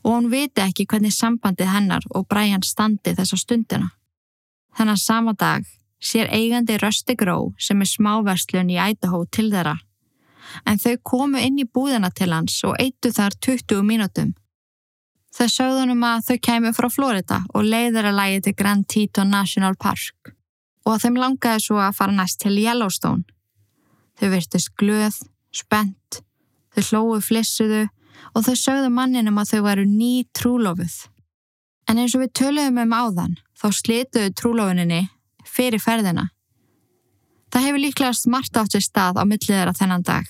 og 0.02 0.10
hún 0.12 0.30
viti 0.32 0.62
ekki 0.64 0.86
hvernig 0.90 1.14
sambandið 1.14 1.72
hennar 1.72 2.06
og 2.10 2.28
Brian 2.28 2.62
standi 2.62 3.14
þessa 3.16 3.38
stundina. 3.40 3.90
Þannig 4.74 4.96
að 4.96 5.02
sama 5.04 5.34
dag 5.38 5.66
sér 6.04 6.30
eigandi 6.32 6.76
Rösti 6.82 7.16
Gró 7.16 7.54
sem 7.58 7.80
er 7.80 7.88
smáverslun 7.88 8.72
í 8.72 8.78
Idaho 8.78 9.24
til 9.30 9.50
þeirra. 9.52 9.76
En 10.68 10.78
þau 10.78 10.96
komu 11.02 11.40
inn 11.40 11.58
í 11.58 11.66
búðina 11.66 12.10
til 12.14 12.32
hans 12.32 12.60
og 12.68 12.76
eittu 12.80 13.12
þar 13.14 13.36
20 13.40 13.84
mínútum. 13.86 14.34
Þau 15.34 15.48
sögðunum 15.50 16.04
að 16.06 16.26
þau 16.28 16.36
kemur 16.46 16.74
frá 16.76 16.88
Florida 16.92 17.40
og 17.54 17.66
leiður 17.66 18.10
að 18.10 18.18
lægi 18.20 18.42
til 18.44 18.56
Grand 18.60 18.86
Teton 18.86 19.32
National 19.34 19.74
Park 19.80 20.34
og 20.84 20.92
að 20.94 21.06
þeim 21.06 21.16
langaði 21.18 21.64
svo 21.64 21.80
að 21.80 21.96
fara 21.96 22.14
næst 22.14 22.42
til 22.42 22.58
Yellowstone. 22.60 23.24
Þau 24.20 24.28
virtist 24.30 24.74
glöð, 24.78 25.16
spennt, 25.54 26.20
þau 26.76 26.82
hlóðu 26.90 27.20
flissuðu 27.24 27.82
og 28.34 28.46
þau 28.46 28.54
sögðu 28.58 28.92
manninum 28.92 29.40
að 29.40 29.54
þau 29.54 29.64
væru 29.68 29.84
ný 29.88 30.12
trúlofuð. 30.36 30.94
En 31.88 32.00
eins 32.00 32.14
og 32.16 32.24
við 32.24 32.32
töluðum 32.40 32.80
um 32.84 32.94
áðan, 32.96 33.34
þá 33.58 33.66
slituðu 33.78 34.32
trúlofuninni 34.38 35.02
fyrir 35.44 35.82
ferðina. 35.82 36.30
Það 37.52 37.66
hefur 37.68 37.82
líklega 37.84 38.16
smart 38.18 38.56
átt 38.58 38.74
sér 38.74 38.82
stað 38.82 39.20
á 39.20 39.22
millið 39.22 39.52
þeirra 39.52 39.76
þennan 39.78 40.06
dag. 40.06 40.26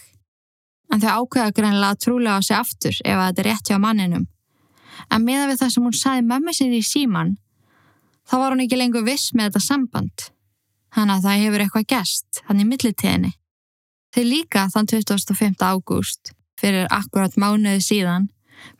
En 0.93 1.01
þau 1.01 1.23
ákveða 1.23 1.55
greinlega 1.57 1.95
að 1.95 2.03
trúlega 2.05 2.37
á 2.37 2.41
sig 2.45 2.57
aftur 2.59 2.99
ef 3.01 3.17
að 3.17 3.29
þetta 3.31 3.43
er 3.43 3.49
rétt 3.49 3.71
hjá 3.71 3.79
manninum. 3.81 4.27
En 5.11 5.25
meðan 5.25 5.49
við 5.51 5.63
það 5.63 5.73
sem 5.75 5.87
hún 5.87 5.97
saði 5.97 6.27
mömmu 6.29 6.55
sinni 6.55 6.83
í 6.83 6.87
síman, 6.87 7.33
þá 8.29 8.35
var 8.43 8.53
hún 8.53 8.65
ekki 8.67 8.79
lengur 8.79 9.07
viss 9.07 9.33
með 9.33 9.49
þetta 9.49 9.65
samband. 9.65 10.29
Þannig 10.95 11.17
að 11.17 11.25
það 11.25 11.43
hefur 11.45 11.65
eitthvað 11.65 11.89
gæst, 11.95 12.43
hann 12.47 12.61
í 12.61 12.69
millitíðinni. 12.69 13.33
Þeir 14.15 14.29
líka 14.29 14.69
þann 14.71 14.91
25. 14.93 15.65
ágúst 15.65 16.34
fyrir 16.61 16.87
akkurat 16.91 17.37
mánuði 17.41 17.83
síðan, 17.83 18.29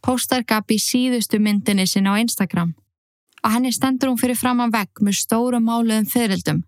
postar 0.05 0.45
Gabi 0.47 0.79
síðustu 0.81 1.41
myndinni 1.41 1.87
sinna 1.87 2.15
á 2.15 2.23
Instagram. 2.23 2.75
Á 3.45 3.57
henni 3.57 3.73
stendur 3.73 4.11
hún 4.11 4.21
fyrir 4.21 4.39
fram 4.39 4.63
á 4.65 4.67
vegg 4.73 5.03
með 5.05 5.19
stóru 5.21 5.61
máluðum 5.61 6.09
fyririldum. 6.09 6.63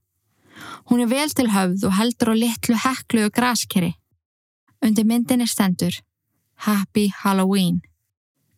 Hún 0.88 1.02
er 1.04 1.10
vel 1.10 1.30
til 1.32 1.48
höfð 1.52 1.86
og 1.88 1.96
heldur 1.96 2.32
á 2.32 2.34
litlu 2.36 2.76
heklu 2.76 3.26
og 3.28 3.32
graskeri. 3.32 3.94
Undir 4.84 5.08
myndinni 5.08 5.46
stendur 5.48 5.94
Happy 6.66 7.08
Halloween. 7.22 7.80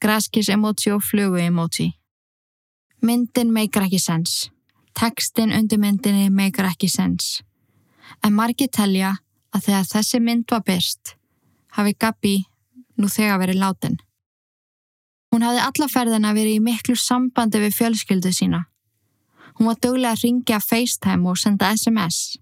Graskis 0.00 0.48
emoji 0.48 0.92
og 0.94 1.02
flugu 1.02 1.38
emoji. 1.42 1.92
Myndin 3.02 3.52
meikar 3.54 3.86
ekki 3.86 3.98
sens. 3.98 4.50
Tekstin 4.98 5.54
undir 5.54 5.78
myndinni 5.78 6.30
meikar 6.30 6.70
ekki 6.70 6.90
sens. 6.90 7.42
En 8.22 8.34
margi 8.34 8.66
telja 8.66 9.14
að 9.54 9.68
þegar 9.68 9.90
þessi 9.92 10.20
mynd 10.22 10.50
var 10.50 10.62
byrst 10.66 11.17
hafi 11.78 11.94
Gabi 11.94 12.36
nú 12.98 13.08
þegar 13.10 13.38
verið 13.44 13.62
látin. 13.62 13.96
Hún 15.30 15.44
hafði 15.44 15.62
alla 15.62 15.88
ferðina 15.92 16.34
verið 16.34 16.58
í 16.58 16.64
miklu 16.64 16.96
sambandi 16.98 17.60
við 17.62 17.76
fjölskyldu 17.76 18.32
sína. 18.34 18.64
Hún 19.58 19.68
var 19.70 19.78
dögulega 19.82 20.16
að 20.16 20.24
ringja 20.24 20.60
FaceTime 20.62 21.28
og 21.28 21.38
senda 21.38 21.70
SMS. 21.76 22.38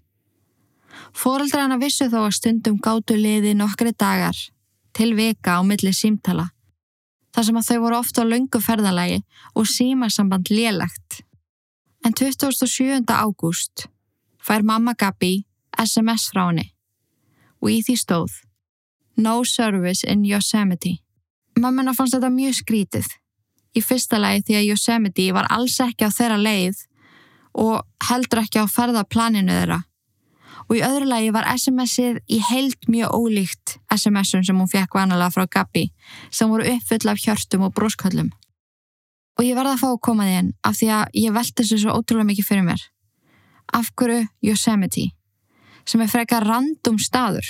Fóreldra 1.13 1.65
hana 1.65 1.77
vissu 1.81 2.07
þó 2.09 2.23
að 2.25 2.37
stundum 2.37 2.77
gátu 2.81 3.17
liði 3.17 3.53
nokkri 3.57 3.93
dagar 3.93 4.37
til 4.97 5.13
vika 5.17 5.59
á 5.59 5.61
milli 5.65 5.93
símtala. 5.93 6.49
Þar 7.35 7.45
sem 7.45 7.59
að 7.59 7.67
þau 7.69 7.79
voru 7.83 7.99
ofta 7.99 8.23
á 8.25 8.29
löngu 8.29 8.61
ferðalagi 8.63 9.19
og 9.53 9.69
símasamband 9.69 10.49
lélegt. 10.49 11.21
En 12.05 12.15
27. 12.17 13.03
ágúst 13.05 13.87
fær 14.41 14.63
mamma 14.65 14.95
Gabi 14.97 15.45
SMS 15.77 16.31
frá 16.31 16.47
henni 16.47 16.71
og 17.61 17.73
í 17.73 17.81
því 17.85 17.97
stóð 17.99 18.46
No 19.17 19.43
service 19.43 20.05
in 20.07 20.25
Yosemite. 20.25 20.99
Mammina 21.57 21.93
fannst 21.97 22.13
þetta 22.13 22.29
mjög 22.29 22.59
skrítið. 22.59 23.07
Í 23.73 23.81
fyrsta 23.81 24.19
lagi 24.21 24.43
því 24.45 24.57
að 24.59 24.67
Yosemite 24.71 25.25
var 25.33 25.49
alls 25.53 25.79
ekki 25.81 26.05
á 26.05 26.13
þeirra 26.13 26.37
leið 26.37 26.83
og 27.57 27.81
heldur 28.09 28.43
ekki 28.43 28.61
á 28.61 28.65
ferðaplaninu 28.69 29.55
þeirra. 29.57 29.79
Og 30.67 30.77
í 30.77 30.83
öðru 30.85 31.07
lagi 31.09 31.33
var 31.33 31.47
SMS-ið 31.49 32.19
í 32.29 32.39
heilt 32.45 32.89
mjög 32.91 33.13
ólíkt 33.17 33.77
SMS-um 33.93 34.43
sem 34.45 34.57
hún 34.57 34.69
fekk 34.69 34.97
vanalega 34.99 35.33
frá 35.33 35.47
Gabi 35.49 35.87
sem 36.29 36.49
voru 36.51 36.67
uppfull 36.75 37.09
af 37.09 37.21
hjörtum 37.23 37.65
og 37.67 37.73
brósköllum. 37.73 38.29
Og 39.37 39.45
ég 39.45 39.57
verða 39.57 39.77
að 39.77 39.83
fá 39.83 39.89
að 39.91 40.01
koma 40.05 40.25
því 40.27 40.39
inn 40.41 40.55
af 40.65 40.77
því 40.77 40.89
að 40.93 41.21
ég 41.25 41.37
veldi 41.37 41.61
þessu 41.61 41.81
svo 41.81 41.97
ótrúlega 41.97 42.29
mikið 42.31 42.49
fyrir 42.49 42.67
mér. 42.67 42.83
Af 43.73 43.89
hverju 43.97 44.25
Yosemite? 44.45 45.09
Sem 45.87 46.03
er 46.03 46.11
frekar 46.11 46.45
random 46.45 46.97
staður. 47.01 47.47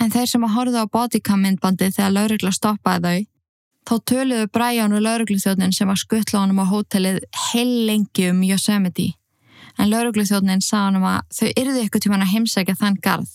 En 0.00 0.10
þeir 0.10 0.28
sem 0.30 0.44
að 0.44 0.54
horfa 0.56 0.84
á 0.84 0.92
bodycam 0.92 1.42
myndbandi 1.44 1.90
þegar 1.92 2.14
laurugla 2.16 2.52
stoppaði 2.54 3.02
þau, 3.02 3.26
þá 3.88 3.94
töluðu 4.10 4.48
Brian 4.54 4.94
og 4.96 5.04
laurugluþjóðnin 5.04 5.74
sem 5.76 5.90
að 5.90 6.02
skuttla 6.04 6.42
honum 6.42 6.62
á 6.62 6.66
hótelið 6.70 7.22
heil 7.50 7.86
lengi 7.88 8.28
um 8.30 8.42
Yosemite. 8.46 9.12
En 9.78 9.90
laurugluþjóðnin 9.90 10.62
sá 10.64 10.86
honum 10.86 11.06
að 11.08 11.22
þau 11.36 11.48
yrðu 11.62 11.86
ykkur 11.86 12.04
tíman 12.04 12.24
að 12.24 12.34
heimsækja 12.34 12.76
þann 12.78 13.00
garð. 13.04 13.32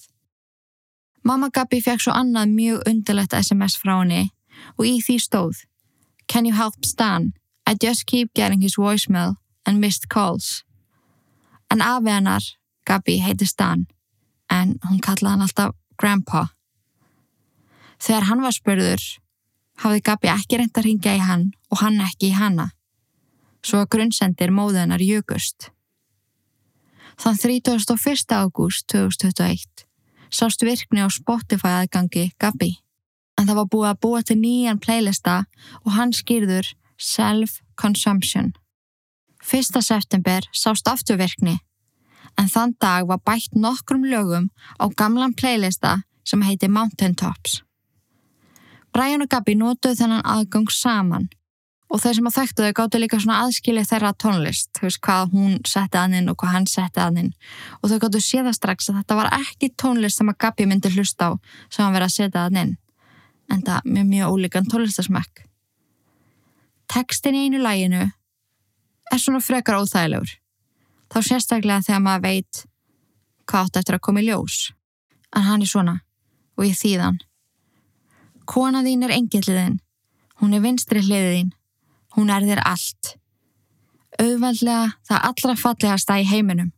Mamma 1.27 1.49
Gabi 1.51 1.81
fekk 1.83 2.05
svo 2.05 2.13
annað 2.15 2.53
mjög 2.55 2.85
undirlegt 2.87 3.35
SMS 3.35 3.75
frá 3.81 3.97
henni 3.97 4.29
og 4.77 4.85
í 4.87 4.99
því 5.03 5.17
stóð 5.19 5.65
Can 6.27 6.45
you 6.45 6.55
help 6.55 6.85
Stan? 6.85 7.33
I 7.65 7.75
just 7.75 8.05
keep 8.05 8.33
getting 8.33 8.61
his 8.61 8.77
voicemail 8.77 9.35
and 9.65 9.81
missed 9.81 10.07
calls. 10.09 10.63
En 11.71 11.81
afi 11.81 12.09
hennar, 12.09 12.43
Gabi, 12.85 13.17
heiti 13.19 13.47
Stan, 13.47 13.87
en 14.49 14.77
hún 14.87 15.01
kallaði 15.03 15.33
hann 15.33 15.43
alltaf 15.43 15.75
Grandpa. 15.97 16.47
Þegar 17.97 18.27
hann 18.29 18.43
var 18.45 18.53
spurður, 18.53 19.03
hafði 19.81 20.03
Gabi 20.05 20.29
ekki 20.33 20.59
reynd 20.59 20.77
að 20.77 20.87
ringja 20.87 21.15
í 21.17 21.23
hann 21.23 21.49
og 21.73 21.81
hann 21.81 21.97
ekki 22.05 22.31
í 22.31 22.37
hanna. 22.37 22.69
Svo 23.65 23.81
að 23.81 23.91
grunnsendir 23.95 24.53
móðunar 24.53 25.01
jökust. 25.01 25.71
Þann 27.17 27.39
31. 27.41 28.37
ágúst 28.37 28.85
2021 28.93 29.87
sást 30.29 30.61
virkni 30.61 31.01
á 31.01 31.09
Spotify 31.09 31.81
aðgangi 31.81 32.31
Gabi. 32.37 32.77
En 33.37 33.47
það 33.47 33.59
var 33.61 33.69
búið 33.73 33.89
að 33.89 34.01
búa 34.03 34.21
til 34.25 34.37
nýjan 34.41 34.81
playlista 34.81 35.45
og 35.83 35.93
hann 35.97 36.13
skýrður 36.13 36.73
Self-Consumption. 36.97 38.53
1. 39.47 39.81
september 39.81 40.45
sást 40.51 40.89
afturvirkni 40.89 41.57
en 42.37 42.49
þann 42.51 42.75
dag 42.81 43.07
var 43.09 43.21
bætt 43.25 43.55
nokkrum 43.55 44.05
lögum 44.05 44.49
á 44.77 44.85
gamlan 44.95 45.33
playlista 45.33 46.01
sem 46.27 46.41
heiti 46.41 46.67
Mountain 46.67 47.15
Tops. 47.15 47.61
Brian 48.93 49.21
og 49.21 49.29
Gabi 49.29 49.55
nótuðu 49.57 49.97
þennan 49.99 50.25
aðgang 50.25 50.69
saman 50.73 51.27
og 51.87 52.01
þeir 52.03 52.17
sem 52.17 52.27
að 52.27 52.37
þekktu 52.37 52.65
þau 52.65 52.75
gáttu 52.79 52.99
líka 52.99 53.19
svona 53.21 53.41
aðskilið 53.45 53.87
þeirra 53.91 54.09
tónlist, 54.19 54.71
þú 54.75 54.87
veist 54.87 54.99
hvað 55.05 55.35
hún 55.35 55.53
setti 55.67 55.99
að 55.99 56.17
inn 56.19 56.31
og 56.31 56.37
hvað 56.41 56.55
hann 56.55 56.67
setti 56.67 57.03
að 57.03 57.21
inn 57.21 57.29
og 57.79 57.91
þau 57.91 57.99
gáttu 58.03 58.23
séða 58.23 58.53
strax 58.55 58.89
að 58.89 58.99
þetta 58.99 59.19
var 59.21 59.29
ekki 59.37 59.69
tónlist 59.79 60.19
sem 60.19 60.31
að 60.31 60.39
Gabi 60.43 60.67
myndi 60.67 60.91
hlusta 60.95 61.31
á 61.31 61.31
sem 61.69 61.85
hann 61.85 61.95
verið 61.95 62.09
að 62.09 62.15
setja 62.17 62.43
að 62.43 62.59
inn 62.63 62.73
en 63.53 63.63
það 63.63 63.87
með 63.87 64.09
mjög 64.09 64.33
ólíkan 64.33 64.67
tónlistasmekk. 64.67 65.45
Tekstin 66.91 67.37
í 67.37 67.45
einu 67.47 67.61
læginu 67.63 68.03
er 68.03 69.21
svona 69.21 69.39
frekar 69.43 69.79
óþægilegur 69.79 70.35
þá 71.11 71.19
sérstaklega 71.23 71.85
þegar 71.87 72.03
maður 72.03 72.25
veit 72.27 72.63
hvað 73.47 73.67
átt 73.67 73.79
eftir 73.81 73.97
að 73.97 74.03
koma 74.07 74.23
í 74.23 74.27
ljós. 74.27 74.57
En 75.35 75.47
hann 75.47 75.63
er 75.63 75.71
svona 75.71 75.99
og 76.57 76.65
ég 76.65 76.77
þýðan. 76.77 77.19
Kona 78.47 78.81
þín 78.85 79.05
er 79.05 79.13
engilliðin, 79.17 79.79
hún 80.41 80.55
er 80.55 80.63
vinstri 80.63 81.03
hliðin, 81.03 81.51
hún 82.15 82.31
er 82.33 82.45
þér 82.47 82.63
allt. 82.65 83.13
Auðveldlega 84.17 84.95
það 85.07 85.25
allra 85.29 85.55
fallegasta 85.59 86.19
í 86.21 86.27
heiminum. 86.27 86.71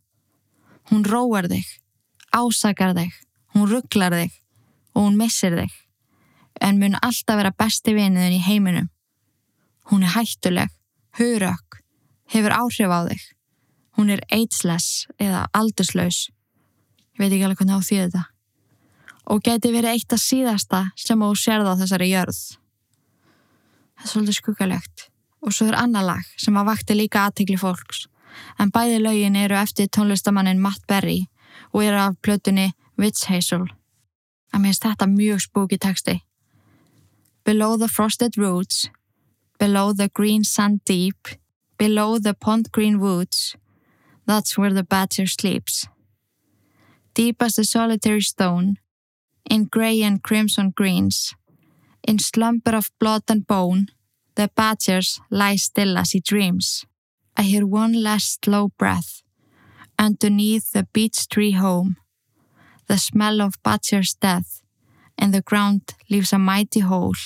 Hún 0.90 1.06
róar 1.06 1.46
þig, 1.50 1.66
ásakar 2.34 2.96
þig, 2.96 3.14
hún 3.54 3.70
rugglar 3.70 4.16
þig 4.18 4.34
og 4.96 5.06
hún 5.06 5.18
missir 5.20 5.54
þig, 5.54 5.70
en 6.60 6.80
mun 6.82 6.98
alltaf 6.98 7.38
vera 7.38 7.54
besti 7.54 7.94
viniðin 7.94 8.36
í 8.40 8.42
heiminum. 8.44 8.90
Hún 9.90 10.02
er 10.06 10.16
hættuleg, 10.16 10.74
hurökk, 11.18 11.80
hefur 12.34 12.56
áhrif 12.58 12.90
á 12.90 13.00
þig. 13.06 13.22
Hún 14.00 14.08
er 14.08 14.22
aidsless 14.32 15.10
eða 15.20 15.42
aldurslaus. 15.52 16.30
Ég 17.12 17.20
veit 17.20 17.34
ekki 17.34 17.44
alveg 17.44 17.58
hvernig 17.60 17.76
á 17.76 17.84
því 17.84 17.98
þetta. 17.98 18.22
Og 19.28 19.42
geti 19.44 19.72
verið 19.74 19.90
eitt 19.90 20.14
af 20.16 20.22
síðasta 20.22 20.80
sem 20.96 21.20
þú 21.20 21.28
sérða 21.36 21.74
á 21.76 21.80
þessari 21.82 22.08
jörð. 22.08 22.38
Það 24.00 24.06
er 24.06 24.12
svolítið 24.14 24.38
skuggalegt. 24.38 25.04
Og 25.44 25.52
svo 25.52 25.68
er 25.68 25.76
annar 25.82 26.08
lag 26.08 26.32
sem 26.40 26.56
að 26.56 26.70
vakti 26.70 26.96
líka 26.96 27.26
aðtegli 27.26 27.60
fólks. 27.60 28.06
En 28.56 28.72
bæði 28.72 29.04
lögin 29.04 29.36
eru 29.36 29.60
eftir 29.60 29.92
tónlistamannin 29.92 30.64
Matt 30.64 30.88
Berry 30.88 31.26
og 31.74 31.84
eru 31.84 32.00
af 32.00 32.16
plötunni 32.24 32.70
Witch 32.96 33.28
Hazel. 33.28 33.68
Að 34.48 34.64
mér 34.64 34.72
finnst 34.72 34.88
þetta 34.88 35.12
mjög 35.12 35.44
spooky 35.44 35.76
texti. 35.76 36.22
Below 37.44 37.76
the 37.76 37.88
frosted 37.88 38.40
roots, 38.40 38.88
below 39.58 39.92
the 39.92 40.08
green 40.08 40.44
sand 40.44 40.80
deep, 40.88 41.28
below 41.76 42.16
the 42.16 42.32
pond 42.32 42.72
green 42.72 42.96
woods, 42.96 43.59
That's 44.30 44.56
where 44.56 44.72
the 44.72 44.84
badger 44.84 45.26
sleeps. 45.26 45.88
Deep 47.14 47.42
as 47.42 47.56
the 47.56 47.64
solitary 47.64 48.20
stone, 48.20 48.76
in 49.44 49.64
grey 49.64 50.02
and 50.02 50.22
crimson 50.22 50.70
greens, 50.70 51.34
in 52.06 52.20
slumber 52.20 52.76
of 52.76 52.92
blood 53.00 53.24
and 53.28 53.44
bone, 53.44 53.88
the 54.36 54.48
badgers 54.54 55.20
lie 55.32 55.56
still 55.56 55.98
as 55.98 56.12
he 56.12 56.20
dreams. 56.20 56.84
I 57.36 57.42
hear 57.42 57.66
one 57.66 58.04
last 58.04 58.44
slow 58.44 58.68
breath 58.78 59.24
underneath 59.98 60.70
the 60.70 60.86
beech 60.92 61.26
tree 61.26 61.50
home. 61.50 61.96
The 62.86 62.98
smell 62.98 63.42
of 63.42 63.60
badger's 63.64 64.14
death, 64.14 64.62
and 65.18 65.34
the 65.34 65.42
ground 65.42 65.94
leaves 66.08 66.32
a 66.32 66.38
mighty 66.38 66.80
hole, 66.80 67.18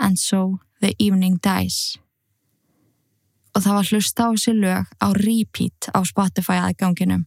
and 0.00 0.18
so 0.18 0.58
the 0.80 0.96
evening 0.98 1.38
dies. 1.40 1.96
Og 3.54 3.62
það 3.62 3.78
var 3.78 3.88
hlusta 3.92 4.26
á 4.26 4.30
þessi 4.34 4.54
lög 4.58 4.92
á 4.98 5.08
repeat 5.20 5.88
á 5.94 5.98
Spotify 6.06 6.58
aðganginum 6.60 7.24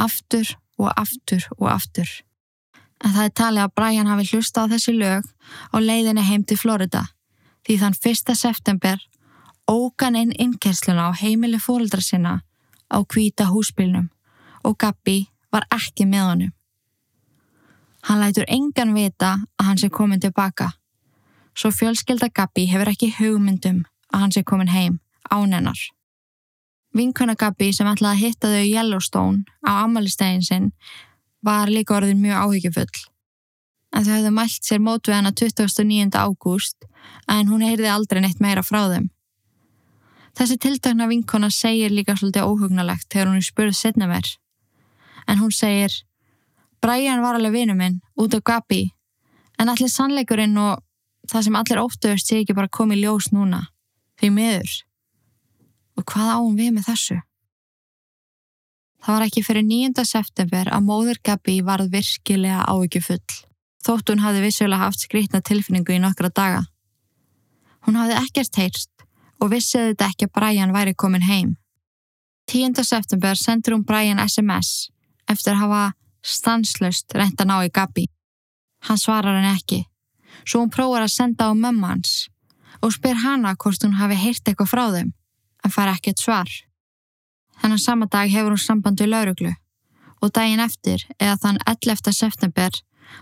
aftur 0.00 0.56
og 0.78 0.92
aftur 0.96 1.46
og 1.58 1.68
aftur 1.70 2.10
en 3.02 3.14
það 3.14 3.24
er 3.24 3.34
talið 3.40 3.64
að 3.64 3.74
Brian 3.78 4.10
hafi 4.10 4.28
hlusta 4.32 4.66
á 4.66 4.70
þessi 4.72 4.94
lög 4.98 5.26
á 5.74 5.76
leiðinni 5.78 6.24
heim 6.26 6.44
til 6.44 6.58
Florida 6.58 7.06
því 7.66 7.78
þann 7.82 7.98
1. 7.98 8.34
september 8.38 9.02
ógan 9.70 10.16
inn 10.16 10.32
innkessluna 10.38 11.10
á 11.10 11.12
heimili 11.14 11.58
fóröldra 11.58 12.02
sinna 12.02 12.40
á 12.90 12.98
kvíta 13.04 13.46
húsbylnum 13.50 14.10
og 14.64 14.78
Gabi 14.78 15.28
var 15.52 15.66
ekki 15.74 16.06
með 16.06 16.26
honum. 16.28 16.52
Hann 18.02 18.20
lætur 18.20 18.48
engan 18.48 18.94
vita 18.94 19.36
að 19.58 19.66
hann 19.66 19.78
sé 19.78 19.88
komin 19.88 20.20
tilbaka. 20.20 20.72
Svo 21.54 21.70
fjölskelda 21.70 22.28
Gabi 22.34 22.66
hefur 22.66 22.90
ekki 22.90 23.12
hugmyndum 23.18 23.84
að 24.12 24.20
hann 24.20 24.34
sé 24.34 24.42
komin 24.42 24.72
heim 24.72 24.98
ánennar. 25.30 25.78
Vinkona 26.92 27.34
Gabi 27.38 27.70
sem 27.72 27.88
ætlaði 27.88 28.18
að 28.18 28.22
hitta 28.22 28.50
þau 28.52 28.66
Yellowstone 28.66 29.44
á 29.64 29.84
amalistægin 29.84 30.44
sinn 30.44 30.68
var 31.42 31.72
líka 31.72 31.96
orðin 31.96 32.20
mjög 32.20 32.44
áhyggjufull. 32.44 33.00
En 33.92 34.04
þau 34.04 34.12
hefðu 34.12 34.32
mælt 34.36 34.68
sér 34.68 34.80
mót 34.80 35.08
við 35.08 35.18
hana 35.18 35.32
29. 35.32 36.12
ágúst 36.12 36.86
en 37.28 37.48
hún 37.48 37.64
heyrði 37.64 37.88
aldrei 37.92 38.22
neitt 38.22 38.40
meira 38.44 38.64
frá 38.64 38.84
þeim. 38.92 39.08
Þessi 40.36 40.56
tiltakna 40.60 41.08
vinkona 41.08 41.50
segir 41.52 41.92
líka 41.92 42.16
svolítið 42.16 42.48
óhugnalegt 42.48 43.08
þegar 43.12 43.32
hún 43.32 43.40
er 43.40 43.48
spurð 43.48 43.76
setna 43.76 44.08
mér. 44.08 44.28
En 45.28 45.40
hún 45.40 45.52
segir 45.52 45.92
Brian 46.82 47.22
var 47.22 47.36
alveg 47.36 47.52
vinu 47.56 47.76
minn 47.78 48.00
út 48.18 48.34
af 48.34 48.44
Gabi 48.44 48.86
en 49.60 49.68
allir 49.72 49.92
sannleikurinn 49.92 50.56
og 50.58 50.80
það 51.30 51.44
sem 51.46 51.58
allir 51.58 51.82
óttuðust 51.82 52.28
sé 52.28 52.40
ekki 52.40 52.56
bara 52.56 52.72
komið 52.72 53.04
ljós 53.04 53.28
núna. 53.32 53.68
Því 54.20 54.32
miður. 54.34 54.72
Og 55.98 56.06
hvað 56.08 56.34
áum 56.38 56.56
við 56.56 56.72
með 56.76 56.88
þessu? 56.88 57.18
Það 59.02 59.16
var 59.16 59.24
ekki 59.26 59.42
fyrir 59.42 59.64
9. 59.66 60.04
september 60.06 60.68
að 60.70 60.84
móður 60.86 61.18
Gabi 61.26 61.56
varð 61.66 61.90
virkilega 61.90 62.62
áökjufull, 62.70 63.38
þótt 63.82 64.12
hún 64.12 64.22
hafði 64.22 64.44
vissulega 64.44 64.86
haft 64.86 65.02
skrítna 65.02 65.40
tilfinningu 65.42 65.96
í 65.96 66.02
nokkra 66.02 66.30
daga. 66.30 66.60
Hún 67.82 67.98
hafði 67.98 68.20
ekkert 68.20 68.60
heyrst 68.60 69.06
og 69.42 69.50
vissiði 69.50 69.90
þetta 69.90 70.08
ekki 70.12 70.28
að 70.28 70.34
Brian 70.38 70.74
væri 70.76 70.94
komin 70.94 71.26
heim. 71.26 71.56
10. 72.46 72.78
september 72.86 73.38
sendur 73.38 73.74
hún 73.74 73.86
Brian 73.86 74.22
SMS 74.22 74.92
eftir 75.30 75.56
að 75.56 75.64
hafa 75.64 75.82
stanslöst 76.22 77.14
reynt 77.18 77.40
að 77.42 77.50
ná 77.50 77.56
í 77.66 77.72
Gabi. 77.74 78.06
Hann 78.86 78.98
svarar 78.98 79.38
henni 79.38 79.50
ekki, 79.50 79.80
svo 80.46 80.62
hún 80.62 80.70
prófar 80.70 81.06
að 81.06 81.14
senda 81.16 81.50
á 81.50 81.52
mömmu 81.54 81.90
hans 81.90 82.28
og 82.82 82.94
spyr 82.94 83.18
hana 83.22 83.54
hvort 83.58 83.82
hún 83.82 83.98
hafi 83.98 84.18
heyrt 84.18 84.46
eitthvað 84.46 84.70
frá 84.70 84.84
þeim, 84.94 85.10
en 85.64 85.74
fara 85.74 85.96
ekkert 85.96 86.22
svar. 86.22 86.50
Þennan 87.62 87.78
sama 87.78 88.06
dag 88.10 88.30
hefur 88.30 88.54
hún 88.54 88.62
samband 88.62 89.00
við 89.00 89.12
lauruglu 89.12 89.52
og 90.22 90.30
daginn 90.30 90.62
eftir, 90.62 91.02
eða 91.18 91.34
þann 91.42 91.58
11. 91.66 92.12
september, 92.14 92.70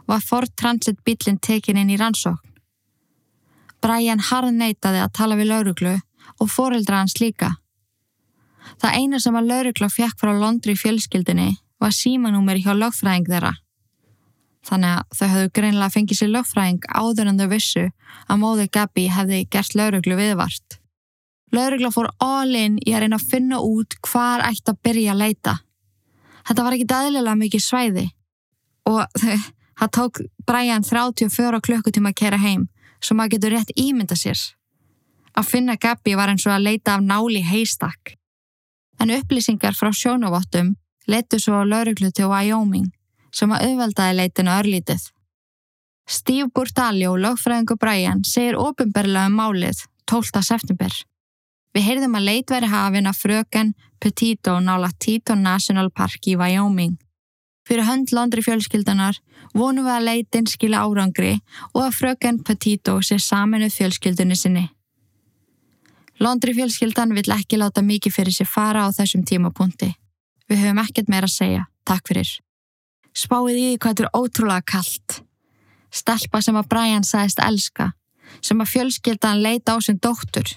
var 0.06 0.20
Ford 0.20 0.52
Transit 0.60 0.98
bílinn 1.04 1.40
tekin 1.40 1.78
inn 1.80 1.92
í 1.92 1.96
rannsókn. 1.96 2.50
Brian 3.80 4.20
harð 4.20 4.52
neytaði 4.52 5.00
að 5.00 5.14
tala 5.16 5.38
við 5.38 5.48
lauruglu 5.48 5.94
og 6.40 6.50
foreldra 6.52 7.00
hans 7.00 7.16
líka. 7.20 7.54
Það 8.80 8.96
eina 9.00 9.20
sem 9.20 9.36
að 9.36 9.48
laurugla 9.48 9.88
fjekk 9.88 10.20
frá 10.20 10.34
Londri 10.36 10.76
fjölskyldinni 10.76 11.54
var 11.80 11.96
símanúmer 11.96 12.60
hjá 12.60 12.74
lögfræðing 12.76 13.30
þeirra. 13.30 13.54
Þannig 14.68 14.98
að 14.98 15.16
þau 15.16 15.28
höfðu 15.32 15.52
greinlega 15.56 15.94
fengið 15.94 16.20
sér 16.20 16.32
lögfræðing 16.34 16.82
áður 16.92 17.30
en 17.30 17.40
þau 17.40 17.48
vissu 17.54 17.86
að 18.28 18.42
móði 18.42 18.68
Gabi 18.76 19.06
hefði 19.08 19.40
gert 19.48 19.76
lauruglu 19.78 20.18
viðvart. 20.20 20.79
Laurugla 21.54 21.90
fór 21.90 22.10
all 22.22 22.54
in 22.54 22.78
í 22.86 22.94
að 22.94 23.04
reyna 23.04 23.18
að 23.18 23.30
finna 23.32 23.58
út 23.64 23.96
hvar 24.06 24.44
ætti 24.46 24.70
að 24.70 24.82
byrja 24.86 25.14
að 25.14 25.22
leita. 25.24 25.54
Þetta 26.46 26.66
var 26.66 26.76
ekki 26.76 26.88
dæðilega 26.92 27.36
mikið 27.40 27.64
svæði 27.64 28.06
og 28.90 29.02
það 29.80 29.92
tók 29.96 30.22
Brian 30.46 30.86
34 30.86 31.60
klukkutíma 31.66 32.12
að 32.12 32.20
kera 32.22 32.40
heim 32.40 32.68
sem 33.00 33.16
maður 33.16 33.36
getur 33.36 33.56
rétt 33.56 33.74
ímynda 33.76 34.16
sér. 34.18 34.38
Að 35.38 35.50
finna 35.50 35.76
Gabi 35.80 36.16
var 36.18 36.32
eins 36.32 36.46
og 36.46 36.54
að 36.56 36.66
leita 36.66 36.96
af 36.96 37.04
náli 37.06 37.42
heistak. 37.46 38.16
En 39.00 39.12
upplýsingar 39.14 39.76
frá 39.78 39.92
sjónavottum 39.94 40.74
leittu 41.10 41.38
svo 41.40 41.62
lauruglu 41.64 42.10
til 42.14 42.28
Wyoming 42.30 42.90
sem 43.34 43.52
að 43.54 43.70
auðveldaði 43.70 44.16
leitinu 44.18 44.52
örlítið. 44.52 45.06
Steve 46.10 46.48
Burtalio, 46.54 47.14
lögfræðingu 47.14 47.76
Brian, 47.78 48.24
segir 48.26 48.58
ofinberlega 48.58 49.30
um 49.30 49.38
málið 49.38 49.84
12. 50.10 50.42
september. 50.42 50.90
Við 51.74 51.86
heyrðum 51.86 52.16
að 52.18 52.26
leit 52.26 52.50
veri 52.50 52.70
hafin 52.70 53.06
að 53.06 53.20
fröken 53.20 53.74
Petito 54.02 54.56
nála 54.60 54.90
Teton 54.98 55.44
National 55.46 55.90
Park 55.94 56.26
í 56.26 56.34
Wyoming. 56.40 56.96
Fyrir 57.68 57.86
hönd 57.86 58.10
Londri 58.16 58.42
fjölskyldanar 58.42 59.20
vonum 59.54 59.86
við 59.86 59.94
að 59.94 60.06
leitin 60.08 60.48
skila 60.50 60.82
árangri 60.82 61.36
og 61.70 61.84
að 61.84 61.96
fröken 62.00 62.40
Petito 62.42 62.96
sé 63.06 63.20
saminuð 63.22 63.76
fjölskyldunni 63.76 64.38
sinni. 64.38 64.66
Londri 66.20 66.52
fjölskyldan 66.56 67.14
vill 67.16 67.30
ekki 67.32 67.60
láta 67.60 67.84
mikið 67.86 68.12
fyrir 68.12 68.34
sér 68.34 68.48
fara 68.50 68.84
á 68.84 68.88
þessum 68.92 69.22
tímapunkti. 69.24 69.94
Við 70.50 70.64
höfum 70.64 70.80
ekkert 70.82 71.08
meira 71.08 71.30
að 71.30 71.36
segja. 71.36 71.62
Takk 71.86 72.10
fyrir. 72.10 72.32
Spáið 73.16 73.56
í 73.56 73.68
hvað 73.78 73.94
þetta 73.94 74.04
er 74.08 74.18
ótrúlega 74.18 74.66
kallt. 74.74 75.20
Stelpa 75.90 76.42
sem 76.42 76.58
að 76.58 76.68
Brian 76.70 77.06
sagðist 77.06 77.40
elska, 77.42 77.92
sem 78.42 78.60
að 78.60 78.72
fjölskyldan 78.74 79.40
leita 79.42 79.74
á 79.74 79.78
sin 79.82 79.98
dóttur. 80.02 80.50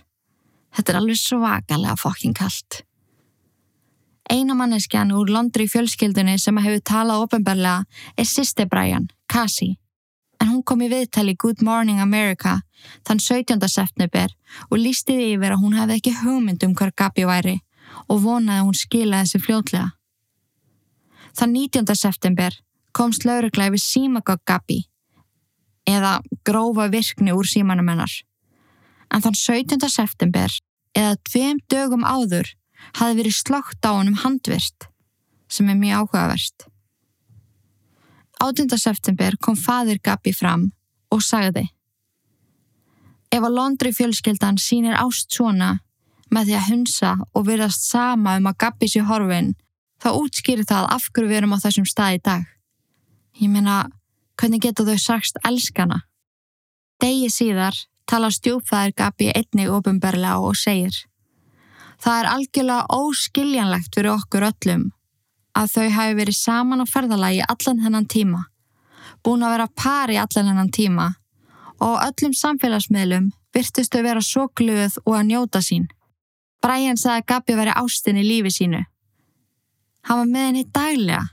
Þetta 0.74 0.94
er 0.94 1.00
alveg 1.00 1.20
svakalega 1.22 1.96
fokking 2.00 2.36
kallt. 2.38 2.82
Eina 4.32 4.56
manneskjan 4.56 5.12
úr 5.14 5.30
Londri 5.30 5.68
fjölskyldunni 5.70 6.38
sem 6.40 6.58
hefur 6.58 6.82
talað 6.88 7.26
ofinbarlega 7.26 7.84
er 8.18 8.28
sýsti 8.28 8.66
Brian, 8.70 9.10
Cassie. 9.30 9.78
En 10.42 10.50
hún 10.50 10.64
kom 10.64 10.82
í 10.82 10.90
viðtali 10.92 11.36
Good 11.40 11.62
Morning 11.64 12.02
America 12.02 12.62
þann 13.08 13.20
17. 13.20 13.60
september 13.70 14.32
og 14.70 14.80
lísti 14.80 15.18
því 15.18 15.28
yfir 15.36 15.56
að 15.56 15.62
hún 15.62 15.78
hefði 15.78 16.00
ekki 16.00 16.16
hugmynd 16.24 16.66
um 16.68 16.74
hver 16.80 16.94
Gabi 16.96 17.28
væri 17.28 17.60
og 18.08 18.24
vonaði 18.24 18.60
að 18.60 18.66
hún 18.68 18.80
skilaði 18.80 19.28
þessi 19.28 19.44
fljótlega. 19.46 19.92
Þann 21.34 21.54
19. 21.54 21.96
september 21.98 22.58
komst 22.94 23.26
laurugla 23.26 23.70
yfir 23.70 23.84
símagog 23.84 24.44
Gabi 24.48 24.84
eða 25.90 26.20
grófa 26.48 26.88
virkni 26.92 27.36
úr 27.36 27.48
símanum 27.50 27.90
hennar. 27.92 28.12
En 29.14 29.22
þann 29.22 29.38
17. 29.38 29.78
september 29.94 30.52
eða 30.98 31.18
tveim 31.30 31.62
dögum 31.70 32.06
áður 32.06 32.50
hafi 32.98 33.18
verið 33.20 33.38
slókt 33.38 33.86
á 33.86 33.94
honum 33.94 34.18
handvirt 34.24 34.90
sem 35.52 35.70
er 35.70 35.78
mjög 35.78 36.04
áhugaverst. 36.04 36.68
8. 38.44 38.66
september 38.78 39.38
kom 39.40 39.56
fadir 39.56 40.02
Gabi 40.04 40.34
fram 40.36 40.72
og 41.14 41.22
sagði 41.24 41.68
Ef 43.34 43.42
að 43.42 43.56
Londri 43.56 43.94
fjölskeldan 43.96 44.60
sínir 44.62 44.98
ást 44.98 45.32
svona 45.34 45.78
með 46.34 46.50
því 46.50 46.58
að 46.58 46.68
hunsa 46.70 47.14
og 47.34 47.46
virðast 47.48 47.86
sama 47.88 48.36
um 48.38 48.50
að 48.50 48.60
Gabi 48.66 48.90
sé 48.90 49.02
horfin 49.06 49.54
þá 50.04 50.10
útskýrir 50.18 50.68
það 50.70 50.90
af 50.98 51.08
hverju 51.14 51.30
við 51.30 51.40
erum 51.40 51.56
á 51.56 51.64
þessum 51.64 51.88
stað 51.88 52.18
í 52.18 52.22
dag. 52.26 52.44
Ég 53.40 53.50
meina, 53.50 53.78
hvernig 54.38 54.62
geta 54.66 54.86
þau 54.86 55.00
sagst 55.02 55.40
elskana? 55.48 56.04
Degi 57.02 57.30
síðar 57.34 57.78
tala 58.10 58.30
stjúpfæðir 58.32 58.94
Gabi 58.98 59.32
einnig 59.34 59.72
ofinberlega 59.72 60.40
og 60.44 60.58
segir 60.60 60.96
Það 62.04 62.20
er 62.20 62.28
algjörlega 62.28 62.98
óskiljanlegt 63.00 63.96
fyrir 63.96 64.12
okkur 64.18 64.48
öllum 64.50 64.90
að 65.56 65.70
þau 65.76 65.90
hafi 65.96 66.16
verið 66.18 66.36
saman 66.36 66.84
á 66.84 66.86
ferðalagi 66.90 67.44
allan 67.46 67.84
hennan 67.84 68.08
tíma, 68.10 68.42
búin 69.24 69.46
að 69.46 69.54
vera 69.56 69.68
pari 69.78 70.18
allan 70.20 70.50
hennan 70.50 70.72
tíma 70.74 71.06
og 71.84 72.02
öllum 72.02 72.34
samfélagsmiðlum 72.36 73.30
virtust 73.54 73.94
þau 73.94 74.02
vera 74.04 74.24
svo 74.26 74.48
glöð 74.58 74.98
og 75.06 75.16
að 75.20 75.28
njóta 75.30 75.62
sín. 75.62 75.88
Brian 76.64 76.98
sagði 76.98 77.22
að 77.22 77.28
Gabi 77.32 77.56
veri 77.60 77.76
ástin 77.76 78.20
í 78.20 78.26
lífi 78.26 78.52
sínu. 78.58 78.82
Hann 80.08 80.20
var 80.20 80.30
með 80.32 80.48
henni 80.48 80.64
daglega, 80.76 81.24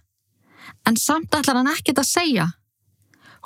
en 0.86 0.98
samt 0.98 1.34
ætlar 1.34 1.60
hann 1.60 1.70
ekkert 1.72 2.02
að 2.02 2.10
segja. 2.10 2.46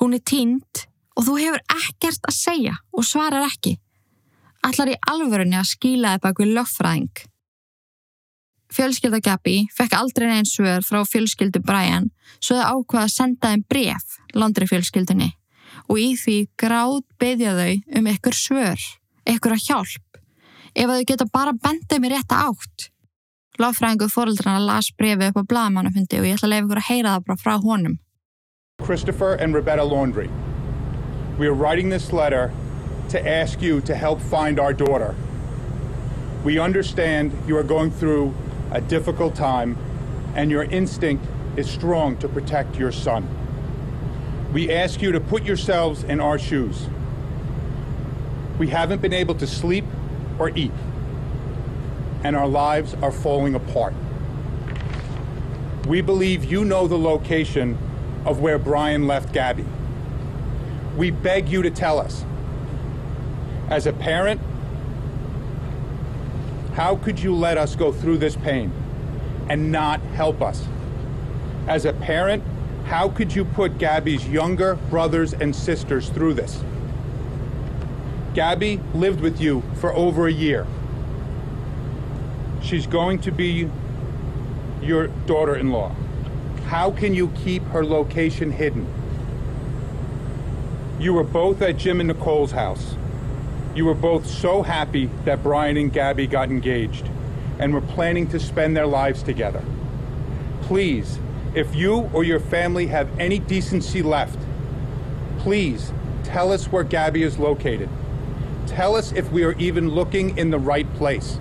Hún 0.00 0.16
er 0.16 0.24
tínt 0.26 0.86
og 1.14 1.26
þú 1.26 1.36
hefur 1.40 1.62
ekkert 1.76 2.28
að 2.28 2.36
segja 2.36 2.74
og 2.92 3.06
svarar 3.06 3.46
ekki. 3.46 3.76
Ætlar 4.64 4.94
í 4.94 4.98
alvörunni 5.12 5.58
að 5.60 5.70
skýla 5.74 6.14
þið 6.14 6.24
bak 6.24 6.40
við 6.40 6.52
löffræðing. 6.56 7.24
Fjölskylda 8.74 9.20
Gabi 9.22 9.56
fekk 9.76 9.94
aldrei 9.98 10.26
neins 10.30 10.54
svör 10.56 10.82
frá 10.82 11.04
fjölskyldu 11.06 11.60
Brian 11.62 12.08
svo 12.40 12.56
þau 12.58 12.80
ákvaða 12.80 13.04
að 13.06 13.12
senda 13.14 13.52
þeim 13.52 13.66
bref 13.70 14.16
Londri 14.34 14.66
fjölskyldunni 14.66 15.30
og 15.84 16.00
í 16.00 16.08
því 16.18 16.38
gráð 16.58 17.02
beðja 17.20 17.52
þau 17.58 17.98
um 18.00 18.10
ykkur 18.14 18.38
svör, 18.38 18.80
ykkur 19.30 19.54
að 19.54 19.64
hjálp 19.68 20.20
ef 20.74 20.90
þau 20.90 21.04
geta 21.06 21.26
bara 21.30 21.54
bendið 21.54 22.02
mér 22.02 22.16
rétt 22.16 22.34
að 22.34 22.50
átt. 22.50 22.88
Láfræðingu 23.62 24.08
fóröldrana 24.10 24.62
las 24.64 24.90
brefið 24.98 25.30
upp 25.30 25.44
á 25.46 25.50
bladamannafundi 25.52 26.18
og 26.18 26.26
ég 26.26 26.34
ætla 26.34 26.48
að 26.48 26.54
leiða 26.54 26.64
ykkur 26.64 26.80
að 26.80 26.88
heyra 26.88 27.12
það 27.14 27.26
bara 27.28 27.42
frá 27.44 27.54
honum. 27.62 27.98
Christopher 28.82 29.38
and 29.38 29.54
Rebecca 29.54 29.84
Laundry, 29.86 30.26
we 31.38 31.48
are 31.48 31.54
writing 31.54 31.88
this 31.88 32.12
letter 32.12 32.52
to 33.08 33.28
ask 33.28 33.60
you 33.60 33.80
to 33.82 33.94
help 33.94 34.20
find 34.20 34.60
our 34.60 34.72
daughter. 34.72 35.14
We 36.44 36.58
understand 36.58 37.36
you 37.46 37.56
are 37.56 37.64
going 37.64 37.90
through 37.90 38.34
a 38.70 38.80
difficult 38.80 39.34
time 39.34 39.76
and 40.34 40.50
your 40.50 40.64
instinct 40.64 41.26
is 41.56 41.68
strong 41.68 42.16
to 42.18 42.28
protect 42.28 42.76
your 42.76 42.92
son. 42.92 43.28
We 44.52 44.72
ask 44.72 45.02
you 45.02 45.10
to 45.12 45.20
put 45.20 45.44
yourselves 45.44 46.04
in 46.04 46.20
our 46.20 46.38
shoes. 46.38 46.88
We 48.58 48.68
haven't 48.68 49.02
been 49.02 49.12
able 49.12 49.34
to 49.36 49.46
sleep 49.46 49.84
or 50.38 50.50
eat, 50.50 50.72
and 52.22 52.36
our 52.36 52.46
lives 52.46 52.94
are 53.02 53.10
falling 53.10 53.56
apart. 53.56 53.94
We 55.88 56.00
believe 56.00 56.44
you 56.44 56.64
know 56.64 56.86
the 56.86 56.98
location 56.98 57.76
of 58.24 58.40
where 58.40 58.58
Brian 58.58 59.08
left 59.08 59.32
Gabby. 59.32 59.64
We 60.96 61.10
beg 61.10 61.48
you 61.48 61.62
to 61.62 61.70
tell 61.70 61.98
us. 61.98 62.24
As 63.68 63.86
a 63.86 63.92
parent, 63.92 64.40
how 66.74 66.96
could 66.96 67.18
you 67.18 67.34
let 67.34 67.56
us 67.56 67.76
go 67.76 67.92
through 67.92 68.18
this 68.18 68.36
pain 68.36 68.72
and 69.48 69.72
not 69.72 70.00
help 70.00 70.42
us? 70.42 70.66
As 71.66 71.84
a 71.84 71.92
parent, 71.92 72.42
how 72.84 73.08
could 73.08 73.34
you 73.34 73.44
put 73.44 73.78
Gabby's 73.78 74.28
younger 74.28 74.74
brothers 74.90 75.32
and 75.32 75.54
sisters 75.54 76.10
through 76.10 76.34
this? 76.34 76.62
Gabby 78.34 78.80
lived 78.92 79.20
with 79.20 79.40
you 79.40 79.62
for 79.76 79.92
over 79.94 80.26
a 80.26 80.32
year. 80.32 80.66
She's 82.62 82.86
going 82.86 83.20
to 83.20 83.32
be 83.32 83.70
your 84.82 85.06
daughter 85.26 85.56
in 85.56 85.70
law. 85.70 85.94
How 86.66 86.90
can 86.90 87.14
you 87.14 87.28
keep 87.28 87.62
her 87.68 87.84
location 87.84 88.50
hidden? 88.50 88.86
You 91.00 91.12
were 91.14 91.24
both 91.24 91.60
at 91.62 91.76
Jim 91.76 92.00
and 92.00 92.08
Nicole's 92.08 92.52
house. 92.52 92.96
You 93.74 93.84
were 93.86 93.94
both 93.94 94.26
so 94.26 94.62
happy 94.62 95.10
that 95.24 95.42
Brian 95.42 95.76
and 95.76 95.92
Gabby 95.92 96.26
got 96.26 96.50
engaged 96.50 97.08
and 97.58 97.74
were 97.74 97.80
planning 97.80 98.28
to 98.28 98.40
spend 98.40 98.76
their 98.76 98.86
lives 98.86 99.22
together. 99.22 99.62
Please, 100.62 101.18
if 101.54 101.74
you 101.74 102.10
or 102.12 102.24
your 102.24 102.40
family 102.40 102.86
have 102.88 103.08
any 103.18 103.38
decency 103.38 104.02
left, 104.02 104.38
please 105.38 105.92
tell 106.22 106.52
us 106.52 106.66
where 106.72 106.84
Gabby 106.84 107.22
is 107.22 107.38
located. 107.38 107.88
Tell 108.66 108.96
us 108.96 109.12
if 109.12 109.30
we 109.32 109.44
are 109.44 109.52
even 109.58 109.90
looking 109.90 110.36
in 110.38 110.50
the 110.50 110.58
right 110.58 110.92
place. 110.94 111.38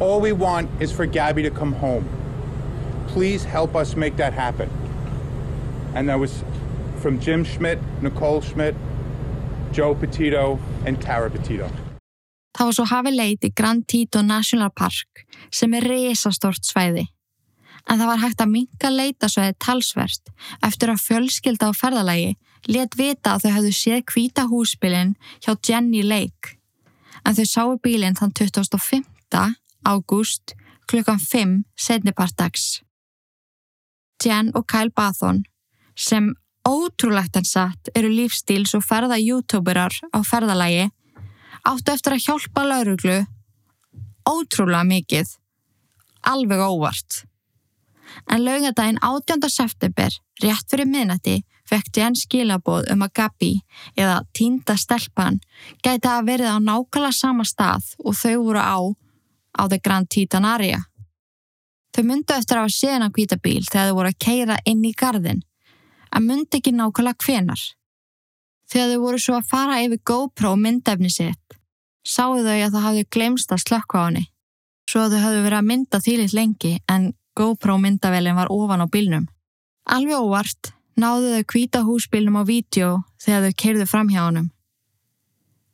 All 0.00 0.20
we 0.20 0.32
want 0.32 0.70
is 0.80 0.92
for 0.92 1.06
Gabby 1.06 1.42
to 1.42 1.50
come 1.50 1.72
home. 1.74 2.08
please 3.08 3.44
help 3.44 3.74
us 3.74 3.96
make 3.96 4.16
that 4.16 4.32
happen. 4.32 4.70
And 5.94 6.08
that 6.08 6.18
was 6.20 6.44
from 6.98 7.18
Jim 7.20 7.44
Schmidt, 7.44 7.78
Nicole 8.02 8.42
Schmidt, 8.42 8.74
Joe 9.72 9.94
Petito, 9.94 10.58
and 10.86 11.00
Tara 11.00 11.30
Petito. 11.30 11.68
Það 12.58 12.66
var 12.66 12.74
svo 12.74 12.84
hafi 12.90 13.12
leit 13.14 13.44
í 13.46 13.52
Grand 13.54 13.84
Tito 13.86 14.22
National 14.22 14.72
Park 14.74 15.22
sem 15.54 15.74
er 15.78 15.86
risastort 15.86 16.66
svæði. 16.66 17.06
En 17.88 18.00
það 18.00 18.10
var 18.10 18.22
hægt 18.24 18.42
að 18.42 18.50
minka 18.52 18.90
leitasvæði 18.90 19.54
talsvert 19.62 20.32
eftir 20.66 20.90
að 20.92 21.04
fjölskylda 21.04 21.70
á 21.70 21.72
ferðalagi 21.76 22.32
let 22.66 22.98
vita 22.98 23.36
að 23.36 23.46
þau 23.46 23.52
hafðu 23.56 23.74
séð 23.78 24.02
kvíta 24.10 24.48
húsbílinn 24.50 25.14
hjá 25.44 25.54
Jenny 25.54 26.02
Lake. 26.02 26.58
En 27.24 27.38
þau 27.38 27.46
sáu 27.46 27.78
bílinn 27.78 28.18
þann 28.18 28.34
25. 28.34 29.06
ágúst 29.86 30.56
klukkan 30.90 31.22
5 31.22 31.62
setnipartags. 31.78 32.82
Jen 34.24 34.50
og 34.56 34.66
Kyle 34.66 34.90
Bathon 34.90 35.44
sem 35.94 36.32
ótrúlegt 36.68 37.36
en 37.36 37.46
satt 37.48 37.90
eru 37.96 38.10
lífstíls 38.12 38.74
og 38.76 38.84
ferða 38.84 39.16
youtuberar 39.20 39.94
á 40.12 40.18
ferðalagi 40.26 40.88
áttu 41.68 41.94
eftir 41.94 42.16
að 42.16 42.24
hjálpa 42.26 42.64
lauruglu 42.66 43.18
ótrúlega 44.28 44.84
mikið 44.88 45.32
alveg 46.32 46.60
óvart 46.60 47.22
en 48.28 48.44
laugadaginn 48.44 49.00
18. 49.00 49.48
september 49.52 50.12
rétt 50.42 50.68
fyrir 50.70 50.90
minnati 50.90 51.38
fekk 51.68 51.90
Jen 51.96 52.16
skilaboð 52.16 52.92
um 52.92 53.04
að 53.06 53.14
Gabi 53.20 53.52
eða 53.96 54.20
týnda 54.36 54.76
stelpan 54.80 55.40
gæti 55.84 56.08
að 56.08 56.30
verið 56.30 56.52
á 56.52 56.58
nákvæmlega 56.60 57.16
sama 57.16 57.48
stað 57.48 57.92
og 58.04 58.16
þau 58.16 58.36
voru 58.44 58.62
á 58.62 58.78
á 59.58 59.62
The 59.68 59.80
Grand 59.80 60.08
Titan 60.12 60.48
Area 60.48 60.84
Þau 61.96 62.04
myndu 62.04 62.34
eftir 62.36 62.58
að 62.58 62.66
hafa 62.66 62.74
séðan 62.76 63.04
að 63.08 63.14
hvita 63.16 63.36
bíl 63.42 63.62
þegar 63.64 63.88
þau 63.88 63.94
voru 63.96 64.10
að 64.12 64.18
keira 64.22 64.56
inn 64.68 64.84
í 64.84 64.92
gardin 64.94 65.40
en 66.14 66.26
myndi 66.26 66.58
ekki 66.58 66.72
nákvæmlega 66.74 67.24
hvenar. 67.26 67.62
Þegar 68.68 68.90
þau 68.92 69.00
voru 69.04 69.20
svo 69.22 69.36
að 69.38 69.48
fara 69.48 69.78
yfir 69.84 70.02
GoPro 70.10 70.56
myndefni 70.60 71.10
sitt, 71.12 71.56
sáu 72.04 72.36
þau 72.42 72.56
að 72.56 72.74
það 72.74 72.84
hafði 72.86 73.06
glemst 73.16 73.54
að 73.54 73.64
slökka 73.64 74.02
á 74.02 74.06
henni. 74.08 74.24
Svo 74.88 75.04
að 75.04 75.16
þau 75.16 75.22
hafði 75.24 75.44
verið 75.46 75.58
að 75.58 75.68
mynda 75.70 76.00
þýlitt 76.04 76.36
lengi 76.36 76.74
en 76.88 77.08
GoPro 77.38 77.78
myndavelin 77.80 78.36
var 78.36 78.52
ofan 78.52 78.84
á 78.84 78.86
bílnum. 78.92 79.24
Alveg 79.88 80.20
óvart 80.20 80.72
náðu 81.00 81.32
þau 81.36 81.48
hvita 81.52 81.82
húsbílnum 81.86 82.40
á 82.40 82.42
vídeo 82.44 82.90
þegar 83.22 83.46
þau 83.46 83.58
keirðu 83.62 83.88
fram 83.88 84.12
hjá 84.12 84.22
honum. 84.26 84.50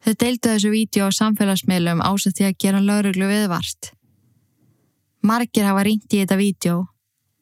Þau 0.04 0.14
deildu 0.20 0.50
þessu 0.52 0.70
vídeo 0.70 1.08
á 1.08 1.16
samfélagsmiðlum 1.18 2.04
ásett 2.04 2.36
því 2.36 2.48
að 2.50 2.58
gera 2.60 2.82
lauruglu 2.84 3.30
viðvart. 3.30 3.94
Margir 5.24 5.64
hafa 5.64 5.86
ringt 5.88 6.12
í 6.12 6.20
þetta 6.20 6.36
vídeo 6.36 6.80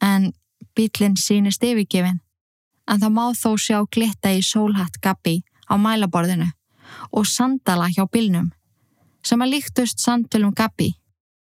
en 0.01 0.31
bílinn 0.73 1.19
sínist 1.19 1.65
yfirgefin 1.67 2.22
en 2.89 2.99
það 2.99 3.15
má 3.15 3.25
þó 3.37 3.51
sjá 3.59 3.77
glitta 3.91 4.33
í 4.33 4.41
sólhatt 4.43 4.99
Gabi 5.03 5.41
á 5.69 5.75
mælaborðinu 5.79 6.49
og 7.11 7.29
sandala 7.29 7.87
hjá 7.93 8.05
bílnum 8.09 8.51
sem 9.23 9.41
að 9.41 9.55
líktust 9.55 10.03
sandfélum 10.03 10.53
Gabi. 10.55 10.93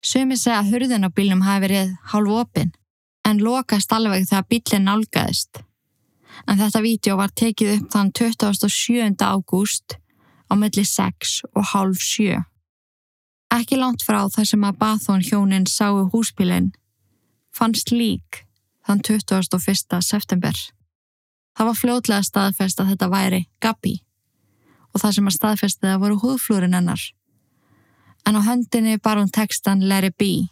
Sumi 0.01 0.37
segja 0.37 0.61
að 0.61 0.73
hurðin 0.73 1.05
á 1.05 1.09
bílnum 1.13 1.45
hafi 1.45 1.65
verið 1.67 1.93
hálf 2.11 2.33
opinn 2.41 2.73
en 3.27 3.41
lokast 3.43 3.93
alveg 3.93 4.27
þegar 4.29 4.47
bílinn 4.49 4.87
nálgæðist. 4.87 5.61
En 6.47 6.59
þetta 6.59 6.83
vídeo 6.83 7.17
var 7.17 7.33
tekið 7.33 7.73
upp 7.77 7.91
þann 7.93 8.11
27. 8.13 9.15
ágúst 9.25 9.97
á 10.49 10.53
milli 10.55 10.85
6 10.85 11.41
og 11.53 11.63
hálf 11.73 12.01
7. 12.01 12.41
Ekki 13.53 13.79
langt 13.79 14.03
frá 14.03 14.25
þar 14.31 14.47
sem 14.49 14.65
að 14.67 14.79
Bathón 14.81 15.23
hjónin 15.23 15.67
sáu 15.71 16.07
húsbílinn 16.11 16.73
fannst 17.55 17.91
lík 17.91 18.43
þann 18.87 19.01
21. 19.03 20.01
september. 20.01 20.55
Það 21.57 21.69
var 21.69 21.77
fljótlega 21.77 22.25
staðfest 22.25 22.81
að 22.81 22.91
þetta 22.93 23.09
væri 23.09 23.39
Gabi 23.63 23.95
og 24.93 25.01
það 25.01 25.15
sem 25.15 25.29
að 25.29 25.35
staðfesti 25.35 25.87
það 25.87 26.03
voru 26.03 26.19
húðflúrin 26.21 26.77
hennar. 26.77 27.01
En 28.29 28.37
á 28.37 28.41
höndinni 28.45 28.97
bar 29.01 29.17
hún 29.17 29.31
textan 29.33 29.81
it 29.81 30.17
be 30.17 30.49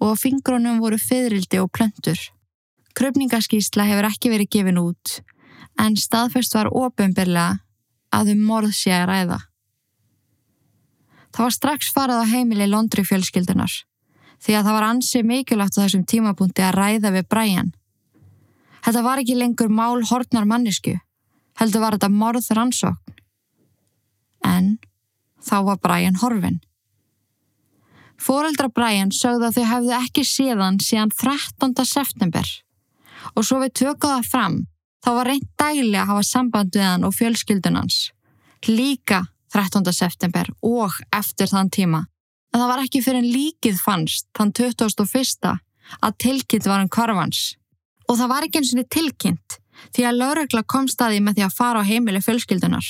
og 0.00 0.14
á 0.14 0.14
fingrunum 0.18 0.80
voru 0.80 0.98
fyririldi 0.98 1.58
og 1.58 1.70
plöntur. 1.70 2.18
Kröpningaskísla 2.94 3.86
hefur 3.86 4.10
ekki 4.10 4.30
verið 4.30 4.50
gefin 4.50 4.78
út 4.78 5.20
en 5.78 5.96
staðfest 5.96 6.54
var 6.54 6.66
ofinbyrlega 6.66 7.60
að 8.10 8.32
um 8.34 8.42
morð 8.42 8.74
sé 8.74 8.90
að 8.90 9.08
ræða. 9.10 9.38
Það 11.30 11.44
var 11.44 11.54
strax 11.54 11.92
farað 11.94 12.22
á 12.24 12.30
heimili 12.32 12.66
Londri 12.66 13.04
fjölskyldunar 13.06 13.70
því 14.42 14.54
að 14.54 14.64
það 14.64 14.74
var 14.74 14.86
ansið 14.88 15.28
mikilvægt 15.28 15.78
á 15.78 15.82
þessum 15.82 16.04
tímapunkti 16.06 16.62
að 16.62 16.76
ræða 16.78 17.12
við 17.14 17.28
Brian. 17.30 17.72
Þetta 18.84 19.02
var 19.04 19.22
ekki 19.22 19.36
lengur 19.38 19.70
mál 19.72 20.04
hortnar 20.10 20.46
mannisku, 20.48 20.94
heldur 21.60 21.84
var 21.84 21.96
þetta 21.98 22.12
morð 22.12 22.48
rannsókn. 22.54 23.18
En 24.46 24.78
þá 25.42 25.56
var 25.66 25.82
Brian 25.82 26.18
horfin. 26.22 26.60
Fóreldra 28.18 28.68
Brian 28.74 29.12
sögðu 29.14 29.48
að 29.48 29.58
þau 29.58 29.66
hefðu 29.72 29.94
ekki 29.98 30.24
síðan 30.26 30.80
síðan 30.82 31.12
13. 31.14 31.74
september 31.86 32.48
og 33.34 33.46
svo 33.46 33.60
við 33.62 33.74
tökum 33.82 34.16
það 34.16 34.30
fram 34.32 34.56
þá 35.04 35.10
var 35.14 35.30
reynd 35.30 35.48
dæli 35.60 35.98
að 35.98 36.10
hafa 36.10 36.24
samband 36.26 36.74
við 36.74 36.86
hann 36.86 37.06
og 37.06 37.14
fjölskyldunans. 37.14 37.98
Líka 38.66 39.22
13. 39.54 39.86
september 39.94 40.50
og 40.66 40.98
eftir 41.14 41.50
þann 41.50 41.70
tíma. 41.70 42.02
En 42.52 42.60
það 42.60 42.70
var 42.72 42.82
ekki 42.82 43.02
fyrir 43.04 43.22
en 43.22 43.30
líkið 43.30 43.78
fannst 43.80 44.26
þann 44.36 44.52
21. 44.56 45.54
að 46.02 46.18
tilkynnt 46.24 46.68
var 46.68 46.82
um 46.82 46.90
kvarfans. 46.90 47.54
Og 48.08 48.16
það 48.16 48.30
var 48.32 48.46
ekki 48.46 48.62
eins 48.62 48.72
og 48.74 48.88
tilkynnt 48.92 49.58
því 49.94 50.06
að 50.08 50.18
laurugla 50.22 50.64
kom 50.66 50.88
staði 50.90 51.20
með 51.22 51.38
því 51.38 51.44
að 51.46 51.58
fara 51.58 51.82
á 51.84 51.88
heimili 51.88 52.22
fjölskyldunar. 52.24 52.88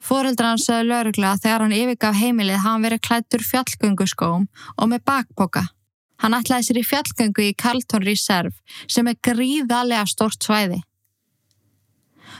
Fóreldra 0.00 0.52
hann 0.54 0.62
sögðu 0.62 0.88
laurugla 0.88 1.34
að 1.34 1.42
þegar 1.44 1.64
hann 1.64 1.76
yfirgaf 1.76 2.16
heimilið 2.16 2.62
hafa 2.62 2.70
hann 2.72 2.86
verið 2.86 3.02
klættur 3.04 3.44
fjallgönguskóm 3.44 4.46
og 4.76 4.88
með 4.88 5.04
bakboka. 5.10 5.66
Hann 6.20 6.36
ætlaði 6.36 6.68
sér 6.68 6.80
í 6.80 6.86
fjallgöngu 6.86 7.44
í 7.48 7.56
Carlton 7.56 8.06
Reserve 8.06 8.56
sem 8.88 9.08
er 9.08 9.18
gríðarlega 9.26 10.06
stort 10.08 10.40
svæði. 10.44 10.80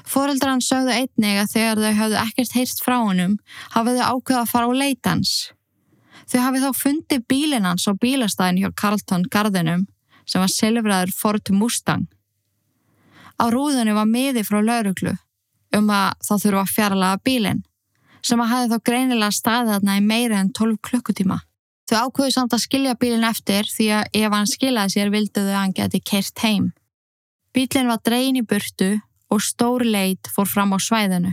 Fóreldra 0.08 0.54
hann 0.54 0.64
sögðu 0.64 0.96
einnig 0.96 1.40
að 1.42 1.52
þegar 1.52 1.80
þau 1.82 2.00
hafðu 2.00 2.20
ekkert 2.22 2.56
heyrst 2.56 2.84
frá 2.84 2.96
honum 3.02 3.38
hafið 3.74 4.00
þau 4.00 4.10
ákveða 4.14 4.42
að 4.42 4.52
fara 4.54 4.70
á 4.70 4.80
leitans. 4.80 5.32
Þau 6.30 6.40
hafið 6.46 6.64
þá 6.64 6.80
fundið 6.80 7.24
bílinn 7.28 7.68
hans 7.68 7.88
á 7.88 7.92
bílastæðin 7.92 8.62
hjá 8.62 8.70
Carlton 8.80 9.26
Gardenum 9.28 9.88
sem 10.30 10.42
var 10.42 10.52
silfraður 10.52 11.12
Ford 11.16 11.50
Mustang. 11.54 12.06
Á 13.40 13.44
rúðunni 13.50 13.96
var 13.96 14.08
miði 14.08 14.44
frá 14.46 14.60
lauruglu 14.62 15.16
um 15.76 15.90
að 15.94 16.16
þá 16.26 16.32
þurfa 16.44 16.62
að 16.62 16.72
fjarlaga 16.76 17.20
bílinn 17.24 17.62
sem 18.26 18.40
að 18.42 18.50
hafi 18.52 18.70
þá 18.70 18.88
greinilega 18.88 19.32
staðið 19.32 19.70
þarna 19.74 19.96
í 19.96 20.02
meira 20.04 20.40
en 20.40 20.50
12 20.56 20.80
klukkutíma. 20.84 21.38
Þau 21.88 21.96
ákveðu 22.04 22.34
samt 22.34 22.54
að 22.54 22.64
skilja 22.66 22.98
bílinn 23.00 23.26
eftir 23.26 23.66
því 23.66 23.86
að 23.96 24.18
ef 24.20 24.34
hann 24.36 24.50
skiljaði 24.50 24.94
sér 24.94 25.12
vildu 25.14 25.42
þau 25.46 25.54
að 25.54 25.60
hann 25.60 25.76
geti 25.78 26.00
kert 26.12 26.44
heim. 26.44 26.66
Bílinn 27.56 27.90
var 27.90 28.02
dreyin 28.06 28.38
í 28.38 28.44
burtu 28.46 28.90
og 29.30 29.42
stór 29.42 29.86
leit 29.86 30.30
fór 30.34 30.46
fram 30.50 30.76
á 30.76 30.78
svæðinu. 30.78 31.32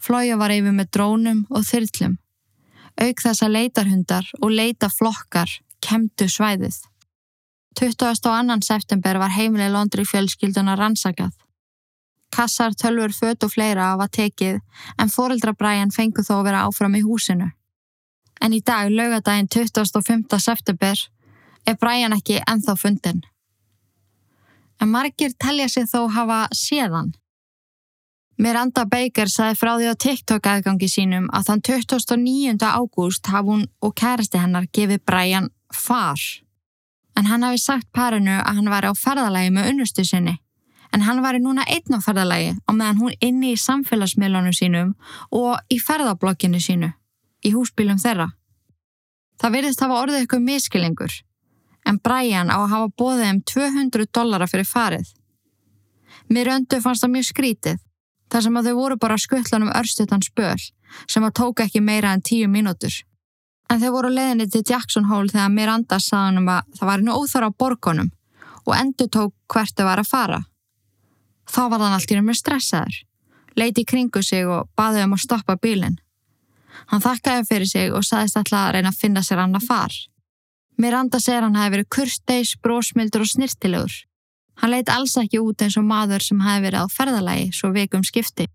Flója 0.00 0.36
var 0.40 0.52
yfir 0.52 0.74
með 0.74 0.90
drónum 0.96 1.44
og 1.52 1.64
þyrlum. 1.68 2.18
Auk 3.00 3.22
þess 3.22 3.44
að 3.44 3.54
leitarhundar 3.56 4.26
og 4.40 4.52
leitaflokkar 4.52 5.52
kemdu 5.84 6.26
svæðið. 6.28 6.89
22. 7.78 8.60
september 8.66 9.18
var 9.18 9.30
heimileg 9.30 9.70
Londri 9.72 10.04
fjölskylduna 10.04 10.74
rannsakað. 10.76 11.32
Kassar, 12.30 12.74
tölfur, 12.74 13.12
fött 13.12 13.44
og 13.44 13.52
fleira 13.52 13.96
var 13.98 14.08
tekið 14.08 14.60
en 14.98 15.10
fóreldra 15.10 15.54
Brian 15.54 15.90
fengu 15.90 16.22
þó 16.22 16.40
að 16.40 16.44
vera 16.48 16.64
áfram 16.66 16.94
í 16.94 17.02
húsinu. 17.02 17.50
En 18.40 18.52
í 18.52 18.60
dag, 18.60 18.90
laugadaginn 18.90 19.48
25. 19.48 20.38
september, 20.38 20.98
er 21.66 21.76
Brian 21.76 22.14
ekki 22.16 22.40
enþá 22.48 22.76
fundin. 22.78 23.22
En 24.80 24.88
margir 24.88 25.34
telja 25.38 25.68
sig 25.68 25.88
þó 25.90 26.08
hafa 26.08 26.46
séðan. 26.56 27.12
Miranda 28.40 28.86
Baker 28.88 29.28
sagði 29.28 29.58
frá 29.60 29.74
því 29.76 29.90
á 29.92 29.94
TikTok 30.00 30.46
aðgangi 30.48 30.88
sínum 30.88 31.26
að 31.36 31.50
þann 31.50 31.64
29. 31.68 32.54
ágúst 32.64 33.26
hafði 33.28 33.50
hún 33.50 33.66
og 33.84 33.92
kærasti 34.00 34.40
hennar 34.40 34.70
gefið 34.72 35.02
Brian 35.04 35.50
far. 35.68 36.16
En 37.20 37.26
hann 37.28 37.42
hafi 37.44 37.58
sagt 37.60 37.90
parinu 37.92 38.38
að 38.40 38.54
hann 38.56 38.70
var 38.72 38.86
á 38.88 38.96
ferðalagi 38.96 39.50
með 39.52 39.66
unnustu 39.74 40.06
sinni. 40.08 40.38
En 40.90 41.04
hann 41.04 41.20
var 41.20 41.36
í 41.36 41.40
núna 41.44 41.66
einn 41.68 41.92
á 41.92 42.00
ferðalagi 42.00 42.54
og 42.64 42.78
meðan 42.78 43.00
hún 43.02 43.18
inni 43.20 43.50
í 43.52 43.58
samfélagsmiðlunum 43.60 44.54
sínum 44.56 44.94
og 45.36 45.58
í 45.68 45.76
ferðablokkinu 45.84 46.60
sínu, 46.64 46.88
í 47.44 47.52
húsbílum 47.52 48.00
þeirra. 48.00 48.30
Það 49.36 49.54
verðist 49.56 49.84
hafa 49.84 50.00
orðið 50.00 50.22
eitthvað 50.22 50.46
miskilingur, 50.46 51.12
en 51.84 52.00
Brian 52.00 52.48
á 52.48 52.56
að 52.56 52.72
hafa 52.72 52.90
bóðið 53.02 53.28
um 53.28 53.42
200 53.52 54.08
dollara 54.16 54.48
fyrir 54.48 54.68
farið. 54.72 55.12
Mér 56.32 56.54
öndu 56.56 56.80
fannst 56.80 57.04
það 57.04 57.14
mjög 57.18 57.28
skrítið, 57.30 57.78
þar 58.32 58.46
sem 58.46 58.56
að 58.56 58.70
þau 58.70 58.80
voru 58.80 58.98
bara 59.04 59.20
skuttlanum 59.20 59.76
örstutan 59.76 60.24
spöl, 60.24 60.58
sem 61.04 61.28
að 61.28 61.36
tóka 61.36 61.68
ekki 61.68 61.84
meira 61.84 62.16
en 62.16 62.24
10 62.24 62.48
mínútur. 62.48 62.96
En 63.70 63.78
þau 63.78 63.90
voru 63.94 64.08
leðinni 64.10 64.48
til 64.50 64.64
Jackson 64.66 65.06
Hole 65.06 65.30
þegar 65.30 65.52
Miranda 65.54 66.00
saði 66.02 66.26
hann 66.26 66.40
um 66.40 66.48
að 66.50 66.70
það 66.78 66.88
var 66.88 67.04
nú 67.06 67.18
óþara 67.20 67.50
á 67.54 67.58
borgonum, 67.62 68.10
og 68.66 68.72
endur 68.74 69.10
tók 69.14 69.34
hvert 69.52 69.76
þau 69.78 69.86
var 69.86 70.02
að 70.02 70.10
fara. 70.10 70.40
Þá 71.50 71.62
var 71.70 71.84
hann 71.84 71.94
allt 71.94 72.10
í 72.10 72.18
raunum 72.18 72.34
stressaður, 72.34 72.96
leiti 73.54 73.84
í 73.84 73.90
kringu 73.92 74.24
sig 74.26 74.48
og 74.50 74.66
baði 74.78 75.06
um 75.06 75.14
að 75.14 75.22
stoppa 75.22 75.56
bílinn. 75.62 76.00
Hann 76.90 77.04
þakkaði 77.04 77.46
fyrir 77.46 77.70
sig 77.70 77.94
og 77.94 78.06
saðist 78.06 78.38
alltaf 78.40 78.58
að 78.58 78.74
reyna 78.74 78.90
að 78.90 79.00
finna 79.04 79.22
sér 79.22 79.44
annað 79.44 79.66
far. 79.70 79.96
Miranda 80.80 81.22
segir 81.22 81.46
hann 81.46 81.58
hefði 81.58 81.76
verið 81.76 81.90
kursteis, 81.94 82.54
brósmildur 82.58 83.22
og 83.22 83.30
snirtilegur. 83.30 83.96
Hann 84.60 84.74
leit 84.74 84.90
alls 84.90 85.14
ekki 85.20 85.38
út 85.38 85.62
eins 85.62 85.78
og 85.78 85.86
maður 85.86 86.26
sem 86.26 86.42
hefði 86.42 86.66
verið 86.66 86.82
á 86.82 86.86
ferðalagi 86.90 87.50
svo 87.54 87.70
vikum 87.76 88.02
skipti. 88.06 88.50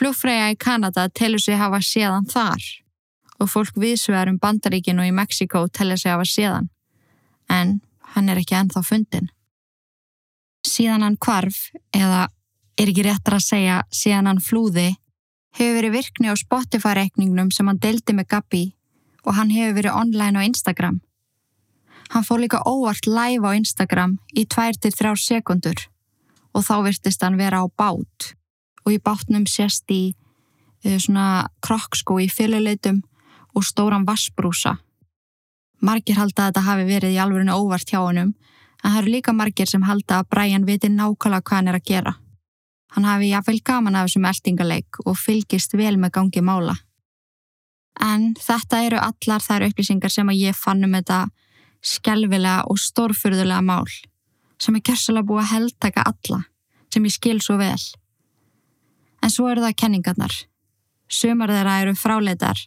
Flugfræja 0.00 0.50
í 0.52 0.60
Kanada 0.60 1.08
telur 1.08 1.40
sig 1.40 1.56
hafa 1.56 1.80
séðan 1.80 2.26
þar 2.28 2.83
og 3.44 3.52
fólk 3.52 3.76
viðsvegar 3.76 4.30
um 4.32 4.40
Bandaríkin 4.40 5.00
og 5.02 5.08
í 5.10 5.14
Mexiko 5.14 5.66
telur 5.68 6.00
sig 6.00 6.12
hafa 6.14 6.24
séðan. 6.28 6.70
En 7.52 7.80
hann 8.14 8.30
er 8.32 8.40
ekki 8.40 8.56
ennþá 8.56 8.82
fundin. 8.86 9.30
Síðan 10.64 11.04
hann 11.04 11.20
kvarf, 11.20 11.68
eða 11.92 12.28
er 12.80 12.90
ekki 12.90 13.04
réttar 13.04 13.36
að 13.38 13.48
segja 13.48 13.80
síðan 13.92 14.30
hann 14.30 14.42
flúði, 14.42 14.94
hefur 15.54 15.76
verið 15.78 15.96
virkni 15.98 16.32
á 16.32 16.34
Spotify-reikningnum 16.40 17.52
sem 17.54 17.68
hann 17.68 17.82
deldi 17.82 18.16
með 18.16 18.30
Gabi 18.32 18.64
og 19.24 19.36
hann 19.36 19.52
hefur 19.52 19.76
verið 19.78 19.98
online 20.00 20.40
á 20.40 20.46
Instagram. 20.48 21.02
Hann 22.12 22.24
fór 22.26 22.42
líka 22.42 22.62
óvart 22.64 23.06
live 23.08 23.44
á 23.44 23.56
Instagram 23.56 24.18
í 24.36 24.46
2-3 24.48 25.14
sekundur 25.20 25.86
og 26.54 26.64
þá 26.66 26.74
virtist 26.86 27.22
hann 27.24 27.38
vera 27.40 27.62
á 27.62 27.66
bát 27.68 28.34
og 28.84 28.92
í 28.92 29.00
bátnum 29.00 29.46
sést 29.48 29.88
í 29.90 30.14
uh, 30.84 30.98
svona 30.98 31.48
krokkskó 31.64 32.20
í 32.22 32.28
fyluleitum 32.30 33.02
og 33.54 33.64
stóran 33.64 34.06
vassbrúsa. 34.06 34.78
Margir 35.80 36.16
halda 36.16 36.46
að 36.46 36.50
þetta 36.50 36.66
hafi 36.68 36.84
verið 36.88 37.14
í 37.14 37.20
alvörinu 37.20 37.56
óvart 37.56 37.90
hjá 37.90 38.00
honum 38.00 38.34
en 38.84 38.92
það 38.92 38.98
eru 39.00 39.12
líka 39.14 39.32
margir 39.32 39.68
sem 39.70 39.84
halda 39.84 40.20
að 40.20 40.28
Brian 40.32 40.66
viti 40.68 40.90
nákvæmlega 40.92 41.44
hvað 41.44 41.58
hann 41.58 41.70
er 41.72 41.78
að 41.78 41.88
gera. 41.90 42.14
Hann 42.94 43.08
hafi 43.08 43.30
jáfnveil 43.32 43.62
gaman 43.64 43.96
af 43.98 44.08
þessum 44.08 44.26
eldingaleik 44.30 45.00
og 45.04 45.16
fylgist 45.18 45.74
vel 45.74 45.96
með 45.98 46.14
gangi 46.18 46.42
mála. 46.44 46.76
En 48.00 48.34
þetta 48.38 48.82
eru 48.86 49.00
allar 49.00 49.42
þær 49.42 49.68
upplýsingar 49.68 50.12
sem 50.12 50.30
að 50.30 50.42
ég 50.42 50.58
fann 50.58 50.84
um 50.86 50.94
þetta 50.94 51.24
skelvilega 51.84 52.64
og 52.70 52.80
stórfurðulega 52.80 53.62
mál 53.62 53.88
sem 54.62 54.76
er 54.76 54.84
kjörsalega 54.86 55.28
búið 55.28 55.42
að 55.42 55.52
heldtaka 55.52 56.04
alla 56.10 56.40
sem 56.92 57.04
ég 57.04 57.14
skil 57.14 57.40
svo 57.42 57.58
vel. 57.58 57.80
En 59.24 59.32
svo 59.32 59.48
eru 59.50 59.64
það 59.64 59.78
kenningarnar. 59.80 60.34
Sumar 61.10 61.50
þeirra 61.50 61.80
eru 61.82 61.94
fráleitar 61.98 62.60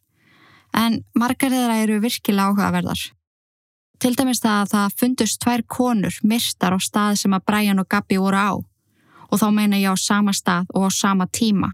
en 0.77 1.01
margar 1.17 1.51
þeirra 1.51 1.77
eru 1.81 1.99
virkilega 2.03 2.51
áhugaverðar. 2.51 3.03
Til 3.97 4.13
dæmis 4.13 4.43
það 4.43 4.57
að 4.61 4.71
það 4.73 4.97
fundust 5.01 5.39
tvær 5.41 5.63
konur 5.65 6.17
myrstar 6.21 6.75
á 6.77 6.79
stað 6.79 7.15
sem 7.23 7.33
að 7.33 7.45
Brian 7.49 7.81
og 7.81 7.87
Gabi 7.89 8.19
voru 8.21 8.37
á 8.37 8.51
og 9.27 9.39
þá 9.41 9.47
meina 9.51 9.79
ég 9.81 9.91
á 9.91 9.97
sama 9.97 10.31
stað 10.37 10.69
og 10.77 10.85
á 10.87 10.89
sama 10.93 11.25
tíma. 11.27 11.73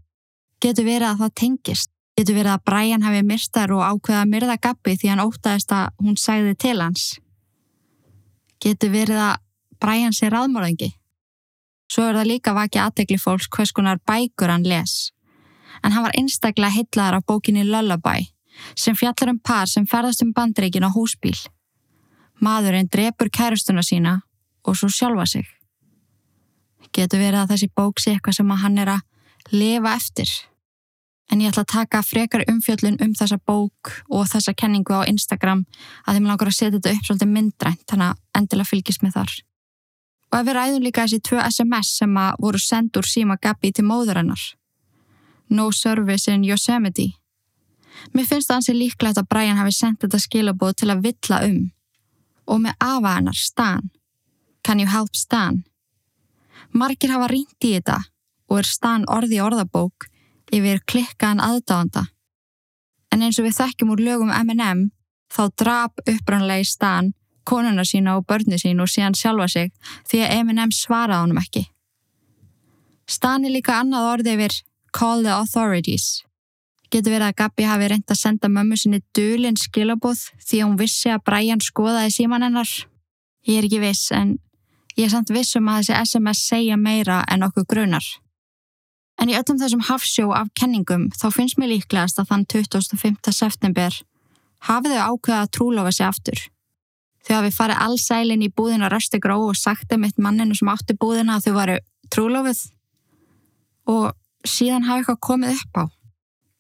Getur 0.64 0.88
verið 0.88 1.10
að 1.12 1.20
það 1.22 1.36
tengist. 1.42 1.90
Getur 2.18 2.38
verið 2.38 2.54
að 2.54 2.64
Brian 2.70 3.04
hafi 3.04 3.22
myrstar 3.28 3.74
og 3.76 3.84
ákveða 3.84 4.24
myrða 4.30 4.58
Gabi 4.62 4.96
því 4.98 5.12
hann 5.12 5.22
ótaðist 5.26 5.76
að 5.76 5.92
hún 6.00 6.18
segði 6.18 6.56
til 6.56 6.80
hans. 6.80 7.06
Getur 8.64 8.94
verið 8.94 9.20
að 9.20 9.42
Brian 9.84 10.16
sé 10.16 10.32
raðmörðingi. 10.32 10.94
Svo 11.92 12.08
er 12.08 12.16
það 12.18 12.30
líka 12.32 12.54
vakið 12.56 12.86
aðtegli 12.86 13.20
fólks 13.20 13.50
hvers 13.52 13.74
konar 13.76 14.00
bækur 14.08 14.50
hann 14.50 14.64
les. 14.64 15.12
En 15.84 15.92
hann 15.92 16.06
var 16.08 16.16
einstaklega 16.16 16.72
hillaðar 16.78 17.20
af 17.20 17.28
bókinni 17.28 17.68
Lullaby 17.68 18.32
sem 18.76 18.96
fjallar 18.96 19.34
um 19.34 19.40
par 19.40 19.68
sem 19.68 19.86
ferðast 19.88 20.24
um 20.26 20.34
bandreikin 20.34 20.86
á 20.86 20.90
húsbíl. 20.94 21.38
Maðurinn 22.44 22.90
drepur 22.92 23.30
kærustuna 23.30 23.84
sína 23.84 24.22
og 24.64 24.78
svo 24.78 24.90
sjálfa 24.90 25.26
sig. 25.26 25.46
Getur 26.94 27.22
verið 27.22 27.44
að 27.44 27.54
þessi 27.54 27.70
bók 27.76 28.02
sé 28.02 28.14
eitthvað 28.14 28.40
sem 28.40 28.58
hann 28.64 28.82
er 28.82 28.92
að 28.98 29.54
lifa 29.54 29.96
eftir. 29.96 30.30
En 31.32 31.42
ég 31.42 31.50
ætla 31.50 31.64
að 31.64 31.72
taka 31.72 32.02
frekar 32.04 32.44
umfjöllun 32.52 33.00
um 33.02 33.14
þessa 33.18 33.40
bók 33.48 33.94
og 34.10 34.28
þessa 34.30 34.54
kenningu 34.54 34.94
á 34.94 35.08
Instagram 35.08 35.64
að 36.06 36.20
þeim 36.20 36.28
langar 36.30 36.52
að 36.52 36.58
setja 36.58 36.76
þetta 36.76 36.94
upp 36.94 37.08
svolítið 37.08 37.32
myndrænt, 37.32 37.84
þannig 37.90 38.12
að 38.12 38.42
endilega 38.42 38.70
fylgist 38.70 39.06
með 39.06 39.16
þar. 39.18 39.34
Og 40.34 40.40
ef 40.40 40.46
við 40.48 40.58
ræðum 40.58 40.86
líka 40.86 41.06
þessi 41.06 41.24
tvö 41.24 41.40
SMS 41.48 41.96
sem 42.02 42.20
að 42.20 42.38
voru 42.44 42.60
sendt 42.60 43.00
úr 43.00 43.08
síma 43.08 43.38
Gabi 43.42 43.72
til 43.72 43.86
móður 43.88 44.20
hennar. 44.22 44.44
No 45.50 45.72
service 45.72 46.32
in 46.32 46.44
Yosemite. 46.44 47.14
Mér 48.14 48.28
finnst 48.30 48.50
það 48.50 48.60
ansið 48.60 48.80
líklegt 48.80 49.20
að 49.22 49.30
Brian 49.30 49.60
hafi 49.60 49.76
sendt 49.76 50.02
þetta 50.04 50.22
skilabóð 50.22 50.74
til 50.82 50.90
að 50.94 51.04
villa 51.08 51.42
um. 51.48 51.60
Og 52.48 52.64
með 52.64 52.76
afa 52.84 53.14
hennar, 53.18 53.38
Stan. 53.40 53.92
Can 54.64 54.80
you 54.80 54.90
help 54.90 55.16
Stan? 55.16 55.64
Margir 56.74 57.14
hafa 57.14 57.30
rínt 57.32 57.68
í 57.68 57.76
þetta 57.76 58.00
og 58.50 58.60
er 58.62 58.70
Stan 58.70 59.06
orði 59.12 59.40
orðabók 59.44 60.08
yfir 60.54 60.82
klikkaðan 60.90 61.42
aðdáðanda. 61.44 62.08
En 63.14 63.22
eins 63.22 63.40
og 63.40 63.48
við 63.48 63.60
þekkjum 63.60 63.94
úr 63.94 64.02
lögum 64.02 64.34
M&M 64.34 64.88
þá 65.34 65.44
drap 65.60 66.02
upprannlegi 66.10 66.70
Stan 66.70 67.14
konuna 67.44 67.86
sína 67.86 68.18
og 68.18 68.28
börni 68.28 68.58
sín 68.60 68.82
og 68.82 68.90
síðan 68.90 69.18
sjálfa 69.18 69.48
sig 69.52 69.72
því 70.10 70.24
að 70.24 70.36
M&M 70.44 70.72
svaraði 70.72 71.22
honum 71.26 71.42
ekki. 71.42 71.64
Stan 73.10 73.46
er 73.46 73.54
líka 73.54 73.80
annað 73.82 74.10
orði 74.14 74.36
yfir 74.38 74.60
call 74.96 75.24
the 75.24 75.34
authorities. 75.34 76.24
Getur 76.94 77.16
verið 77.16 77.32
að 77.32 77.38
Gabi 77.40 77.66
hafi 77.66 77.88
reynd 77.90 78.12
að 78.14 78.20
senda 78.20 78.50
mömmu 78.54 78.78
sinni 78.78 79.00
dölinn 79.18 79.58
skilabóð 79.58 80.28
því 80.46 80.60
hún 80.62 80.76
vissi 80.78 81.10
að 81.10 81.24
Brian 81.26 81.62
skoðaði 81.64 82.12
síman 82.14 82.46
hennar. 82.46 82.70
Ég 83.50 83.58
er 83.58 83.66
ekki 83.66 83.80
viss 83.82 84.12
en 84.14 84.36
ég 84.94 85.08
er 85.08 85.14
samt 85.16 85.34
viss 85.34 85.58
um 85.58 85.72
að 85.74 85.88
þessi 85.88 86.12
SMS 86.12 86.44
segja 86.52 86.78
meira 86.78 87.24
en 87.34 87.48
okkur 87.48 87.66
grunar. 87.74 88.06
En 89.18 89.32
í 89.32 89.38
öllum 89.38 89.58
þessum 89.58 89.82
hafsjó 89.88 90.36
af 90.38 90.52
kenningum 90.60 91.08
þá 91.18 91.28
finnst 91.34 91.58
mér 91.58 91.74
líklegast 91.74 92.22
að 92.22 92.30
þann 92.30 92.46
25. 92.54 93.34
september 93.40 93.98
hafið 94.70 94.94
þau 94.94 95.10
ákveða 95.16 95.42
að 95.42 95.52
trúlofa 95.58 95.96
sig 95.98 96.06
aftur. 96.06 96.46
Þau 97.26 97.34
hafi 97.40 97.52
farið 97.58 97.84
allsælinn 97.88 98.46
í 98.46 98.52
búðina 98.54 98.92
Röstegró 98.94 99.40
og 99.48 99.58
sagt 99.58 99.98
um 99.98 100.06
eitt 100.06 100.22
manninu 100.22 100.54
sem 100.60 100.70
átti 100.70 100.94
búðina 100.94 101.40
að 101.40 101.50
þau 101.50 101.58
varu 101.58 101.82
trúlofið 102.14 102.64
og 103.90 104.14
síðan 104.46 104.86
hafi 104.86 105.02
eitthvað 105.02 105.22
komið 105.26 105.58
upp 105.58 105.82
á. 105.82 105.84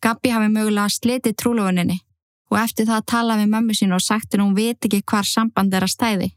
Gabi 0.03 0.33
hafi 0.35 0.49
mögulega 0.51 0.91
slitið 0.91 1.35
trúlofuninni 1.39 2.01
og 2.51 2.57
eftir 2.59 2.87
það 2.89 3.05
tala 3.07 3.37
við 3.39 3.51
mömmu 3.53 3.75
sín 3.77 3.95
og 3.95 4.03
sagt 4.03 4.33
henn 4.33 4.43
hún 4.43 4.55
veit 4.57 4.83
ekki 4.83 4.99
hvar 5.07 5.27
samband 5.27 5.73
er 5.73 5.85
að 5.85 5.93
stæði. 5.93 6.29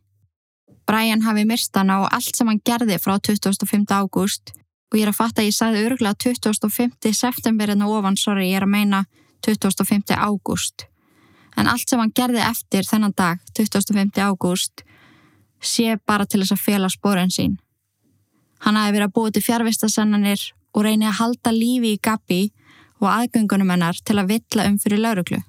Brian 0.86 1.24
hafi 1.26 1.42
myrst 1.48 1.74
hana 1.74 1.98
og 2.04 2.12
allt 2.14 2.38
sem 2.38 2.46
hann 2.46 2.62
gerði 2.62 2.98
frá 3.02 3.16
25. 3.18 3.90
ágúst 3.90 4.52
og 4.54 4.98
ég 4.98 5.02
er 5.02 5.10
að 5.10 5.18
fatta 5.18 5.42
að 5.42 5.48
ég 5.48 5.56
sagði 5.56 5.86
örgulega 5.88 6.14
25. 6.22 7.10
september 7.12 7.72
en 7.74 7.82
ofan, 7.82 8.16
sorry, 8.16 8.52
ég 8.52 8.60
er 8.60 8.66
að 8.68 8.74
meina 8.76 9.00
25. 9.42 10.14
ágúst. 10.14 10.86
En 11.56 11.66
allt 11.66 11.90
sem 11.90 11.98
hann 11.98 12.12
gerði 12.14 12.44
eftir 12.46 12.86
þennan 12.86 13.16
dag, 13.16 13.40
25. 13.58 14.20
ágúst, 14.22 14.84
sé 15.58 15.96
bara 16.06 16.26
til 16.26 16.44
þess 16.44 16.54
að 16.54 16.62
fela 16.68 16.92
spóren 16.92 17.34
sín. 17.34 17.56
Hann 18.62 18.78
hafi 18.78 18.94
verið 18.94 19.08
að 19.08 19.16
búið 19.18 19.34
til 19.34 19.44
fjárvistasennanir 19.48 20.46
og 20.72 20.86
reyni 20.86 21.08
að 21.08 21.18
halda 21.18 21.52
lífi 21.52 21.96
í 21.96 22.00
Gabi 22.02 22.40
og 22.46 22.65
aðgöngunum 23.04 23.70
hennar 23.74 23.98
til 24.00 24.16
að 24.16 24.30
vitla 24.32 24.64
um 24.70 24.78
fyrir 24.80 25.02
lauruglu. 25.02 25.42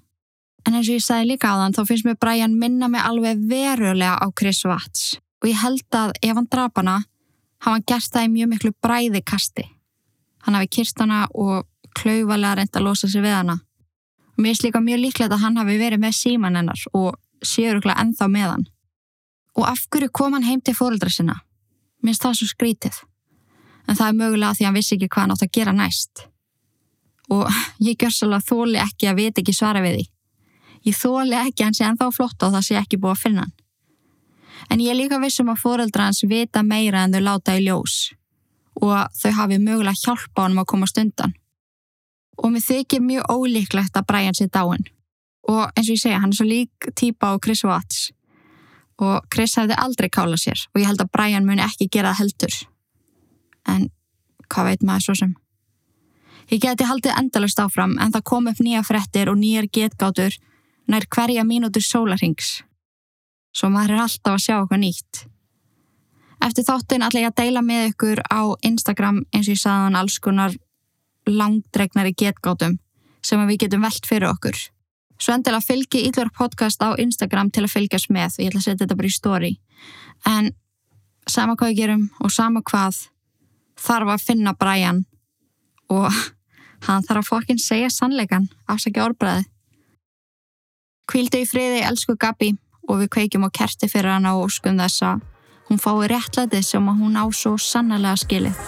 En 0.68 0.76
eins 0.76 0.90
og 0.90 0.98
ég 0.98 1.04
sagði 1.04 1.30
líka 1.32 1.54
á 1.56 1.56
þann 1.62 1.76
þá 1.78 1.84
finnst 1.88 2.08
mér 2.08 2.18
Brian 2.20 2.58
minna 2.60 2.90
mig 2.92 3.04
alveg 3.04 3.40
verulega 3.48 4.18
á 4.20 4.28
Chris 4.36 4.66
Watts 4.68 5.16
og 5.40 5.48
ég 5.48 5.62
held 5.62 5.96
að 5.96 6.12
ef 6.20 6.36
hann 6.36 6.50
drap 6.52 6.76
hana 6.82 6.98
hafa 7.64 7.78
hann 7.78 7.86
gert 7.88 8.12
það 8.12 8.28
í 8.28 8.34
mjög 8.34 8.52
miklu 8.52 8.74
bræði 8.84 9.24
kasti. 9.24 9.66
Hann 10.44 10.58
hafi 10.58 10.70
kyrst 10.78 11.00
hana 11.00 11.24
og 11.32 11.68
klauvalega 11.98 12.60
reynd 12.60 12.76
að 12.76 12.88
losa 12.90 13.08
sig 13.08 13.24
við 13.24 13.38
hana. 13.38 13.60
Mér 14.38 14.52
finnst 14.52 14.68
líka 14.68 14.84
mjög 14.84 15.04
líklegt 15.06 15.34
að 15.34 15.44
hann 15.46 15.58
hafi 15.58 15.80
verið 15.80 16.04
með 16.04 16.18
síman 16.20 16.60
hennar 16.60 16.84
og 16.94 17.16
séuruglega 17.42 18.02
ennþá 18.04 18.28
með 18.30 18.50
hann. 18.52 18.66
Og 19.58 19.66
af 19.72 19.88
hverju 19.90 20.12
kom 20.14 20.36
hann 20.36 20.46
heim 20.46 20.62
til 20.62 20.76
fóröldra 20.78 21.10
sinna? 21.10 21.40
Mér 22.04 22.12
finnst 22.12 22.28
það 22.28 22.40
svo 22.42 22.50
skrítið. 22.52 23.04
En 23.88 23.96
það 23.96 24.10
er 24.12 24.20
mögulega 24.20 24.58
því 24.58 24.66
að 24.66 24.70
hann 24.70 24.82
vissi 24.82 24.98
ekki 24.98 25.10
hvað 25.10 25.24
hann 25.24 25.38
átt 25.38 25.48
að 25.48 25.56
gera 25.58 25.74
næst 25.74 26.28
og 27.34 27.48
ég 27.84 27.98
gjör 28.00 28.14
svolítið 28.14 28.50
þóli 28.50 28.82
ekki 28.82 29.10
að 29.10 29.20
veit 29.22 29.42
ekki 29.42 29.56
svara 29.56 29.84
við 29.84 29.98
því. 29.98 30.06
Ég 30.88 30.96
þóli 30.96 31.40
ekki 31.40 31.66
hans 31.66 31.82
ég 31.82 31.90
ennþá 31.90 32.12
flott 32.16 32.44
og 32.46 32.54
það 32.56 32.68
sé 32.68 32.78
ekki 32.80 33.00
búið 33.02 33.16
að 33.16 33.24
finna 33.24 33.46
hann. 33.46 33.56
En 34.72 34.82
ég 34.84 34.92
er 34.92 35.00
líka 35.00 35.20
vissum 35.22 35.52
að 35.52 35.62
fóreldra 35.64 36.08
hans 36.08 36.24
vita 36.28 36.64
meira 36.64 37.04
en 37.04 37.14
þau 37.14 37.24
láta 37.24 37.56
í 37.58 37.66
ljós 37.66 37.98
og 38.78 39.10
þau 39.18 39.32
hafi 39.40 39.58
mögulega 39.58 39.98
hjálpa 40.04 40.46
honum 40.46 40.62
að 40.62 40.70
koma 40.72 40.90
stundan. 40.90 41.34
Og 42.38 42.54
mér 42.54 42.66
þykir 42.66 43.02
mjög 43.02 43.32
ólíklegt 43.34 43.98
að 43.98 44.08
Brian 44.12 44.38
sé 44.38 44.46
dáin. 44.54 44.86
Og 45.50 45.64
eins 45.74 45.88
og 45.88 45.96
ég 45.96 46.02
segja, 46.02 46.20
hann 46.22 46.34
er 46.34 46.38
svo 46.38 46.46
lík 46.46 46.90
típa 46.94 47.32
á 47.34 47.42
Chris 47.42 47.64
Watts. 47.66 48.12
Og 49.02 49.26
Chris 49.34 49.56
hefði 49.58 49.78
aldrei 49.82 50.10
kálað 50.14 50.44
sér 50.44 50.64
og 50.74 50.82
ég 50.82 50.90
held 50.90 51.02
að 51.02 51.12
Brian 51.14 51.48
muni 51.48 51.66
ekki 51.66 51.90
gera 51.90 52.14
það 52.14 52.22
heldur. 52.22 52.58
En 53.68 53.90
hvað 54.48 54.72
veit 54.72 54.86
maður 54.86 55.08
svo 55.08 55.18
sem? 55.24 55.36
Ég 56.48 56.62
geti 56.64 56.86
haldið 56.88 57.18
endalust 57.20 57.60
áfram 57.60 57.98
en 58.00 58.14
það 58.14 58.24
kom 58.30 58.46
upp 58.48 58.60
nýja 58.64 58.84
frettir 58.88 59.28
og 59.28 59.40
nýjar 59.40 59.68
getgátur 59.68 60.38
nær 60.88 61.08
hverja 61.12 61.44
mínútur 61.44 61.84
sólarings. 61.84 62.62
Svo 63.52 63.70
maður 63.74 63.98
er 63.98 64.04
alltaf 64.06 64.38
að 64.38 64.44
sjá 64.46 64.56
eitthvað 64.56 64.82
nýtt. 64.84 65.26
Eftir 66.48 66.68
þáttinn 66.68 67.04
ætla 67.04 67.24
ég 67.24 67.32
að 67.32 67.40
deila 67.42 67.64
með 67.66 67.90
ykkur 67.92 68.22
á 68.30 68.42
Instagram 68.70 69.24
eins 69.34 69.50
og 69.50 69.56
ég 69.56 69.62
sagði 69.62 69.88
hann 69.88 70.00
alls 70.00 70.20
konar 70.24 70.56
langdregnari 71.28 72.14
getgátum 72.16 72.78
sem 73.26 73.44
við 73.50 73.66
getum 73.66 73.84
velt 73.84 74.08
fyrir 74.08 74.30
okkur. 74.30 74.56
Svo 75.18 75.34
endilega 75.34 75.66
fylgi 75.66 76.06
Ílvar 76.08 76.30
podcast 76.32 76.80
á 76.80 76.94
Instagram 77.02 77.50
til 77.52 77.66
að 77.66 77.74
fylgjast 77.74 78.14
með 78.14 78.40
ég 78.40 78.52
ætla 78.52 78.62
að 78.62 78.68
setja 78.70 78.86
þetta 78.86 79.00
bara 79.02 79.10
í 79.10 79.18
story. 79.18 79.52
En 80.30 80.52
sama 81.28 81.58
hvað 81.58 81.74
við 81.74 81.80
gerum 81.82 82.08
og 82.24 82.32
sama 82.32 82.62
hvað 82.64 83.02
þarf 83.82 84.14
að 84.14 84.26
finna 84.30 84.54
Brian 84.56 85.04
og 85.90 86.14
hann 86.86 87.06
þarf 87.06 87.24
að 87.24 87.30
fokkin 87.30 87.62
segja 87.62 87.90
sannleikan, 87.94 88.50
afsækja 88.70 89.06
orðbræði. 89.08 89.48
Kvíldu 91.08 91.42
í 91.42 91.48
friði, 91.48 91.82
elsku 91.88 92.18
Gabi 92.20 92.54
og 92.88 93.02
við 93.02 93.12
kveikjum 93.16 93.48
á 93.48 93.50
kerti 93.52 93.90
fyrir 93.92 94.14
hann 94.16 94.28
og 94.30 94.52
skum 94.52 94.80
þess 94.80 95.04
að 95.08 95.24
hún 95.70 95.82
fái 95.82 96.08
réttlæti 96.12 96.62
sem 96.64 96.88
að 96.88 97.02
hún 97.02 97.20
á 97.20 97.26
svo 97.36 97.56
sannlega 97.60 98.16
skilið. 98.20 98.60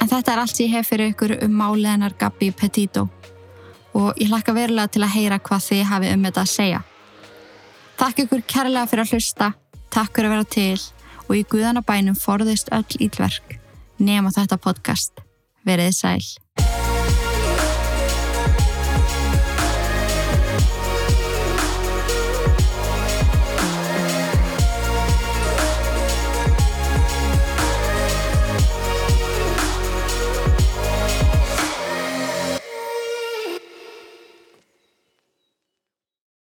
En 0.00 0.10
þetta 0.10 0.32
er 0.32 0.40
allt 0.42 0.60
ég 0.60 0.72
hef 0.72 0.90
fyrir 0.92 1.14
ykkur 1.14 1.38
um 1.46 1.60
máliðanar 1.60 2.16
Gabi 2.20 2.50
Petito 2.52 3.06
og 3.94 4.18
ég 4.20 4.28
hlakka 4.28 4.52
verulega 4.52 4.90
til 4.92 5.04
að 5.06 5.14
heyra 5.14 5.38
hvað 5.40 5.68
þið 5.68 5.86
hafi 5.88 6.10
um 6.12 6.26
þetta 6.28 6.42
að 6.42 6.52
segja. 6.52 6.82
Takk 7.94 8.24
ykkur 8.24 8.42
kærlega 8.50 8.90
fyrir 8.90 9.04
að 9.06 9.14
hlusta, 9.14 9.52
takk 9.94 10.16
fyrir 10.16 10.28
að 10.28 10.34
vera 10.34 10.52
til 10.56 10.93
og 11.28 11.36
í 11.38 11.44
guðanabænum 11.50 12.16
forðist 12.18 12.72
öll 12.74 12.98
ílverk 13.00 13.58
nema 13.98 14.32
þetta 14.34 14.58
podcast. 14.60 15.20
Verið 15.64 15.94
sæl. 15.96 16.43